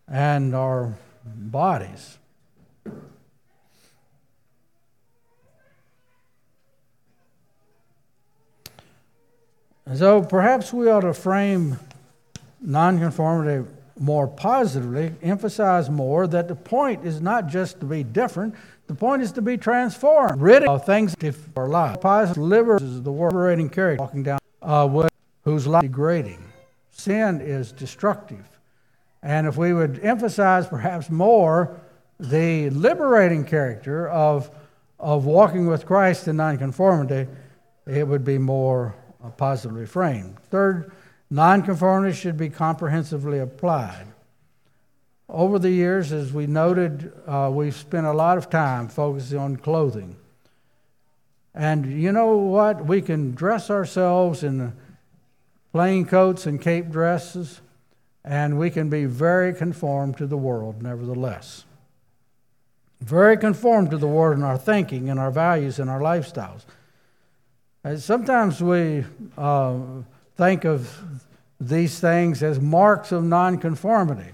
and 0.06 0.54
our 0.54 0.94
bodies. 1.24 2.18
So 9.94 10.22
perhaps 10.22 10.72
we 10.72 10.90
ought 10.90 11.00
to 11.00 11.14
frame 11.14 11.78
nonconformity 12.60 13.68
more 13.98 14.28
positively, 14.28 15.14
emphasize 15.22 15.88
more 15.90 16.26
that 16.26 16.46
the 16.46 16.54
point 16.54 17.04
is 17.04 17.20
not 17.20 17.46
just 17.46 17.80
to 17.80 17.86
be 17.86 18.02
different, 18.04 18.54
the 18.88 18.94
point 18.94 19.22
is 19.22 19.32
to 19.32 19.42
be 19.42 19.56
transformed, 19.56 20.40
rid 20.40 20.64
of 20.64 20.84
things 20.84 21.14
for 21.54 21.68
life. 21.68 22.00
Positive 22.00 22.42
liver 22.42 22.76
is 22.76 23.02
the 23.02 23.10
liberating 23.10 23.68
character 23.68 24.02
walking 24.02 24.22
down 24.22 24.40
with, 24.92 25.10
whose 25.44 25.66
life 25.66 25.82
degrading. 25.82 26.42
Sin 26.90 27.40
is 27.40 27.70
destructive. 27.70 28.44
And 29.22 29.46
if 29.46 29.56
we 29.56 29.72
would 29.72 30.00
emphasize 30.02 30.66
perhaps 30.66 31.10
more 31.10 31.78
the 32.18 32.70
liberating 32.70 33.44
character 33.44 34.08
of, 34.08 34.50
of 34.98 35.26
walking 35.26 35.66
with 35.66 35.84
Christ 35.86 36.26
in 36.26 36.36
nonconformity, 36.36 37.28
it 37.86 38.06
would 38.06 38.24
be 38.24 38.38
more 38.38 38.94
uh, 39.22 39.28
positively 39.30 39.86
framed. 39.86 40.38
Third, 40.50 40.92
nonconformity 41.30 42.16
should 42.16 42.36
be 42.36 42.48
comprehensively 42.48 43.38
applied. 43.38 44.06
Over 45.28 45.58
the 45.58 45.70
years, 45.70 46.10
as 46.10 46.32
we 46.32 46.46
noted, 46.46 47.12
uh, 47.26 47.50
we've 47.52 47.74
spent 47.74 48.06
a 48.06 48.12
lot 48.12 48.38
of 48.38 48.48
time 48.48 48.88
focusing 48.88 49.38
on 49.38 49.56
clothing. 49.56 50.16
And 51.54 52.00
you 52.00 52.12
know 52.12 52.36
what? 52.36 52.86
We 52.86 53.02
can 53.02 53.34
dress 53.34 53.68
ourselves 53.68 54.42
in 54.42 54.72
plain 55.72 56.06
coats 56.06 56.46
and 56.46 56.60
cape 56.60 56.88
dresses, 56.88 57.60
and 58.24 58.58
we 58.58 58.70
can 58.70 58.88
be 58.88 59.04
very 59.04 59.52
conformed 59.52 60.16
to 60.16 60.26
the 60.26 60.36
world, 60.36 60.82
nevertheless. 60.82 61.64
Very 63.00 63.36
conformed 63.36 63.90
to 63.90 63.98
the 63.98 64.08
world 64.08 64.38
in 64.38 64.42
our 64.42 64.58
thinking 64.58 65.10
and 65.10 65.20
our 65.20 65.30
values 65.30 65.78
and 65.78 65.90
our 65.90 66.00
lifestyles. 66.00 66.64
And 67.84 68.00
sometimes 68.00 68.62
we 68.62 69.04
uh, 69.36 69.76
think 70.36 70.64
of 70.64 71.02
these 71.60 72.00
things 72.00 72.42
as 72.42 72.58
marks 72.58 73.12
of 73.12 73.24
nonconformity. 73.24 74.32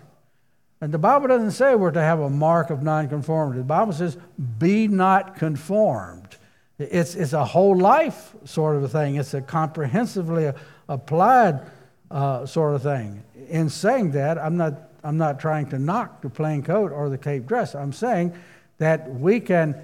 And 0.84 0.92
the 0.92 0.98
Bible 0.98 1.28
doesn't 1.28 1.52
say 1.52 1.74
we're 1.74 1.92
to 1.92 2.02
have 2.02 2.20
a 2.20 2.28
mark 2.28 2.68
of 2.68 2.82
nonconformity. 2.82 3.60
The 3.60 3.64
Bible 3.64 3.94
says, 3.94 4.18
be 4.58 4.86
not 4.86 5.34
conformed. 5.34 6.36
It's, 6.78 7.14
it's 7.14 7.32
a 7.32 7.42
whole 7.42 7.74
life 7.74 8.34
sort 8.44 8.76
of 8.76 8.82
a 8.82 8.88
thing, 8.88 9.14
it's 9.14 9.32
a 9.32 9.40
comprehensively 9.40 10.52
applied 10.86 11.62
uh, 12.10 12.44
sort 12.44 12.74
of 12.74 12.82
thing. 12.82 13.24
In 13.48 13.70
saying 13.70 14.10
that, 14.10 14.36
I'm 14.36 14.58
not, 14.58 14.90
I'm 15.02 15.16
not 15.16 15.40
trying 15.40 15.70
to 15.70 15.78
knock 15.78 16.20
the 16.20 16.28
plain 16.28 16.62
coat 16.62 16.92
or 16.92 17.08
the 17.08 17.16
cape 17.16 17.46
dress. 17.46 17.74
I'm 17.74 17.94
saying 17.94 18.34
that 18.76 19.10
we 19.10 19.40
can 19.40 19.80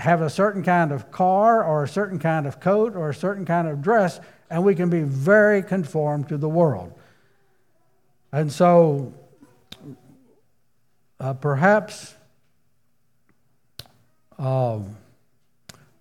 have 0.00 0.22
a 0.22 0.28
certain 0.28 0.64
kind 0.64 0.90
of 0.90 1.12
car 1.12 1.62
or 1.62 1.84
a 1.84 1.88
certain 1.88 2.18
kind 2.18 2.48
of 2.48 2.58
coat 2.58 2.96
or 2.96 3.10
a 3.10 3.14
certain 3.14 3.44
kind 3.44 3.68
of 3.68 3.80
dress, 3.80 4.18
and 4.50 4.64
we 4.64 4.74
can 4.74 4.90
be 4.90 5.02
very 5.02 5.62
conformed 5.62 6.28
to 6.30 6.36
the 6.36 6.48
world. 6.48 6.92
And 8.32 8.50
so 8.50 9.14
uh, 11.22 11.32
perhaps, 11.34 12.16
um, 14.40 14.96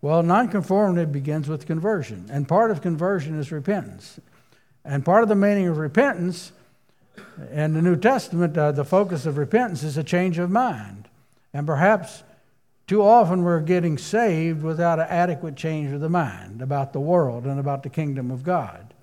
well, 0.01 0.23
nonconformity 0.23 1.05
begins 1.05 1.47
with 1.47 1.67
conversion, 1.67 2.27
and 2.31 2.47
part 2.47 2.71
of 2.71 2.81
conversion 2.81 3.39
is 3.39 3.51
repentance. 3.51 4.19
And 4.83 5.05
part 5.05 5.21
of 5.21 5.29
the 5.29 5.35
meaning 5.35 5.67
of 5.67 5.77
repentance 5.77 6.51
in 7.51 7.73
the 7.73 7.83
New 7.83 7.97
Testament, 7.97 8.57
uh, 8.57 8.71
the 8.71 8.83
focus 8.83 9.27
of 9.27 9.37
repentance 9.37 9.83
is 9.83 9.95
a 9.95 10.03
change 10.03 10.39
of 10.39 10.49
mind. 10.49 11.07
And 11.53 11.67
perhaps 11.67 12.23
too 12.87 13.03
often 13.03 13.43
we're 13.43 13.59
getting 13.59 13.99
saved 13.99 14.63
without 14.63 14.97
an 14.97 15.05
adequate 15.07 15.55
change 15.55 15.91
of 15.91 16.01
the 16.01 16.09
mind 16.09 16.63
about 16.63 16.93
the 16.93 16.99
world 16.99 17.45
and 17.45 17.59
about 17.59 17.83
the 17.83 17.89
kingdom 17.89 18.31
of 18.31 18.43
God. 18.43 18.95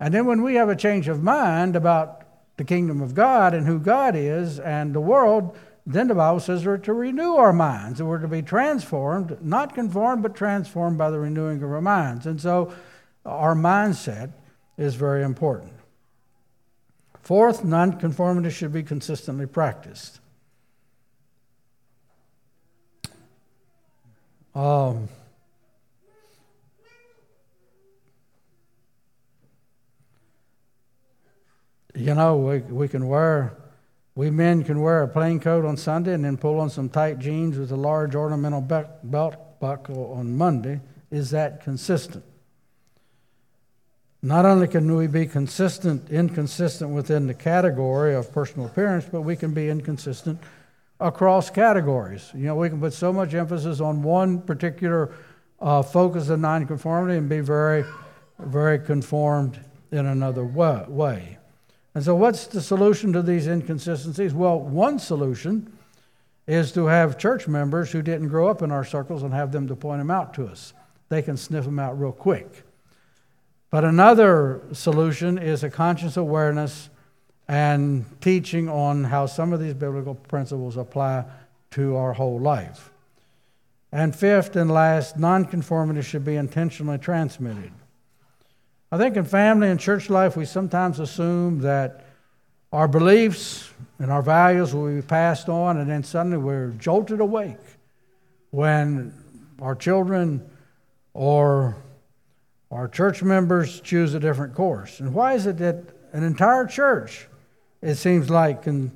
And 0.00 0.14
then 0.14 0.24
when 0.24 0.42
we 0.42 0.54
have 0.54 0.70
a 0.70 0.76
change 0.76 1.08
of 1.08 1.22
mind 1.22 1.76
about 1.76 2.25
the 2.56 2.64
kingdom 2.64 3.00
of 3.00 3.14
God 3.14 3.54
and 3.54 3.66
who 3.66 3.78
God 3.78 4.16
is 4.16 4.58
and 4.58 4.94
the 4.94 5.00
world, 5.00 5.56
then 5.86 6.08
the 6.08 6.14
Bible 6.14 6.40
says 6.40 6.66
we're 6.66 6.78
to 6.78 6.92
renew 6.92 7.34
our 7.34 7.52
minds, 7.52 8.00
and 8.00 8.08
we're 8.08 8.18
to 8.18 8.28
be 8.28 8.42
transformed, 8.42 9.38
not 9.40 9.74
conformed, 9.74 10.22
but 10.22 10.34
transformed 10.34 10.98
by 10.98 11.10
the 11.10 11.18
renewing 11.18 11.62
of 11.62 11.70
our 11.70 11.80
minds. 11.80 12.26
And 12.26 12.40
so 12.40 12.72
our 13.24 13.54
mindset 13.54 14.32
is 14.76 14.94
very 14.94 15.22
important. 15.22 15.72
Fourth, 17.22 17.64
nonconformity 17.64 18.50
should 18.50 18.72
be 18.72 18.82
consistently 18.82 19.46
practiced. 19.46 20.20
Um, 24.54 25.08
you 31.96 32.14
know, 32.14 32.36
we, 32.36 32.58
we 32.58 32.88
can 32.88 33.08
wear, 33.08 33.56
we 34.14 34.30
men 34.30 34.62
can 34.64 34.80
wear 34.80 35.02
a 35.02 35.08
plain 35.08 35.40
coat 35.40 35.64
on 35.64 35.76
Sunday 35.76 36.12
and 36.12 36.24
then 36.24 36.36
pull 36.36 36.60
on 36.60 36.70
some 36.70 36.88
tight 36.88 37.18
jeans 37.18 37.58
with 37.58 37.72
a 37.72 37.76
large 37.76 38.14
ornamental 38.14 38.60
belt 38.60 39.60
buckle 39.60 40.12
on 40.12 40.36
Monday. 40.36 40.80
Is 41.10 41.30
that 41.30 41.62
consistent? 41.62 42.24
Not 44.22 44.44
only 44.44 44.66
can 44.66 44.94
we 44.94 45.06
be 45.06 45.26
consistent, 45.26 46.10
inconsistent 46.10 46.90
within 46.90 47.26
the 47.26 47.34
category 47.34 48.14
of 48.14 48.32
personal 48.32 48.66
appearance, 48.66 49.06
but 49.10 49.20
we 49.20 49.36
can 49.36 49.54
be 49.54 49.68
inconsistent 49.68 50.40
across 50.98 51.50
categories. 51.50 52.30
You 52.34 52.46
know, 52.46 52.56
we 52.56 52.68
can 52.68 52.80
put 52.80 52.92
so 52.92 53.12
much 53.12 53.34
emphasis 53.34 53.80
on 53.80 54.02
one 54.02 54.40
particular 54.40 55.12
uh, 55.60 55.82
focus 55.82 56.28
of 56.28 56.40
nonconformity 56.40 57.18
and 57.18 57.28
be 57.28 57.40
very, 57.40 57.84
very 58.38 58.78
conformed 58.78 59.60
in 59.92 60.06
another 60.06 60.44
way. 60.44 61.35
And 61.96 62.04
so, 62.04 62.14
what's 62.14 62.46
the 62.46 62.60
solution 62.60 63.14
to 63.14 63.22
these 63.22 63.46
inconsistencies? 63.46 64.34
Well, 64.34 64.60
one 64.60 64.98
solution 64.98 65.72
is 66.46 66.70
to 66.72 66.84
have 66.84 67.16
church 67.16 67.48
members 67.48 67.90
who 67.90 68.02
didn't 68.02 68.28
grow 68.28 68.48
up 68.48 68.60
in 68.60 68.70
our 68.70 68.84
circles 68.84 69.22
and 69.22 69.32
have 69.32 69.50
them 69.50 69.66
to 69.68 69.74
point 69.74 70.00
them 70.00 70.10
out 70.10 70.34
to 70.34 70.46
us. 70.46 70.74
They 71.08 71.22
can 71.22 71.38
sniff 71.38 71.64
them 71.64 71.78
out 71.78 71.98
real 71.98 72.12
quick. 72.12 72.64
But 73.70 73.84
another 73.84 74.60
solution 74.72 75.38
is 75.38 75.64
a 75.64 75.70
conscious 75.70 76.18
awareness 76.18 76.90
and 77.48 78.04
teaching 78.20 78.68
on 78.68 79.04
how 79.04 79.24
some 79.24 79.54
of 79.54 79.60
these 79.60 79.72
biblical 79.72 80.16
principles 80.16 80.76
apply 80.76 81.24
to 81.70 81.96
our 81.96 82.12
whole 82.12 82.38
life. 82.38 82.90
And 83.90 84.14
fifth 84.14 84.54
and 84.54 84.70
last, 84.70 85.16
nonconformity 85.18 86.02
should 86.02 86.26
be 86.26 86.36
intentionally 86.36 86.98
transmitted. 86.98 87.72
I 88.92 88.98
think 88.98 89.16
in 89.16 89.24
family 89.24 89.68
and 89.68 89.80
church 89.80 90.08
life, 90.10 90.36
we 90.36 90.44
sometimes 90.44 91.00
assume 91.00 91.60
that 91.60 92.04
our 92.72 92.86
beliefs 92.86 93.70
and 93.98 94.12
our 94.12 94.22
values 94.22 94.74
will 94.74 94.94
be 94.94 95.02
passed 95.02 95.48
on, 95.48 95.78
and 95.78 95.90
then 95.90 96.04
suddenly 96.04 96.38
we're 96.38 96.70
jolted 96.72 97.20
awake 97.20 97.58
when 98.50 99.12
our 99.60 99.74
children 99.74 100.48
or 101.14 101.76
our 102.70 102.86
church 102.86 103.22
members 103.22 103.80
choose 103.80 104.14
a 104.14 104.20
different 104.20 104.54
course. 104.54 105.00
And 105.00 105.12
why 105.14 105.34
is 105.34 105.46
it 105.46 105.58
that 105.58 105.82
an 106.12 106.22
entire 106.22 106.66
church, 106.66 107.26
it 107.82 107.96
seems 107.96 108.30
like, 108.30 108.62
can, 108.62 108.92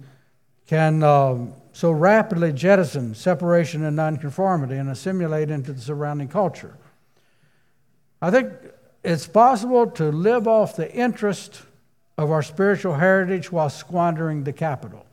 can 0.66 1.02
uh, 1.02 1.46
so 1.72 1.90
rapidly 1.90 2.52
jettison 2.52 3.14
separation 3.14 3.84
and 3.84 3.96
nonconformity 3.96 4.76
and 4.76 4.88
assimilate 4.88 5.50
into 5.50 5.72
the 5.72 5.80
surrounding 5.80 6.28
culture? 6.28 6.76
I 8.22 8.30
think 8.30 8.52
it's 9.02 9.26
possible 9.26 9.86
to 9.86 10.10
live 10.10 10.46
off 10.46 10.76
the 10.76 10.92
interest 10.92 11.62
of 12.18 12.30
our 12.30 12.42
spiritual 12.42 12.94
heritage 12.94 13.50
while 13.50 13.70
squandering 13.70 14.44
the 14.44 14.52
capital. 14.52 15.06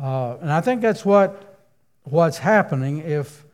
Uh, 0.00 0.36
and 0.40 0.52
I 0.52 0.60
think 0.60 0.82
that's 0.82 1.04
what, 1.04 1.58
what's 2.04 2.38
happening 2.38 2.98
if, 2.98 3.44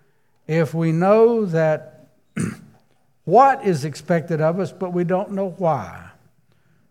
if 0.47 0.75
we 0.75 0.93
know 0.93 1.47
that 1.47 2.09
what 3.25 3.65
is 3.65 3.85
expected 3.85 4.41
of 4.41 4.59
us, 4.59 4.73
but 4.73 4.93
we 4.93 5.05
don't 5.05 5.31
know 5.31 5.51
why. 5.59 6.11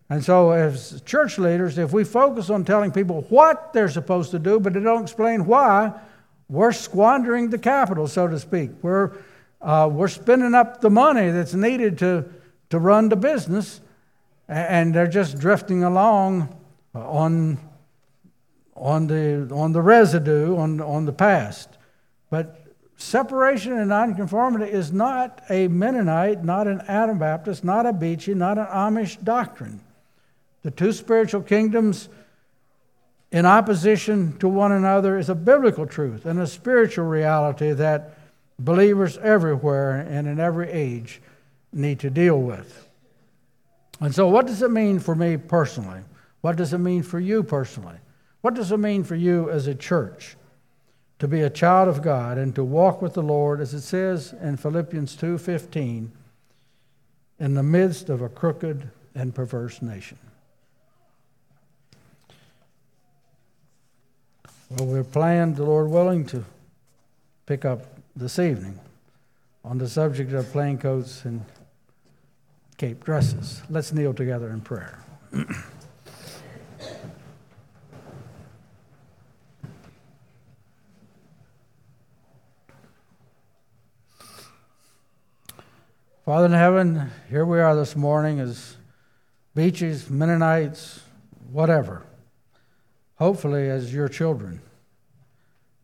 And 0.10 0.24
so, 0.24 0.52
as 0.52 1.02
church 1.06 1.38
leaders, 1.38 1.78
if 1.78 1.92
we 1.92 2.04
focus 2.04 2.50
on 2.50 2.66
telling 2.66 2.92
people 2.92 3.26
what 3.30 3.74
they're 3.74 3.90
supposed 3.90 4.32
to 4.32 4.40
do, 4.40 4.60
but 4.60 4.74
they 4.74 4.80
don't 4.80 5.02
explain 5.02 5.46
why, 5.46 5.94
we're 6.50 6.72
squandering 6.72 7.50
the 7.50 7.58
capital, 7.58 8.08
so 8.08 8.28
to 8.28 8.40
speak. 8.40 8.72
We're 8.82 9.14
uh, 9.64 9.90
we're 9.90 10.10
spending 10.10 10.54
up 10.54 10.82
the 10.82 10.90
money 10.90 11.32
that's 11.32 11.54
needed 11.54 11.98
to, 12.00 12.26
to 12.70 12.78
run 12.78 13.08
the 13.08 13.16
business, 13.16 13.80
and 14.50 14.94
they're 14.94 15.08
just 15.08 15.40
drifting 15.40 15.84
along 15.84 16.54
on, 16.94 17.58
on, 18.76 19.08
the, 19.08 19.50
on 19.54 19.72
the 19.72 19.82
residue, 19.82 20.58
on, 20.58 20.82
on 20.82 21.06
the 21.06 21.14
past. 21.14 21.70
But 22.30 22.66
separation 22.98 23.72
and 23.74 23.88
nonconformity 23.88 24.70
is 24.70 24.92
not 24.92 25.42
a 25.50 25.70
Mennonite, 25.70 26.44
not 26.44 26.68
an 26.68 26.82
Anabaptist, 26.82 27.64
not 27.64 27.86
a 27.86 27.94
Beachy, 27.94 28.34
not 28.34 28.58
an 28.58 28.66
Amish 28.66 29.24
doctrine. 29.24 29.80
The 30.64 30.72
two 30.72 30.92
spiritual 30.92 31.42
kingdoms 31.42 32.10
in 33.32 33.46
opposition 33.46 34.38
to 34.40 34.50
one 34.50 34.74
another 34.74 35.18
is 35.18 35.30
a 35.30 35.36
biblical 35.36 35.86
truth 35.86 36.26
and 36.26 36.40
a 36.40 36.48
spiritual 36.48 37.06
reality 37.06 37.72
that 37.72 38.13
believers 38.60 39.18
everywhere 39.18 40.00
and 40.00 40.28
in 40.28 40.40
every 40.40 40.70
age 40.70 41.22
need 41.72 42.00
to 42.00 42.10
deal 42.10 42.40
with. 42.40 42.88
And 44.00 44.14
so, 44.14 44.28
what 44.28 44.48
does 44.48 44.62
it 44.62 44.72
mean 44.72 45.00
for 45.00 45.16
me 45.16 45.38
personally? 45.38 46.02
What 46.42 46.58
does 46.58 46.74
it 46.74 46.80
mean 46.80 47.04
for 47.04 47.20
you 47.20 47.44
personally? 47.44 47.96
What 48.42 48.54
does 48.54 48.72
it 48.72 48.78
mean 48.78 49.04
for 49.04 49.16
you 49.16 49.50
as 49.50 49.68
a 49.68 49.76
church 49.76 50.36
to 51.20 51.28
be 51.28 51.42
a 51.42 51.50
child 51.50 51.88
of 51.88 52.02
God 52.02 52.38
and 52.38 52.54
to 52.56 52.64
walk 52.64 53.02
with 53.02 53.14
the 53.14 53.24
Lord, 53.24 53.62
as 53.62 53.74
it 53.74 53.82
says 53.82 54.34
in 54.42 54.58
Philippians 54.58 55.16
2:15, 55.16 56.12
in 57.40 57.54
the 57.54 57.64
midst 57.64 58.10
of 58.10 58.22
a 58.22 58.28
crooked 58.28 58.90
and 59.16 59.34
perverse 59.34 59.82
nation? 59.82 60.18
Well, 64.70 64.88
we're 64.88 65.04
planned, 65.04 65.56
the 65.56 65.64
Lord 65.64 65.90
willing, 65.90 66.26
to 66.28 66.44
pick 67.46 67.64
up 67.64 67.93
this 68.16 68.38
evening 68.38 68.80
on 69.66 69.80
the 69.80 69.90
subject 69.90 70.32
of 70.34 70.52
plain 70.52 70.78
coats 70.78 71.26
and 71.26 71.44
cape 72.78 73.04
dresses. 73.04 73.64
Let's 73.70 73.92
kneel 73.92 74.14
together 74.14 74.52
in 74.52 74.62
prayer. 74.62 75.04
Father 86.24 86.46
in 86.46 86.52
heaven, 86.52 87.10
here 87.30 87.46
we 87.46 87.60
are 87.60 87.76
this 87.76 87.96
morning 87.96 88.40
as 88.40 88.78
Beachys, 89.58 90.10
Mennonites, 90.10 91.02
whatever, 91.52 92.04
hopefully 93.16 93.70
as 93.70 93.92
your 93.94 94.08
children. 94.08 94.62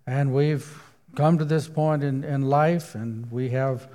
And 0.05 0.33
we've 0.33 0.88
come 1.15 1.37
to 1.37 1.45
this 1.45 1.67
point 1.67 2.03
in, 2.03 2.23
in 2.23 2.41
life, 2.41 2.95
and 2.95 3.31
we 3.31 3.49
have, 3.49 3.87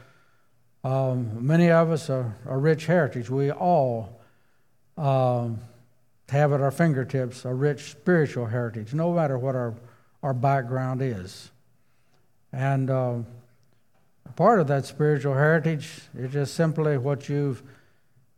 um, 0.83 1.47
many 1.47 1.71
of 1.71 1.91
us, 1.91 2.09
a, 2.09 2.35
a, 2.47 2.57
rich 2.57 2.87
heritage. 2.87 3.31
We 3.31 3.51
all 3.51 4.21
um, 4.97 5.59
have 6.29 6.53
at 6.53 6.61
our 6.61 6.71
fingertips 6.71 7.45
a 7.45 7.55
rich 7.55 7.91
spiritual 7.91 8.47
heritage, 8.47 8.95
no 8.95 9.13
matter 9.13 9.39
what 9.39 9.55
our, 9.55 9.75
our 10.23 10.35
background 10.35 11.03
is. 11.03 11.51
And 12.53 12.91
uh, 12.91 13.19
part 14.37 14.61
of 14.61 14.67
that 14.69 14.85
spiritual 14.85 15.35
heritage 15.35 16.03
is 16.17 16.33
just 16.33 16.55
simply 16.55 16.99
what 16.99 17.29
you've 17.29 17.63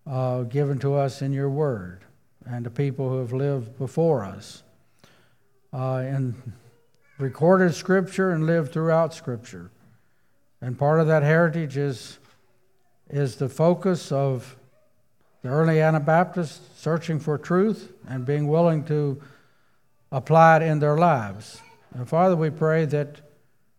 uh, 0.07 0.43
given 0.43 0.79
to 0.79 0.95
us 0.95 1.23
in 1.23 1.33
your 1.33 1.51
word 1.51 2.05
and 2.45 2.65
to 2.65 2.71
people 2.71 3.09
who 3.09 3.19
have 3.19 3.33
lived 3.33 3.77
before 3.79 4.25
us. 4.25 4.63
Uh, 5.73 6.03
recorded 7.19 7.75
Scripture 7.75 8.31
and 8.31 8.47
lived 8.47 8.73
throughout 8.73 9.15
Scripture. 9.15 9.71
And 10.61 10.79
part 10.79 11.01
of 11.01 11.07
that 11.07 11.23
heritage 11.23 11.77
is, 11.77 12.19
is 13.09 13.37
the 13.37 13.49
focus 13.49 14.13
of 14.13 14.57
the 15.43 15.49
early 15.49 15.81
Anabaptists 15.81 16.61
searching 16.81 17.19
for 17.19 17.39
truth 17.39 17.93
and 18.09 18.25
being 18.25 18.49
willing 18.49 18.85
to 18.85 19.21
apply 20.13 20.57
it 20.57 20.63
in 20.63 20.79
their 20.79 20.97
lives. 20.97 21.61
And 21.95 22.09
Father, 22.09 22.37
we 22.37 22.51
pray 22.51 22.85
that 22.87 23.21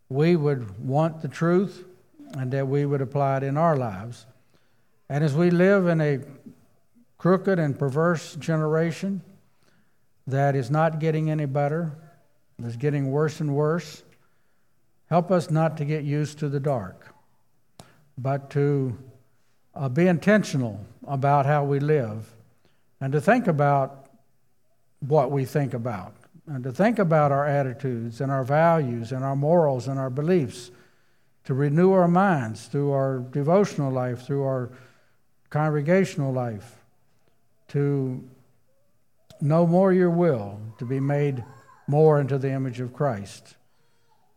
we 0.10 0.36
would 0.36 0.80
want 0.80 1.22
the 1.22 1.28
truth 1.28 1.86
and 2.34 2.52
that 2.52 2.68
we 2.68 2.86
would 2.86 3.02
apply 3.02 3.38
it 3.38 3.44
in 3.44 3.58
our 3.58 3.76
lives. 3.76 4.26
And 5.10 5.24
as 5.24 5.34
we 5.34 5.50
live 5.52 5.88
in 5.88 6.02
a 6.02 6.20
crooked 7.18 7.60
and 7.60 7.78
perverse 7.78 8.36
generation 8.36 9.22
that 10.26 10.56
is 10.56 10.70
not 10.70 11.00
getting 11.00 11.30
any 11.30 11.46
better, 11.46 11.94
is 12.64 12.76
getting 12.76 13.12
worse 13.12 13.40
and 13.40 13.54
worse, 13.56 14.04
help 15.10 15.32
us 15.32 15.52
not 15.52 15.78
to 15.78 15.86
get 15.86 16.04
used 16.04 16.40
to 16.40 16.50
the 16.50 16.60
dark, 16.60 17.14
but 18.18 18.50
to 18.52 18.98
uh, 19.76 19.88
be 19.90 20.08
intentional 20.08 20.80
about 21.08 21.46
how 21.46 21.64
we 21.64 21.80
live 21.80 22.34
and 23.00 23.14
to 23.14 23.22
think 23.22 23.48
about 23.48 24.10
what 25.00 25.30
we 25.30 25.46
think 25.46 25.74
about 25.74 26.16
and 26.48 26.64
to 26.64 26.72
think 26.72 26.98
about 26.98 27.32
our 27.32 27.46
attitudes 27.46 28.22
and 28.22 28.32
our 28.32 28.44
values 28.44 29.12
and 29.12 29.24
our 29.24 29.36
morals 29.36 29.88
and 29.88 30.00
our 30.00 30.10
beliefs, 30.10 30.72
to 31.44 31.54
renew 31.54 31.92
our 31.92 32.08
minds 32.08 32.68
through 32.68 32.92
our 32.92 33.20
devotional 33.20 33.92
life, 33.92 34.26
through 34.26 34.44
our 34.44 34.72
congregational 35.50 36.32
life, 36.32 36.78
to 37.68 38.24
know 39.42 39.68
more 39.68 39.94
your 39.94 40.10
will, 40.10 40.60
to 40.80 40.86
be 40.86 41.00
made 41.00 41.44
more 41.88 42.20
into 42.20 42.38
the 42.38 42.52
image 42.52 42.80
of 42.80 42.94
Christ. 42.94 43.56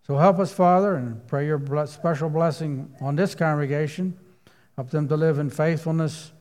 So 0.06 0.16
help 0.16 0.38
us, 0.38 0.52
Father, 0.52 0.94
and 0.94 1.26
pray 1.26 1.46
your 1.46 1.86
special 1.86 2.30
blessing 2.30 2.94
on 3.00 3.16
this 3.16 3.34
congregation. 3.34 4.18
Help 4.76 4.90
them 4.90 5.08
to 5.08 5.16
live 5.16 5.38
in 5.38 5.50
faithfulness 5.50 6.32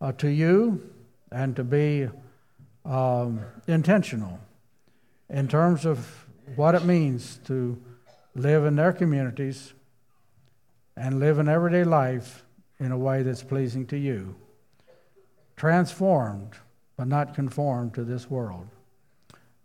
uh, 0.00 0.12
to 0.12 0.28
you 0.28 0.90
and 1.30 1.54
to 1.56 1.64
be 1.64 2.08
um, 2.84 3.40
intentional 3.66 4.40
in 5.30 5.48
terms 5.48 5.84
of 5.84 6.26
what 6.56 6.74
it 6.74 6.84
means 6.84 7.38
to 7.44 7.80
live 8.34 8.64
in 8.64 8.76
their 8.76 8.92
communities 8.92 9.74
and 10.96 11.20
live 11.20 11.38
an 11.38 11.48
everyday 11.48 11.84
life 11.84 12.44
in 12.80 12.92
a 12.92 12.98
way 12.98 13.22
that's 13.22 13.42
pleasing 13.42 13.86
to 13.86 13.96
you. 13.96 14.34
Transformed, 15.56 16.54
but 16.96 17.06
not 17.06 17.34
conformed 17.34 17.94
to 17.94 18.04
this 18.04 18.30
world. 18.30 18.68